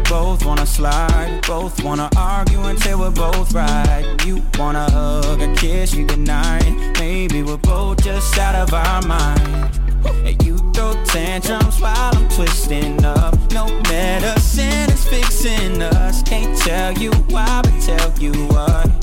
both 0.09 0.43
wanna 0.43 0.65
slide, 0.65 1.39
both 1.45 1.83
wanna 1.83 2.09
argue 2.17 2.59
until 2.63 2.99
we're 2.99 3.11
both 3.11 3.53
right. 3.53 4.03
You 4.25 4.41
wanna 4.57 4.89
hug, 4.89 5.39
a 5.41 5.53
kiss 5.55 5.93
you 5.93 6.05
goodnight. 6.05 6.97
Maybe 6.99 7.43
we're 7.43 7.57
both 7.57 8.03
just 8.03 8.37
out 8.39 8.55
of 8.55 8.73
our 8.73 9.01
mind. 9.03 9.79
And 10.25 10.43
you 10.43 10.57
throw 10.73 10.93
tantrums 11.05 11.79
while 11.79 12.15
I'm 12.15 12.27
twisting 12.29 13.05
up. 13.05 13.35
No 13.51 13.67
medicine 13.83 14.89
is 14.89 15.07
fixing 15.07 15.81
us. 15.83 16.23
Can't 16.23 16.57
tell 16.57 16.91
you 16.93 17.11
why, 17.29 17.61
but 17.63 17.79
tell 17.79 18.11
you 18.19 18.33
what. 18.47 18.98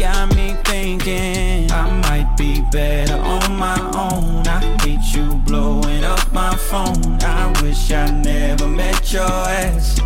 Got 0.00 0.34
me 0.34 0.56
thinking 0.64 1.70
I 1.70 1.90
might 2.00 2.34
be 2.38 2.62
better 2.72 3.16
on 3.16 3.58
my 3.58 3.78
own. 3.94 4.46
I 4.46 4.58
hate 4.80 5.14
you 5.14 5.34
blowing 5.44 6.04
up 6.04 6.32
my 6.32 6.56
phone. 6.56 7.18
I 7.20 7.52
wish 7.60 7.92
I 7.92 8.10
never 8.10 8.66
met 8.66 9.12
your 9.12 9.24
ass. 9.24 10.00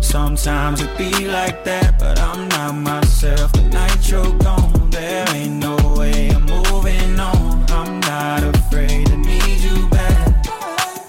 Sometimes 0.00 0.80
it 0.80 0.96
be 0.96 1.26
like 1.26 1.62
that, 1.64 1.98
but 1.98 2.18
I'm 2.18 2.48
not 2.48 2.74
myself. 2.74 3.52
The 3.52 3.64
night 3.64 4.10
you're 4.10 4.32
gone, 4.38 4.88
there 4.88 5.28
ain't 5.34 5.56
no 5.56 5.76
way 5.94 6.30
I'm 6.30 6.46
moving 6.46 7.20
on. 7.20 7.66
I'm 7.68 8.00
not 8.00 8.44
afraid 8.44 9.08
to 9.08 9.16
need 9.18 9.58
you 9.60 9.90
back. 9.90 10.46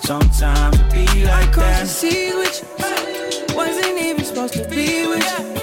Sometimes 0.02 0.78
it 0.78 0.92
be 0.92 1.24
like 1.24 1.54
Cross 1.54 1.66
that. 1.66 1.88
seas 1.88 2.36
with 2.36 3.48
you. 3.50 3.56
Wasn't 3.56 3.98
even 3.98 4.26
supposed 4.26 4.56
to 4.56 4.68
be 4.68 5.08
with 5.08 5.24
you. 5.40 5.55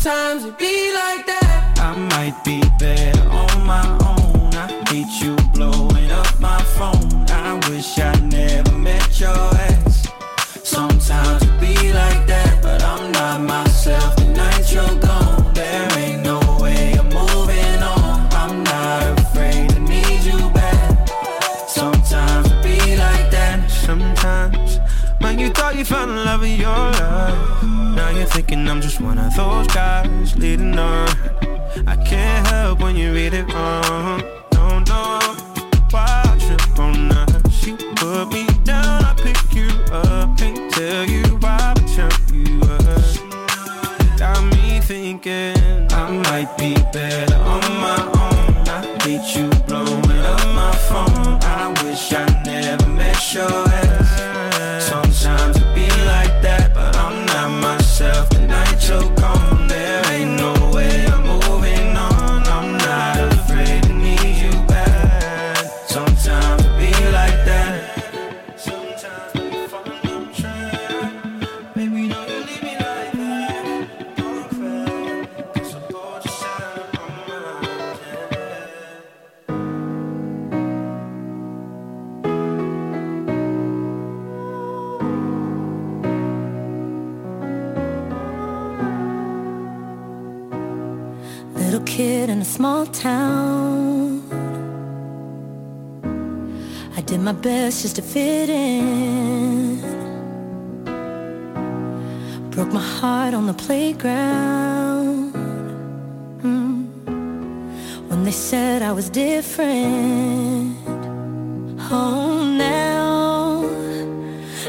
Sometimes 0.00 0.46
it 0.46 0.58
be 0.58 0.94
like 0.94 1.26
that. 1.26 1.49
I'm 28.70 28.80
just 28.80 29.00
one 29.00 29.18
of 29.18 29.34
those 29.34 29.66
guys 29.66 30.36
leading 30.36 30.78
on. 30.78 31.08
I 31.88 31.96
can't 32.06 32.46
help 32.46 32.78
when 32.78 32.94
you 32.94 33.12
read 33.12 33.34
it 33.34 33.52
wrong. 33.52 34.39
Just 97.82 97.96
to 97.96 98.02
fit 98.02 98.50
in. 98.50 99.80
Broke 102.50 102.72
my 102.74 102.86
heart 102.98 103.32
on 103.32 103.46
the 103.46 103.54
playground. 103.54 105.32
Mm. 106.42 106.88
When 108.08 108.24
they 108.24 108.32
said 108.32 108.82
I 108.82 108.92
was 108.92 109.08
different. 109.08 110.76
Oh, 111.90 112.44
now, 112.44 113.62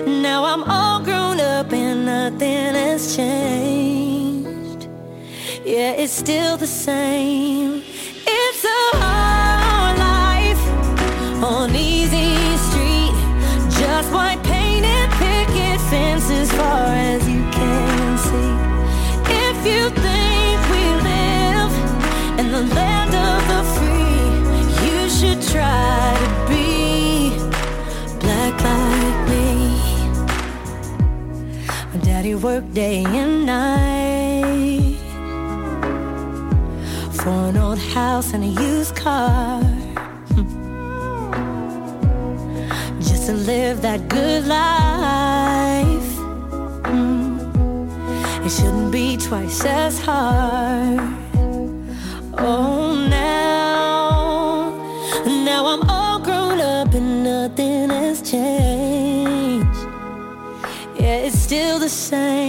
now 0.08 0.46
I'm 0.46 0.64
all 0.64 1.04
grown 1.04 1.42
up 1.42 1.74
and 1.74 2.06
nothing 2.06 2.76
has 2.76 3.14
changed. 3.18 4.88
Yeah, 5.66 5.92
it's 6.02 6.14
still 6.14 6.56
the 6.56 6.68
same. 6.68 7.71
Worked 32.42 32.74
day 32.74 33.04
and 33.06 33.46
night 33.46 34.98
for 37.12 37.30
an 37.30 37.58
old 37.58 37.78
house 37.78 38.34
and 38.34 38.44
a 38.44 38.48
used 38.48 38.96
car. 38.96 39.62
Just 43.00 43.28
to 43.28 43.34
live 43.34 43.84
that 43.84 44.08
good 44.10 44.48
life. 44.48 46.12
It 48.44 48.50
shouldn't 48.50 48.92
be 48.92 49.18
twice 49.18 49.64
as 49.64 50.00
hard. 50.00 51.00
Oh, 52.40 52.81
the 61.82 61.90
same. 61.90 62.41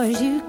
Far 0.00 0.08
you 0.08 0.39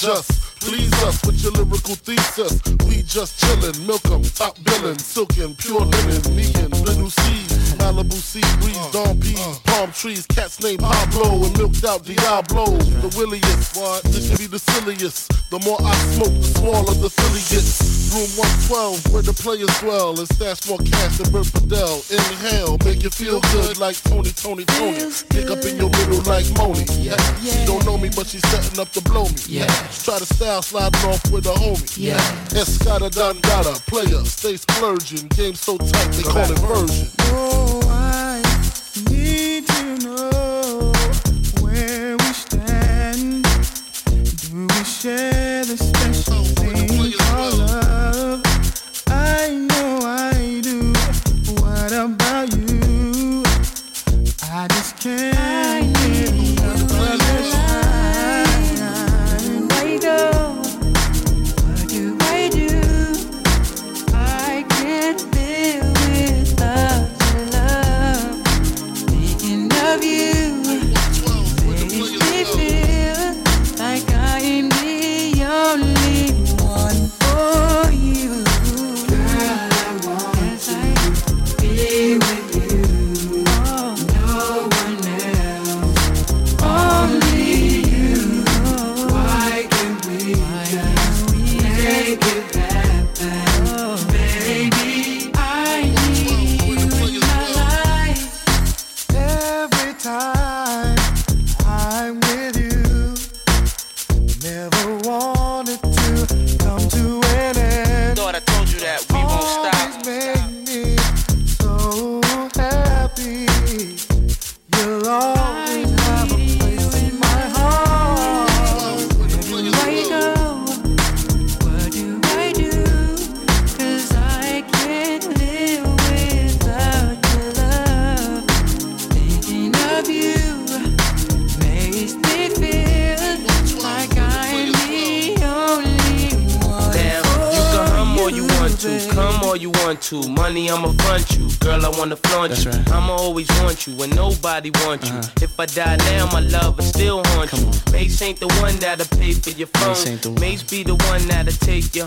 just. 0.00 0.60
Please 0.60 0.92
us 1.04 1.24
with 1.26 1.42
your 1.42 1.52
lyrical 1.52 1.94
thesis. 1.94 2.60
We 2.86 3.02
just 3.02 3.38
chillin', 3.40 3.86
milk 3.86 4.04
'em, 4.06 4.22
top 4.22 4.56
billin', 4.64 4.98
silkin', 4.98 5.54
pure 5.56 5.84
linen, 5.84 6.36
trees, 10.10 10.26
cats 10.26 10.60
named 10.60 10.80
Pablo 10.80 11.44
and 11.44 11.56
milked 11.58 11.84
out 11.84 12.04
Diablo. 12.04 12.66
The 12.66 13.14
williest, 13.16 13.76
what? 13.76 14.02
This 14.04 14.28
should 14.28 14.38
be 14.38 14.46
the 14.46 14.58
silliest. 14.58 15.30
The 15.50 15.58
more 15.60 15.78
I 15.80 15.94
smoke, 16.14 16.34
the 16.34 16.50
smaller 16.58 16.94
the 16.94 17.10
silly 17.10 17.42
gets. 17.50 18.00
Room 18.10 18.26
112, 18.74 19.12
where 19.14 19.22
the 19.22 19.32
players 19.32 19.70
dwell, 19.78 20.18
and 20.18 20.26
stash 20.34 20.66
more 20.66 20.78
cash 20.78 21.18
than 21.18 21.30
Bert 21.30 21.46
Fidel. 21.46 22.02
Inhale, 22.10 22.76
make 22.84 23.02
you 23.04 23.10
feel 23.10 23.40
good 23.54 23.78
like 23.78 23.94
Tony, 24.02 24.30
Tony, 24.30 24.64
Tony. 24.64 24.98
Pick 25.30 25.46
up 25.50 25.62
in 25.62 25.78
your 25.78 25.90
middle 25.90 26.22
like 26.26 26.46
Moni. 26.58 26.82
Yeah. 26.98 27.14
She 27.38 27.64
don't 27.66 27.84
know 27.86 27.98
me, 27.98 28.10
but 28.10 28.26
she's 28.26 28.42
setting 28.50 28.80
up 28.80 28.90
to 28.98 29.00
blow 29.02 29.30
me. 29.30 29.62
Yeah. 29.62 29.70
Try 30.02 30.18
to 30.18 30.26
style 30.26 30.62
sliding 30.62 31.06
off 31.06 31.22
with 31.30 31.46
a 31.46 31.54
homie. 31.54 31.86
Yeah. 31.94 32.18
Escada 32.50 33.10
Dangada, 33.10 33.78
player, 33.86 34.24
stay 34.24 34.56
splurging. 34.56 35.28
Game 35.28 35.54
so 35.54 35.78
tight, 35.78 36.10
they 36.10 36.26
call 36.26 36.50
it 36.50 36.58
version. 36.66 37.89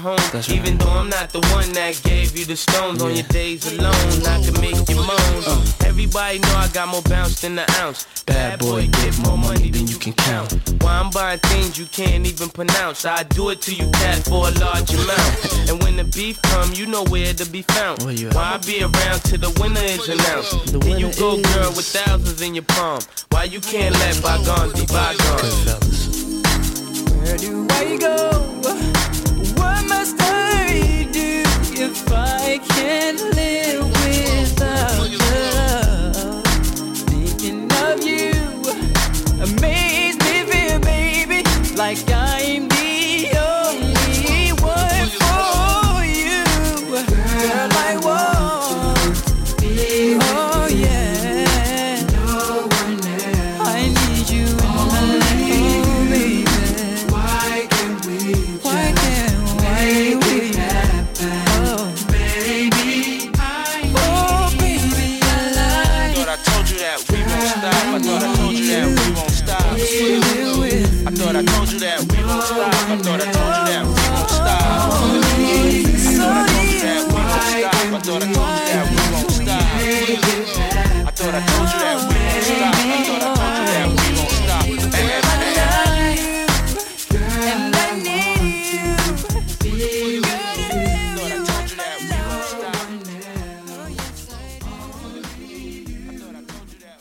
Take 0.04 0.50
you 0.50 0.60
home. 0.60 0.60
Even 0.60 0.78
though 0.78 0.90
I'm 0.90 1.10
not 1.10 1.30
the 1.30 1.40
one 1.54 1.72
that 1.74 2.02
gave 2.04 2.38
you 2.38 2.46
the 2.46 2.56
stones 2.56 3.02
on 3.02 3.16
your 3.16 3.28
days 3.28 3.66
alone, 3.72 3.94
I 4.26 4.42
can 4.44 4.60
make 4.62 4.90
you 4.90 4.96
moan. 4.96 5.64
Everybody 5.86 6.40
know 6.40 6.56
I 6.56 6.70
got 6.74 6.88
more 6.90 7.02
bounce 7.04 7.42
than 7.42 7.56
the 7.56 7.70
ounce. 7.80 8.24
Bad 8.26 8.60
boy, 8.60 8.88
get 8.88 9.18
more 9.20 9.38
money 9.38 9.70
than 9.70 9.88
you 9.88 9.98
can 9.98 10.14
count. 10.14 10.54
Why 10.82 11.00
I'm 11.00 11.10
buying 11.10 11.40
things 11.40 11.78
you 11.78 11.86
can't 11.86 12.26
even 12.26 12.50
pronounce. 12.50 13.06
I 13.06 13.24
do 13.24 13.50
it 13.50 13.62
to 13.62 13.76
you, 13.76 13.90
cat, 13.92 14.24
for 14.26 14.48
a 14.48 14.52
large 14.52 14.94
amount. 14.94 15.70
And 15.70 15.82
when 15.84 15.98
the 15.98 16.04
beef 16.04 16.42
come, 16.42 16.74
you 16.74 16.86
know 16.86 17.04
where 17.06 17.34
to 17.34 17.46
be 17.50 17.62
found. 17.62 18.04
Why 18.04 18.56
I 18.56 18.58
be 18.58 18.82
around 18.82 19.20
till 19.24 19.40
the 19.40 19.52
winner 19.62 19.82
is 19.82 20.08
announced? 20.10 20.74
Then 20.82 21.00
you 21.00 21.12
go, 21.14 21.42
girl, 21.42 21.72
with 21.76 21.86
thousands 21.86 22.42
in 22.42 22.56
your 22.56 22.64
palm. 22.64 23.02
Why 23.30 23.44
you 23.46 23.60
can't 23.60 23.94
let 23.96 24.22
bygones 24.22 24.74
be 24.74 24.86
bygones? 24.88 26.14
Where 27.24 27.38
do 27.38 27.68
I 27.70 27.98
go? 27.98 29.23
What 29.64 29.86
must 29.88 30.18
love? 30.18 31.16
You 31.16 31.86
if 31.86 32.12
I 32.12 32.24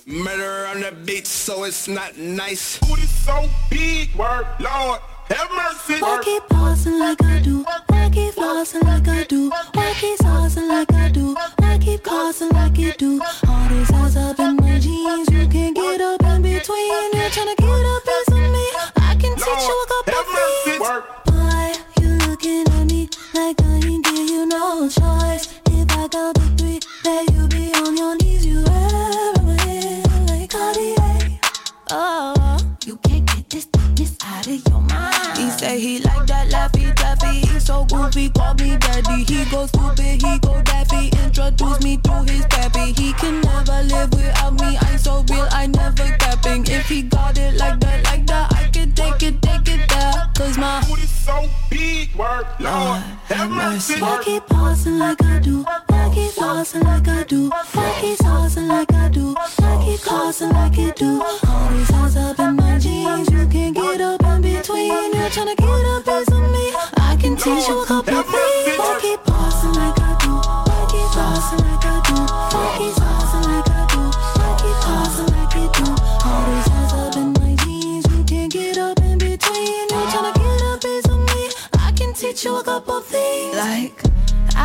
Murder 0.07 0.67
on 0.67 0.81
the 0.81 0.91
beat, 1.05 1.29
so 1.29 1.63
it's 1.63 1.87
not 1.87 2.17
nice. 2.17 2.79
Booty 2.81 3.03
so 3.03 3.49
big, 3.71 4.13
word, 4.17 4.47
Lord, 4.59 5.01
have 5.29 5.49
mercy. 5.55 6.03
Why 6.03 6.21
keep 6.25 6.43
pausing 6.49 6.99
like 6.99 7.23
I 7.23 7.39
do? 7.39 7.65
Why 7.87 8.11
keep 8.13 8.35
flossing 8.35 8.83
like 8.83 9.07
I 9.07 9.23
do? 9.23 9.51
Why 9.75 9.95
keep 9.95 10.19
saucing 10.19 10.69
like 10.69 10.93
I 10.93 11.09
do? 11.09 11.37
Why 11.59 11.79
keep 11.79 12.03
causing 12.03 12.49
like 12.51 12.77
you 12.79 12.93
do? 12.95 13.23
All 13.47 13.69
these 13.69 13.93
eyes 13.93 14.17
up 14.17 14.41
in 14.41 14.57
my 14.57 14.79
jeans, 14.81 15.31
you 15.31 15.47
can't 15.47 15.77
get 15.77 16.01
up 16.01 16.21
in 16.25 16.43
between. 16.43 17.13
You're 17.15 17.31
trying 17.31 17.55
to 17.55 17.63
get 17.63 17.69
a 17.69 18.01
piece 18.05 18.29
of 18.29 18.43
me. 18.51 18.67
I 18.97 19.17
can 19.21 19.37
teach 19.37 19.47
you 19.47 19.85
a 19.85 19.87
couple 19.87 20.25
things. 20.65 20.79
Why 20.81 21.75
you 22.01 22.09
looking 22.27 22.67
at 22.67 22.87
me 22.91 23.09
like 23.35 23.63
I 23.63 23.75
ain't 23.87 24.05
give 24.05 24.29
you 24.29 24.47
no 24.47 24.89
choice? 24.89 25.47
If 25.71 25.91
I 25.93 26.09
count 26.09 26.37
to 26.37 26.43
three, 26.59 26.81
then 27.05 27.27
you 27.35 27.47
be 27.47 27.73
on 27.75 27.97
your 27.97 28.17
knees. 28.17 28.22
Oh, 31.95 32.57
you 32.87 32.97
can't 32.97 33.27
get 33.27 33.51
this 33.51 33.67
thickness 33.67 34.17
out 34.25 34.47
of 34.47 34.67
your 34.67 34.81
mind. 34.81 35.37
He 35.37 35.51
say 35.51 35.79
he 35.79 35.99
like 35.99 36.27
that 36.27 36.49
laffy 36.49 36.91
taffy. 36.95 37.41
He 37.41 37.61
so 37.61 37.85
goofy, 37.85 38.31
call 38.31 38.55
me 38.55 38.79
daddy. 38.79 39.25
He 39.25 39.45
go 39.51 39.67
stupid, 39.67 40.23
he 40.23 40.39
go 40.39 40.63
daffy. 40.63 41.11
Introduce 41.23 41.83
me 41.83 41.99
to 41.99 42.23
his 42.23 42.47
pappy. 42.47 42.93
He 42.93 43.13
can 43.13 43.43
never 43.43 43.83
live 43.83 44.11
without 44.15 44.55
me. 44.55 44.79
I'm 44.81 44.97
so 44.97 45.23
real, 45.29 45.47
I 45.51 45.67
never 45.67 46.17
capping. 46.17 46.65
If 46.67 46.87
he 46.87 47.03
got 47.03 47.37
it 47.37 47.57
like 47.57 47.82
so 51.23 51.49
big, 51.71 52.15
word, 52.17 52.47
Lord, 52.59 53.03
have 53.31 53.51
mercy. 53.51 54.01
Why 54.01 54.21
keep 54.25 54.45
pausing 54.47 54.99
like 54.99 55.23
I 55.23 55.39
do? 55.39 55.63
Why 55.63 56.11
keep 56.13 56.33
flossing 56.33 56.83
like 56.83 57.07
I 57.07 57.23
do? 57.23 57.49
Why 57.49 57.99
keep 58.01 58.19
saucing 58.19 58.67
like 58.67 58.93
I 58.93 59.09
do? 59.09 59.35
Why 59.35 59.83
keep 59.85 60.01
causing 60.01 60.51
like 60.51 60.77
you 60.77 60.93
do? 60.97 61.23
All 61.23 61.69
these 61.71 61.91
eyes 61.93 62.17
up 62.17 62.39
in 62.41 62.57
my 62.57 62.79
jeans, 62.79 63.31
you 63.31 63.47
can't 63.47 63.75
get 63.75 64.01
up 64.01 64.23
in 64.25 64.43
between. 64.43 65.15
You're 65.15 65.31
trying 65.31 65.55
to 65.55 65.63
get 65.63 65.69
a 65.69 66.03
piece 66.05 66.29
of 66.29 66.43
me. 66.55 66.65
I 66.97 67.17
can 67.21 67.37
teach 67.37 67.69
you 67.69 67.83
a 67.83 67.87
couple 67.87 68.23
things. 68.23 68.79
Why 68.79 68.99
keep 69.01 69.32
I 82.43 82.45
you 82.45 82.57
a 82.57 82.65
couple 82.65 83.01
things. 83.01 83.57
Like, 83.57 84.03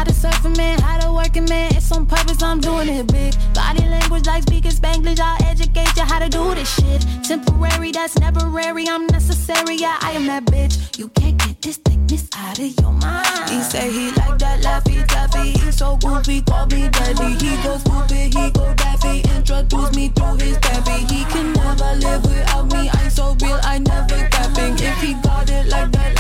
to 0.04 0.12
surf 0.14 0.44
a 0.46 0.50
man, 0.50 0.80
how 0.80 0.98
to 1.00 1.12
work 1.12 1.36
a 1.38 1.42
man. 1.42 1.76
It's 1.76 1.92
on 1.92 2.08
purpose, 2.08 2.42
I'm 2.42 2.60
doing 2.60 2.90
it 2.90 3.06
big. 3.12 3.36
Body 3.54 3.86
language 3.88 4.26
like 4.26 4.44
speaking 4.44 4.72
Spanglish, 4.72 5.20
I'll 5.20 5.38
educate 5.46 5.96
you 5.96 6.02
how 6.02 6.18
to 6.18 6.28
do 6.28 6.56
this 6.56 6.74
shit. 6.74 7.06
Temporary, 7.24 7.92
that's 7.92 8.18
never 8.18 8.48
rare. 8.48 8.74
I'm 8.76 9.06
necessary, 9.08 9.76
yeah, 9.76 10.00
I 10.02 10.14
am 10.14 10.26
that 10.26 10.46
bitch. 10.46 10.98
You 10.98 11.10
can't 11.10 11.38
get 11.38 11.62
this 11.62 11.78
thickness 11.78 12.28
out 12.36 12.58
of 12.58 12.80
your 12.82 12.94
mind. 12.94 13.50
He 13.50 13.62
say 13.62 13.92
he 13.92 14.08
like 14.12 14.40
that 14.40 14.64
laffy 14.64 15.06
taffy. 15.06 15.52
He 15.52 15.72
so 15.72 15.98
goofy, 15.98 16.42
call 16.42 16.66
me 16.66 16.90
daddy. 16.90 17.34
He 17.34 17.62
go 17.62 17.78
stupid, 17.78 18.34
he 18.34 18.52
go 18.58 18.74
daffy. 18.74 19.22
Introduce 19.36 19.96
me 19.96 20.10
to 20.10 20.26
his 20.44 20.58
pappy. 20.58 21.06
He 21.14 21.26
can 21.26 21.54
never 21.54 21.94
live 21.98 22.24
without 22.24 22.72
me. 22.74 22.90
I'm 22.90 23.10
so 23.12 23.38
real, 23.44 23.60
I 23.62 23.78
never 23.78 24.28
capping. 24.30 24.74
If 24.80 25.00
he 25.02 25.14
got 25.22 25.50
it 25.52 25.68
like 25.68 25.92
that, 25.92 26.17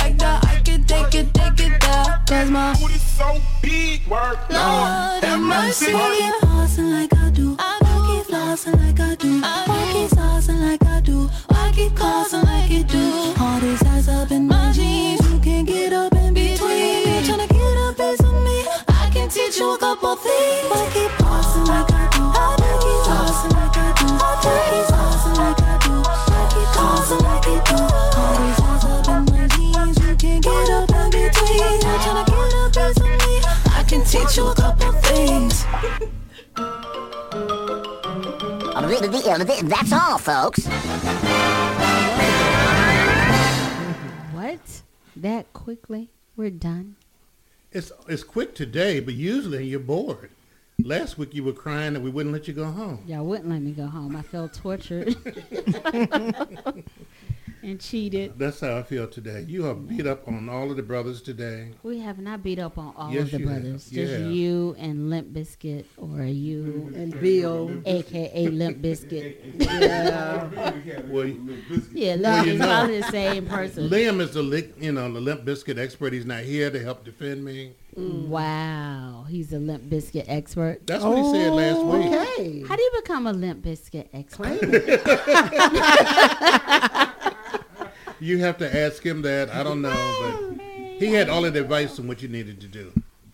take 1.09 1.25
it, 1.25 1.33
take 1.33 1.59
it 1.59 1.81
there. 1.81 2.21
Cause 2.27 2.49
my 2.49 2.75
booty 2.79 2.95
so 2.95 3.41
big, 3.61 4.07
word, 4.07 4.37
Lord, 4.49 5.23
have 5.23 5.39
mercy. 5.39 5.93
Why 5.93 6.17
keep 6.19 6.49
pausing 6.49 6.91
like 6.91 7.13
I 7.13 7.29
do? 7.29 7.55
Why 7.55 7.77
keep 8.07 8.35
flossing 8.35 8.79
like 8.79 8.99
I 8.99 9.15
do? 9.15 9.41
Why 9.41 9.89
keep 9.93 10.09
saucing 10.09 10.59
like 10.59 10.85
I 10.85 10.99
do? 11.01 11.29
Why 11.47 11.71
keep 11.73 11.95
causing 11.95 12.43
like 12.43 12.69
you 12.69 12.83
do? 12.83 13.33
All 13.39 13.59
these 13.59 13.83
eyes 13.83 14.09
up 14.09 14.31
in 14.31 14.47
my 14.47 14.71
jeans, 14.73 15.21
you 15.31 15.39
can't 15.39 15.67
get 15.67 15.93
up 15.93 16.13
in 16.13 16.33
between. 16.33 17.07
You're 17.07 17.23
trying 17.23 17.47
to 17.47 17.53
get 17.53 17.61
a 17.61 17.93
piece 17.97 18.23
of 18.23 18.33
me. 18.43 18.65
I 18.87 19.09
can 19.13 19.29
teach 19.29 19.57
you 19.59 19.73
a 19.73 19.77
couple 19.77 20.15
things. 20.15 20.69
Why 20.69 20.89
keep 20.93 21.26
That's 38.99 39.93
all, 39.93 40.17
folks. 40.17 40.65
What? 44.33 44.59
That 45.15 45.53
quickly, 45.53 46.09
we're 46.35 46.49
done. 46.49 46.95
It's 47.71 47.91
it's 48.07 48.23
quick 48.23 48.55
today, 48.55 48.99
but 48.99 49.13
usually 49.13 49.65
you're 49.65 49.79
bored. 49.79 50.31
Last 50.83 51.17
week 51.17 51.35
you 51.35 51.43
were 51.43 51.53
crying 51.53 51.93
that 51.93 52.01
we 52.01 52.09
wouldn't 52.09 52.33
let 52.33 52.47
you 52.47 52.55
go 52.55 52.65
home. 52.65 53.03
Y'all 53.07 53.25
wouldn't 53.25 53.49
let 53.49 53.61
me 53.61 53.71
go 53.71 53.85
home. 53.85 54.15
I 54.15 54.23
felt 54.23 54.53
tortured 54.53 55.15
and 57.63 57.79
cheated. 57.79 58.37
That's 58.37 58.59
how 58.59 58.77
I 58.77 58.83
feel 58.83 59.07
today. 59.07 59.45
You 59.47 59.63
have 59.63 59.87
beat 59.87 60.05
up 60.07 60.27
on 60.27 60.49
all 60.49 60.69
of 60.71 60.77
the 60.77 60.83
brothers 60.83 61.21
today. 61.21 61.71
We 61.83 61.99
have 61.99 62.19
not 62.19 62.43
beat 62.43 62.59
up 62.59 62.77
on 62.77 62.93
all 62.95 63.11
Yes, 63.11 63.23
of 63.23 63.31
the 63.31 63.39
you 63.39 63.47
have. 63.47 63.61
brothers. 63.61 63.89
Just 63.89 64.11
Yeah. 64.13 64.27
you 64.29 64.75
and 64.77 65.09
Limp 65.09 65.33
Bizkit, 65.33 65.85
or 65.97 66.23
you 66.23 66.91
And 66.95 67.19
Bill. 67.19 67.81
aka 67.85 68.47
Limp 68.47 68.81
Bizkit. 68.81 69.35
Yeah. 69.59 70.47
Well, 70.57 70.75
Yeah, 70.85 70.99
well, 71.07 71.25
Limp 71.25 71.95
you 71.95 72.03
is 72.53 72.59
know, 72.59 72.65
probably 72.67 73.01
the 73.01 73.11
same 73.11 73.45
person. 73.45 73.89
Liam 73.89 74.19
is 74.21 74.31
the 74.33 74.41
li- 74.41 74.73
you 74.79 74.91
know 74.91 75.11
the 75.11 75.19
limp 75.19 75.45
bizkit 75.45 75.77
expert. 75.77 76.13
He's 76.13 76.25
not 76.25 76.43
here 76.43 76.69
to 76.69 76.79
help 76.81 77.03
defend 77.05 77.43
me. 77.43 77.73
Mm. 77.97 78.27
Wow, 78.27 79.25
he's 79.27 79.51
a 79.53 79.59
Limp 79.59 79.83
Bizkit 79.89 80.25
expert. 80.27 80.85
That's 80.85 81.03
what 81.03 81.17
he 81.17 81.23
said 81.31 81.51
last 81.53 81.77
oh, 81.77 81.97
week. 81.97 82.11
Okay. 82.13 82.63
How 82.67 82.75
do 82.75 82.81
you 82.83 82.91
become 83.01 83.25
a 83.25 83.33
Limp 83.33 83.63
Bizkit 83.65 84.07
expert? 84.13 84.59
You 88.19 88.39
have 88.39 88.57
to 88.59 88.77
ask 88.77 89.03
him 89.05 89.21
that. 89.23 89.49
I 89.49 89.63
don't 89.63 89.81
know, 89.81 89.89
but 90.21 90.61
he 90.99 91.13
had 91.13 91.29
all 91.29 91.43
the 91.43 91.59
advice 91.59 91.99
on 91.99 92.07
what 92.07 92.21
you 92.21 92.27
needed 92.27 92.59
to 92.61 92.67
do. 92.67 92.91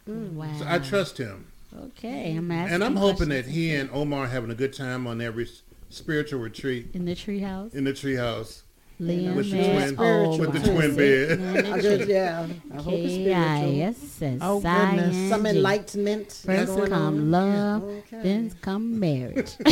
Mm, 0.10 0.34
wow. 0.34 0.54
So 0.60 0.66
I 0.68 0.80
trust 0.80 1.18
him. 1.18 1.48
Okay, 1.76 2.36
I'm 2.36 2.52
asking. 2.52 2.76
And 2.76 2.84
I'm 2.84 2.96
hoping 2.96 3.30
that 3.30 3.46
he 3.46 3.74
and 3.74 3.90
Omar 3.92 4.26
are 4.26 4.28
having 4.28 4.52
a 4.52 4.56
good 4.56 4.74
time 4.74 5.08
on 5.08 5.18
their 5.18 5.32
re- 5.32 5.50
spiritual 5.90 6.40
retreat 6.40 6.90
in 6.94 7.06
the 7.06 7.16
treehouse. 7.16 7.74
in 7.74 7.84
the 7.84 7.94
treehouse 7.94 8.64
Liam 9.02 9.36
with 9.36 9.50
the 9.52 9.58
twin 9.58 9.96
oh, 9.98 10.26
old. 10.26 10.40
with 10.40 10.54
the 10.54 10.60
twin 10.60 10.96
bed. 10.96 11.66
I 11.66 11.82
just, 11.82 12.10
yeah. 12.10 12.48
I 12.72 12.82
hope 12.82 12.94
it's 12.94 13.14
spiritual. 13.14 14.38
Oh, 14.42 14.60
goodness. 14.60 15.30
Some 15.30 15.46
enlightenment. 15.46 16.42
First 16.46 16.76
come 16.76 16.94
on. 16.94 17.32
love, 17.32 17.84
Okay. 17.84 18.22
then 18.22 18.52
come 18.62 19.00
marriage. 19.00 19.52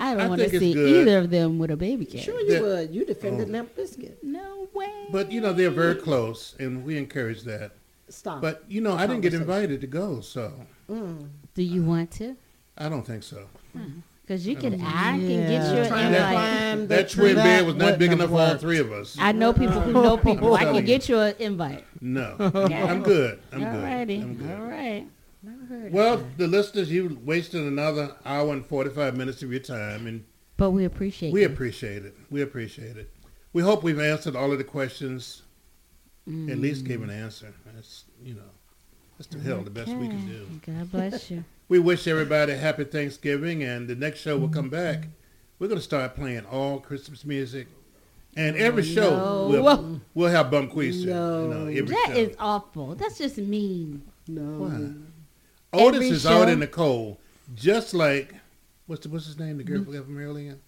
I 0.00 0.12
I 0.12 0.14
don't 0.14 0.28
want 0.30 0.40
to 0.42 0.50
see 0.58 0.74
good. 0.74 1.00
either 1.02 1.18
of 1.18 1.30
them 1.30 1.58
with 1.58 1.70
a 1.70 1.76
baby 1.76 2.04
carriage. 2.04 2.24
Sure 2.24 2.40
you 2.40 2.52
That- 2.52 2.62
would. 2.62 2.90
You 2.94 3.04
defended 3.04 3.48
Oh. 3.48 3.52
Limp 3.52 3.76
Bizkit. 3.76 4.14
No 4.22 4.68
way. 4.74 4.90
But 5.10 5.30
you 5.32 5.40
know 5.40 5.52
they're 5.52 5.70
very 5.70 5.94
close, 5.96 6.54
and 6.58 6.84
we 6.84 6.96
encourage 6.98 7.42
that. 7.42 7.72
Stop. 8.08 8.40
But 8.42 8.64
you 8.68 8.80
know 8.80 8.92
I 8.94 9.06
didn't 9.06 9.22
get 9.22 9.34
invited 9.34 9.80
to 9.80 9.86
go, 9.86 10.20
so 10.20 10.52
Mm. 10.90 11.28
Do 11.54 11.62
you 11.62 11.82
want 11.82 12.10
to? 12.12 12.36
I 12.76 12.88
don't 12.88 13.06
think 13.06 13.22
so. 13.22 13.46
Because 14.22 14.46
you 14.46 14.56
I 14.56 14.60
could, 14.60 14.72
don't- 14.72 14.82
I 14.82 15.12
can 15.18 15.20
get 15.28 15.50
Yeah. 15.50 15.72
you 15.74 15.78
an 15.82 15.88
Trying 15.88 16.12
to 16.12 16.16
invite. 16.18 16.32
climb 16.32 16.86
That 16.88 17.08
the 17.08 17.14
twin 17.14 17.26
tree. 17.26 17.42
bed 17.42 17.66
was 17.66 17.74
not 17.76 17.98
big 17.98 18.10
have 18.10 18.18
enough 18.18 18.30
for 18.30 18.40
all 18.40 18.56
three 18.56 18.78
of 18.78 18.92
us. 18.92 19.16
I 19.18 19.32
know 19.32 19.52
people 19.52 19.80
who 19.80 19.92
know 19.92 20.16
people. 20.28 20.54
I 20.54 20.64
can 20.64 20.74
you. 20.76 20.82
get 20.82 21.08
you 21.08 21.18
an 21.18 21.34
invite. 21.38 21.84
No, 22.00 22.36
I'm 22.38 23.02
good. 23.02 23.40
I'm 23.52 23.60
good. 23.60 23.84
Alrighty. 23.84 24.22
I'm 24.22 24.34
good. 24.34 24.50
All 24.60 24.66
right. 24.66 25.06
Well, 25.90 26.24
the 26.36 26.46
listeners, 26.46 26.90
you 26.90 27.18
wasted 27.24 27.62
another 27.62 28.16
hour 28.24 28.52
and 28.52 28.64
45 28.64 29.16
minutes 29.16 29.42
of 29.42 29.50
your 29.50 29.60
time, 29.60 30.06
and 30.06 30.24
But 30.56 30.70
we 30.70 30.84
appreciate 30.84 31.30
it. 31.30 31.32
we 31.32 31.40
you. 31.40 31.46
appreciate 31.46 32.04
it. 32.04 32.14
We 32.30 32.42
appreciate 32.42 32.96
it. 32.96 33.10
We 33.52 33.62
hope 33.62 33.82
we've 33.82 34.00
answered 34.00 34.36
all 34.36 34.52
of 34.52 34.58
the 34.58 34.64
questions, 34.64 35.42
at 36.26 36.58
least 36.58 36.84
gave 36.84 37.02
an 37.02 37.08
mm. 37.08 37.22
answer. 37.22 37.52
That's, 37.74 38.04
you 38.22 38.34
know, 38.34 38.50
that's 39.18 39.28
the 39.28 39.40
hell 39.40 39.60
the 39.62 39.70
best 39.70 39.88
we 39.88 40.08
can 40.08 40.26
do. 40.26 40.46
God 40.64 40.90
bless 40.90 41.30
you. 41.30 41.44
We 41.68 41.78
wish 41.78 42.06
everybody 42.06 42.52
a 42.52 42.56
happy 42.58 42.84
Thanksgiving, 42.84 43.62
and 43.62 43.88
the 43.88 43.94
next 43.94 44.20
show 44.20 44.36
will 44.36 44.50
mm. 44.50 44.52
come 44.52 44.68
back. 44.68 45.06
We're 45.58 45.68
going 45.68 45.78
to 45.78 45.84
start 45.84 46.14
playing 46.14 46.44
all 46.44 46.78
Christmas 46.80 47.24
music, 47.24 47.66
and 48.36 48.56
every 48.56 48.82
show 48.82 49.16
no. 49.16 49.48
we'll, 49.48 50.00
we'll 50.12 50.30
have 50.30 50.46
Bumqueezer. 50.46 51.06
No. 51.06 51.68
You 51.68 51.82
know, 51.82 51.88
That 51.88 52.08
show. 52.08 52.12
is 52.12 52.36
awful. 52.38 52.94
That's 52.94 53.16
just 53.16 53.38
mean. 53.38 54.02
No. 54.28 54.42
Why? 54.42 54.92
Otis 55.72 55.96
Every 55.96 56.08
is 56.08 56.26
out 56.26 56.48
in 56.48 56.60
the 56.60 56.66
cold, 56.66 57.16
just 57.54 57.94
like 57.94 58.34
what's 58.86 59.02
the, 59.02 59.08
what's 59.08 59.26
his 59.26 59.38
name? 59.38 59.56
The 59.58 59.64
girl 59.64 59.82
from 59.84 60.14
Maryland. 60.16 60.60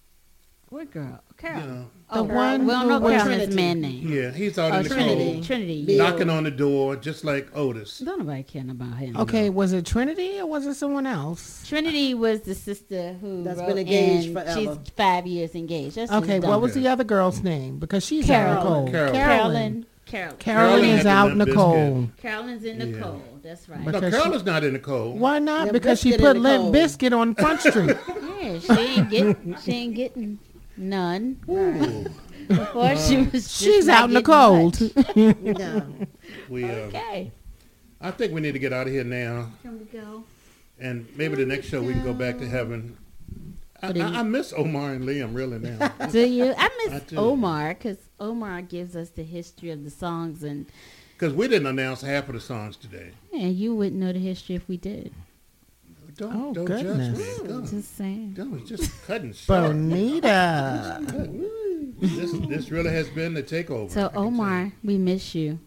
What 0.71 0.91
girl? 0.91 1.05
You 1.05 1.11
oh, 1.13 1.35
Carol. 1.37 1.67
know, 1.67 1.87
Oh, 2.11 2.17
The 2.27 2.35
one 2.35 2.67
we 2.67 2.73
don't 2.73 2.83
who 2.83 2.89
know 2.89 2.99
was- 3.01 3.55
man 3.55 3.81
name. 3.81 4.09
yeah, 4.09 4.31
he's 4.33 4.59
out 4.59 4.73
Oh, 4.73 4.77
in 4.79 4.83
the 4.85 4.89
Trinity. 4.89 5.33
cold, 5.35 5.45
Trinity. 5.45 5.85
Bill. 5.85 5.99
knocking 5.99 6.31
on 6.31 6.45
the 6.45 6.51
door, 6.51 6.97
just 6.97 7.23
like 7.25 7.49
Otis. 7.55 7.99
Don't 7.99 8.19
nobody 8.21 8.43
care 8.43 8.63
about 8.69 8.95
him. 8.97 9.17
Okay, 9.19 9.51
was 9.51 9.73
it 9.73 9.85
Trinity 9.87 10.41
or 10.41 10.47
was 10.47 10.67
it 10.67 10.75
someone 10.75 11.07
else? 11.07 11.65
Trinity 11.69 12.15
was 12.15 12.41
the 12.41 12.55
sister 12.55 13.13
who 13.21 13.45
That's 13.45 13.61
wrote 13.61 13.69
been 13.69 13.79
engaged 13.79 14.29
in- 14.29 14.33
forever. 14.35 14.59
She's 14.59 14.93
five 14.97 15.27
years 15.27 15.55
engaged. 15.55 15.97
That's 15.97 16.11
Okay, 16.11 16.41
what 16.41 16.61
was 16.61 16.75
the 16.75 16.89
other 16.89 17.05
girl's 17.05 17.43
name? 17.43 17.79
Because 17.79 18.05
she's 18.05 18.29
out 18.31 18.49
in 18.49 18.55
the 18.55 18.61
Carolyn. 18.63 18.73
cold. 18.75 18.91
Carolyn. 18.91 19.15
Carolyn. 19.15 19.87
Carolyn. 20.07 20.37
Carolyn 20.39 20.81
Carolyn 20.81 20.99
is 20.99 21.07
out 21.07 21.31
in 21.31 21.39
the 21.39 21.45
Limp 21.45 21.57
cold. 21.57 22.09
Carolyn's 22.17 22.65
in 22.65 22.79
the 22.79 22.87
Yeah. 22.89 23.03
cold. 23.03 23.23
That's 23.45 23.69
right. 23.69 23.81
No, 23.81 23.93
Because 23.93 24.15
Carolyn's 24.15 24.45
not 24.45 24.65
in 24.65 24.73
the 24.73 24.79
cold. 24.79 25.21
Why 25.21 25.39
not? 25.39 25.65
Limp 25.67 25.73
because 25.75 26.01
she 26.01 26.17
put 26.17 26.37
in 26.37 26.43
Limp 26.43 26.63
cold. 26.63 26.75
Bizkit 26.75 27.17
on 27.17 27.35
Front 27.35 27.61
Street. 27.61 27.97
Yeah, 28.41 28.59
she 28.59 28.73
ain't 28.73 29.11
getting. 29.11 29.57
She 29.63 29.73
ain't 29.73 29.95
getting 29.95 30.39
none. 30.79 31.41
Ooh. 31.49 32.07
Or 32.75 32.97
she 32.97 33.23
was. 33.23 33.55
She's 33.55 33.89
out 33.89 34.09
in 34.09 34.15
the 34.15 34.23
cold. 34.23 34.79
No. 35.17 35.95
We, 36.49 36.65
uh, 36.65 36.69
Okay. 36.89 37.33
I 38.01 38.11
think 38.11 38.33
we 38.33 38.41
need 38.41 38.53
to 38.53 38.59
get 38.59 38.73
out 38.73 38.87
of 38.87 38.93
here 38.93 39.05
now, 39.05 39.51
Can 39.63 39.79
we 39.79 39.85
go? 39.87 40.25
and 40.79 41.07
maybe 41.17 41.37
the 41.37 41.47
next 41.47 41.67
show 41.69 41.81
we 41.81 41.93
can 41.95 42.03
go 42.03 42.13
back 42.13 42.39
to 42.39 42.47
heaven. 42.49 42.97
I, 43.81 43.87
What 43.87 43.95
do 43.95 44.01
you- 44.01 44.07
I, 44.07 44.21
I 44.21 44.23
miss 44.23 44.53
Omar 44.55 44.93
and 44.93 45.05
Liam 45.05 45.35
really 45.35 45.59
now. 45.59 45.89
Do 46.11 46.21
you? 46.27 46.55
I 46.57 46.69
miss 46.87 47.03
I. 47.13 47.17
Omar 47.17 47.75
because 47.75 47.97
Omar 48.21 48.63
gives 48.63 48.95
us 48.97 49.11
the 49.11 49.23
history 49.23 49.71
of 49.71 49.85
the 49.85 49.91
songs, 49.91 50.43
and 50.43 50.67
Because 51.25 51.39
we 51.39 51.49
didn't 51.49 51.69
announce 51.69 52.03
half 52.03 52.29
of 52.29 52.35
the 52.35 52.41
songs 52.41 52.77
today. 52.77 53.13
and 53.33 53.57
you 53.57 53.75
wouldn't 53.75 53.99
know 53.99 54.13
the 54.13 54.19
history 54.19 54.57
if 54.57 54.69
we 54.69 54.77
did. 54.77 55.11
Don't, 56.19 56.37
Oh, 56.37 56.53
don't 56.53 56.67
goodness. 56.67 57.17
judge 57.19 57.41
me. 57.41 57.49
Don't, 57.49 57.67
Just 57.67 57.97
saying. 57.97 58.33
don't, 58.35 58.61
it's 58.61 58.69
just 58.69 59.07
cutting 59.07 59.33
short. 59.33 59.73
Benita. 59.73 61.01
this, 61.99 62.31
this 62.47 62.71
really 62.71 62.91
has 62.91 63.09
been 63.09 63.33
the 63.33 63.43
takeover. 63.43 63.91
So 63.91 64.09
can 64.09 64.13
tell 64.13 64.23
you. 64.23 64.29
Omar, 64.29 64.73
we 64.85 64.99
miss 64.99 65.35
you. 65.35 65.61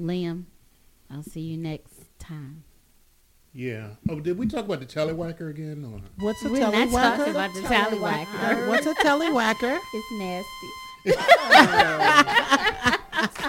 Liam, 0.00 0.44
I'll 1.10 1.22
see 1.22 1.42
you 1.42 1.58
next 1.58 1.92
time. 2.18 2.64
Yeah. 3.52 3.88
Oh, 4.08 4.18
did 4.18 4.38
we 4.38 4.46
talk 4.46 4.64
about 4.64 4.80
the 4.80 4.86
tallywhacker 4.86 5.50
again? 5.50 5.84
Or? 5.84 6.00
What's 6.24 6.42
a 6.42 6.48
We're 6.48 6.60
not 6.60 6.72
talking 6.90 7.32
about 7.32 7.52
the 7.52 7.60
tallywhacker. 7.60 8.66
What's 8.66 8.86
a 8.86 8.94
tellywhacker? 8.94 9.78
It's 11.04 11.04
nasty. 11.04 11.18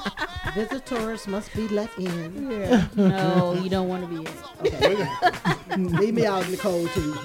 Visitors 0.55 1.27
must 1.27 1.53
be 1.55 1.67
let 1.69 1.89
in. 1.97 2.51
Yeah. 2.51 2.87
No, 2.95 3.53
you 3.53 3.69
don't 3.69 3.87
want 3.87 4.03
to 4.03 4.09
be 4.09 4.17
in. 4.17 4.27
Okay. 4.73 5.07
Leave 5.97 6.13
me 6.13 6.25
out 6.25 6.45
in 6.45 6.51
the 6.51 6.57
cold 6.57 6.89
too. 6.91 7.15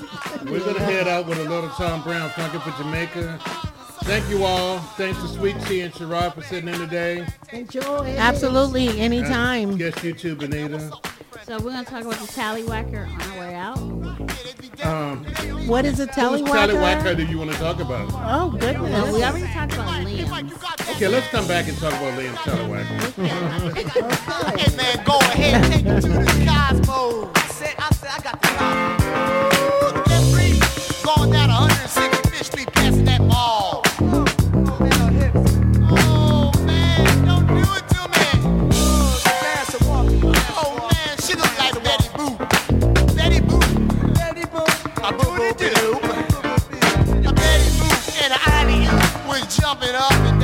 We're 0.51 0.61
gonna 0.61 0.81
head 0.81 1.07
out 1.07 1.27
with 1.27 1.39
a 1.39 1.45
little 1.45 1.69
Tom 1.71 2.03
Browne 2.03 2.31
funky 2.31 2.59
for 2.59 2.71
Jamaica. 2.83 3.39
Thank 4.09 4.29
you 4.31 4.43
all. 4.45 4.79
Thanks 4.97 5.21
to 5.21 5.29
Sweet 5.29 5.55
Tea 5.67 5.83
and 5.83 5.93
Sherrod 5.93 6.33
for 6.35 6.41
sitting 6.43 6.69
in 6.73 6.79
today. 6.81 7.27
Enjoy. 7.53 8.15
Absolutely, 8.17 8.99
anytime. 8.99 9.73
Yes, 9.77 10.03
you 10.03 10.15
too, 10.15 10.35
Benita. 10.35 10.81
So 11.45 11.59
we're 11.59 11.71
gonna 11.73 11.85
talk 11.85 12.01
about 12.03 12.15
the 12.15 12.27
tallywhacker 12.33 13.07
on 13.07 13.21
our 13.21 13.39
way 13.39 13.55
out. 13.55 13.79
Um, 14.87 15.25
What 15.69 15.85
is 15.85 16.01
a 16.01 16.07
whose 16.07 16.15
tallywhacker? 16.17 16.71
tallywhacker 16.71 17.17
do 17.19 17.25
you 17.27 17.37
want 17.39 17.51
to 17.53 17.59
talk 17.59 17.81
about? 17.81 18.11
Oh, 18.15 18.51
No, 18.51 18.59
goodness. 18.59 19.13
we 19.15 19.23
already 19.23 19.47
talked 19.53 19.75
about 19.75 19.89
Liam. 20.07 20.91
Okay, 20.97 21.09
let's 21.09 21.29
come 21.29 21.47
back 21.47 21.69
and 21.69 21.77
talk 21.77 21.93
about 21.93 22.19
Liam's 22.19 22.39
tallywhacker. 22.39 23.13
Hey 24.59 24.77
man, 24.77 25.05
go 25.05 25.19
ahead, 25.19 25.65
take 25.73 25.85
it 25.85 26.01
to 26.01 26.09
the 26.09 26.45
cosmos. 26.47 27.29
I 27.35 27.47
said, 27.49 27.75
I 27.79 27.91
said, 27.95 28.11
I 28.11 28.21
got 28.23 28.41
the 28.41 28.49
cosmos. 28.49 29.83
Look 29.83 29.97
at 29.99 30.05
that 30.07 30.33
breeze. 30.33 31.03
Going 31.05 31.31
down 31.33 31.49
165th 31.51 31.78
was 49.69 49.77
jumping 49.77 49.95
up 49.95 50.38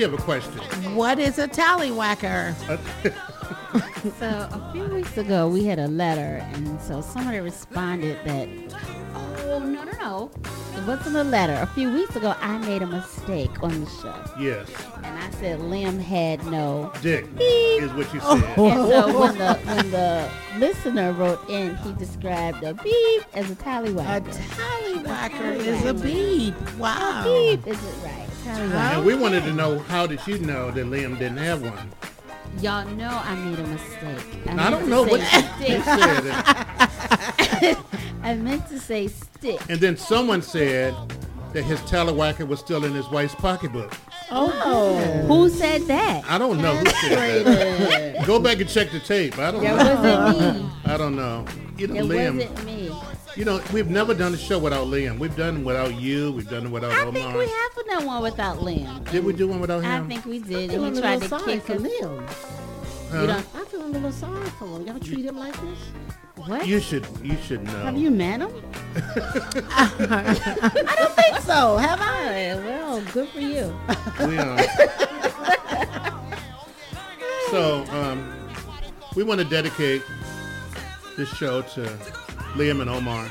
you 0.00 0.08
have 0.08 0.18
a 0.18 0.22
question. 0.22 0.60
What 0.96 1.18
is 1.18 1.38
a 1.38 1.46
tallywhacker? 1.46 2.54
So 4.18 4.26
a 4.26 4.70
few 4.72 4.84
weeks 4.86 5.16
ago, 5.16 5.46
we 5.46 5.64
had 5.64 5.78
a 5.78 5.86
letter, 5.86 6.44
and 6.54 6.80
so 6.80 7.00
somebody 7.00 7.38
responded 7.38 8.18
that, 8.24 8.48
oh 9.14 9.58
no 9.60 9.84
no 9.84 9.92
no, 9.92 10.30
it 10.76 10.86
wasn't 10.86 11.16
a 11.16 11.22
letter. 11.22 11.54
A 11.60 11.66
few 11.66 11.92
weeks 11.92 12.16
ago, 12.16 12.34
I 12.40 12.58
made 12.58 12.82
a 12.82 12.86
mistake 12.86 13.62
on 13.62 13.84
the 13.84 13.88
show, 13.90 14.24
yes. 14.40 14.68
and 15.04 15.16
I 15.18 15.30
said 15.32 15.60
Liam 15.60 16.00
had 16.00 16.44
no 16.46 16.90
Dick 17.00 17.26
beep. 17.36 17.82
is 17.82 17.92
what 17.92 18.12
you 18.12 18.20
Oh. 18.24 18.40
said. 18.40 18.58
And 18.58 18.88
so 18.88 19.20
when 19.20 19.38
the 19.38 19.54
when 19.54 19.90
the 19.92 20.30
listener 20.58 21.12
wrote 21.12 21.48
in, 21.48 21.76
he 21.76 21.92
described 21.92 22.64
a 22.64 22.74
beep 22.74 23.22
as 23.34 23.50
a 23.50 23.54
tallywhacker. 23.54 24.16
A 24.16 24.30
tallywhacker. 24.30 25.30
tallywhacker 25.30 25.56
is 25.58 25.84
a 25.84 25.94
beep. 25.94 26.54
Wow. 26.78 27.22
beep 27.24 27.66
is 27.66 27.76
it 27.84 27.94
right? 28.04 28.26
Tallywhacker. 28.56 28.96
And 28.96 29.04
we 29.04 29.14
wanted 29.14 29.44
to 29.44 29.52
know 29.52 29.78
how 29.80 30.06
did 30.06 30.26
you 30.26 30.38
know 30.38 30.70
that 30.70 30.86
Liam 30.86 31.18
didn't 31.18 31.38
have 31.38 31.62
one? 31.62 31.90
Y'all 32.60 32.84
know 32.96 33.08
I 33.08 33.34
made 33.36 33.58
a 33.58 33.66
mistake. 33.66 34.26
I 34.48 34.54
meant 34.54 34.70
don't 34.70 34.88
know 34.88 35.02
what 35.04 35.20
stick. 35.20 35.68
you 35.68 35.82
said. 35.82 37.76
I 38.22 38.34
meant 38.34 38.68
to 38.68 38.78
say 38.78 39.06
stick. 39.08 39.60
And 39.68 39.78
then 39.80 39.96
someone 39.96 40.42
said 40.42 40.94
that 41.52 41.62
his 41.62 41.80
tallywhacker 41.80 42.46
was 42.46 42.58
still 42.60 42.84
in 42.84 42.92
his 42.92 43.08
wife's 43.08 43.34
pocketbook. 43.36 43.92
Oh, 44.32 44.52
oh, 44.64 45.26
who 45.26 45.48
said 45.48 45.82
that? 45.82 46.22
I 46.28 46.38
don't 46.38 46.58
know 46.62 46.74
who 46.76 46.86
said 47.08 47.44
that. 47.46 48.26
Go 48.26 48.38
back 48.38 48.60
and 48.60 48.68
check 48.68 48.90
the 48.90 49.00
tape. 49.00 49.38
I 49.38 49.50
don't 49.50 49.62
That 49.62 49.76
know. 50.02 50.32
wasn't 50.34 50.62
me. 50.64 50.70
I 50.84 50.96
don't 50.96 51.16
know. 51.16 51.44
You 51.76 51.86
know, 51.88 51.94
It 51.94 52.04
Liam. 52.04 52.36
wasn't 52.36 52.64
me. 52.64 52.92
You 53.36 53.44
know, 53.44 53.62
we've 53.72 53.88
never 53.88 54.12
done 54.12 54.34
a 54.34 54.36
show 54.36 54.58
without 54.58 54.88
Liam. 54.88 55.18
We've 55.18 55.34
done 55.36 55.58
it 55.58 55.64
without 55.64 55.94
you. 56.00 56.32
We've 56.32 56.48
done 56.48 56.66
it 56.66 56.70
without 56.70 56.90
I 56.92 57.02
Omar. 57.02 57.12
think 57.12 57.34
we 57.34 57.48
have 57.48 57.86
done 57.86 58.04
one 58.06 58.22
without 58.22 58.58
Liam. 58.58 59.08
Did 59.10 59.24
we 59.24 59.32
do 59.32 59.46
one 59.48 59.60
without 59.60 59.82
him? 59.84 60.04
I 60.04 60.08
think 60.08 60.24
we 60.26 60.40
did. 60.40 60.70
feel 60.70 60.84
And 60.84 60.92
a 60.92 60.96
he 60.96 61.00
tried 61.00 61.20
little 61.20 61.38
to 61.38 61.44
sorry 61.44 61.52
kick 61.54 61.62
for 61.62 61.72
us. 61.74 61.80
Liam. 61.80 62.28
Huh? 63.10 63.20
You 63.20 63.26
don't. 63.28 63.46
I 63.54 63.64
feel 63.64 63.84
a 63.84 63.86
little 63.86 64.12
sorry 64.12 64.48
for 64.50 64.64
him. 64.66 64.86
Y'all 64.86 64.98
treat 64.98 65.24
him 65.24 65.36
like 65.38 65.54
this? 65.60 65.78
What? 66.46 66.66
You 66.66 66.80
should. 66.80 67.06
You 67.22 67.36
should 67.46 67.62
know. 67.64 67.78
Have 67.84 67.96
you 67.96 68.10
met 68.10 68.40
him? 68.40 68.50
I 68.96 70.96
don't 70.98 71.14
think 71.14 71.36
so. 71.38 71.76
Have 71.76 72.00
I? 72.00 72.54
Well, 72.64 73.00
good 73.12 73.28
for 73.28 73.40
you. 73.40 73.74
We 74.26 74.38
are. 74.38 74.58
so, 77.50 77.84
um, 77.92 78.32
we 79.16 79.22
want 79.22 79.40
to 79.40 79.46
dedicate 79.46 80.02
this 81.16 81.28
show 81.36 81.62
to 81.62 81.98
Liam 82.54 82.80
and 82.80 82.90
Omar. 82.90 83.28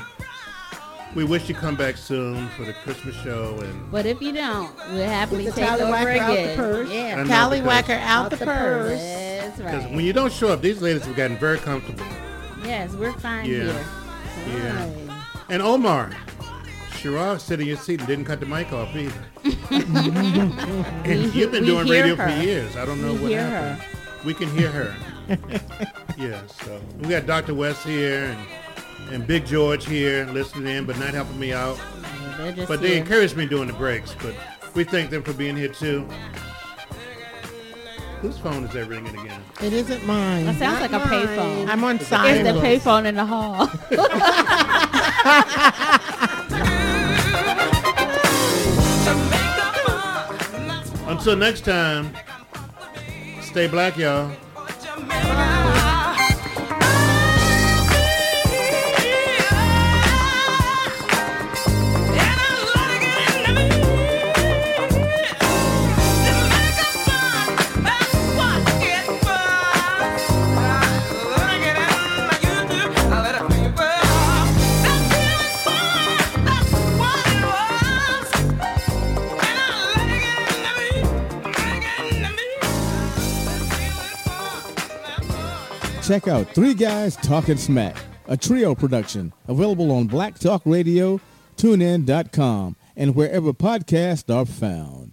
We 1.14 1.24
wish 1.24 1.48
you 1.48 1.56
come 1.56 1.74
back 1.74 1.96
soon 1.96 2.48
for 2.50 2.64
the 2.64 2.72
Christmas 2.72 3.16
show 3.16 3.58
and 3.60 3.90
But 3.90 4.06
if 4.06 4.22
you 4.22 4.32
don't, 4.32 4.70
we'll 4.92 5.04
happily 5.08 5.44
With 5.46 5.56
the 5.56 5.62
take 5.62 5.72
over 5.72 5.82
tallywhacker 5.92 6.18
out 6.18 6.26
the 6.28 6.32
again. 6.44 6.56
purse. 6.56 6.90
Yeah. 6.90 7.16
know 7.16 7.24
Tallywhacker 7.24 7.82
because- 7.82 7.90
out 8.08 8.30
the 8.30 8.36
purse. 8.36 9.00
That's 9.00 9.56
because 9.56 9.86
when 9.88 10.04
you 10.04 10.12
don't 10.12 10.32
show 10.32 10.48
up, 10.52 10.62
these 10.62 10.80
ladies 10.80 11.04
have 11.06 11.16
gotten 11.16 11.36
very 11.36 11.58
comfortable. 11.58 12.04
Yes, 12.64 12.92
we're 12.92 13.12
fine 13.14 13.46
Yeah. 13.46 13.62
here. 13.72 13.84
Yeah. 14.56 14.88
And 15.48 15.62
Omar, 15.62 16.12
Sherrod 16.92 17.40
sitting 17.40 17.66
in 17.66 17.70
your 17.74 17.78
seat 17.82 17.98
and 17.98 18.06
didn't 18.06 18.26
cut 18.26 18.38
the 18.38 18.46
mic 18.46 18.72
off 18.72 18.94
either. 18.94 19.12
and 21.04 21.34
you've 21.34 21.50
been 21.50 21.64
doing 21.64 21.88
radio 21.88 22.14
her. 22.14 22.28
for 22.28 22.36
years. 22.42 22.76
I 22.76 22.84
don't 22.84 23.00
know 23.02 23.14
We 23.14 23.18
what 23.20 23.30
hear 23.30 23.40
happened. 23.48 23.98
We 24.24 24.34
can 24.34 24.48
hear 24.56 24.70
her. 24.70 24.94
yeah, 26.18 26.40
so 26.64 26.80
we 27.00 27.08
got 27.08 27.26
Dr. 27.26 27.54
West 27.54 27.82
here 27.84 28.24
and, 28.26 28.38
and 29.10 29.26
Big 29.26 29.46
George 29.46 29.86
here 29.86 30.26
listening 30.32 30.74
in, 30.76 30.86
but 30.86 30.98
not 30.98 31.14
helping 31.14 31.38
me 31.38 31.52
out. 31.52 31.78
Yeah, 32.38 32.50
just 32.52 32.68
But 32.68 32.80
they 32.80 32.90
here. 32.90 32.98
encourage 32.98 33.34
me 33.34 33.46
during 33.46 33.66
the 33.68 33.72
breaks. 33.74 34.14
But 34.22 34.34
we 34.74 34.84
thank 34.84 35.10
them 35.10 35.22
for 35.22 35.32
being 35.32 35.56
here 35.56 35.68
too. 35.68 36.08
Whose 38.22 38.38
phone 38.38 38.64
is 38.64 38.72
that 38.74 38.86
ringing 38.86 39.18
again? 39.18 39.42
It 39.62 39.72
isn't 39.72 40.06
mine. 40.06 40.44
That 40.46 40.58
sounds 40.58 40.80
like 40.80 40.92
a 40.92 41.00
payphone. 41.00 41.68
I'm 41.68 41.82
on 41.84 41.96
It's 41.96 42.06
silent. 42.08 42.44
the 42.44 42.60
payphone 42.60 43.06
in 43.06 43.14
the 43.14 43.24
hall. 43.24 43.68
Until 51.06 51.36
next 51.36 51.64
time, 51.64 52.14
stay 53.42 53.66
black, 53.66 53.96
y'all. 53.96 54.30
Check 86.10 86.26
out 86.26 86.48
Three 86.48 86.74
Guys 86.74 87.14
Talking 87.14 87.56
Smack, 87.56 87.96
a 88.26 88.36
trio 88.36 88.74
production 88.74 89.32
available 89.46 89.92
on 89.92 90.08
Black 90.08 90.36
Talk 90.40 90.60
Radio, 90.64 91.20
TuneIn.com, 91.56 92.74
and 92.96 93.14
wherever 93.14 93.52
podcasts 93.52 94.28
are 94.34 94.44
found. 94.44 95.09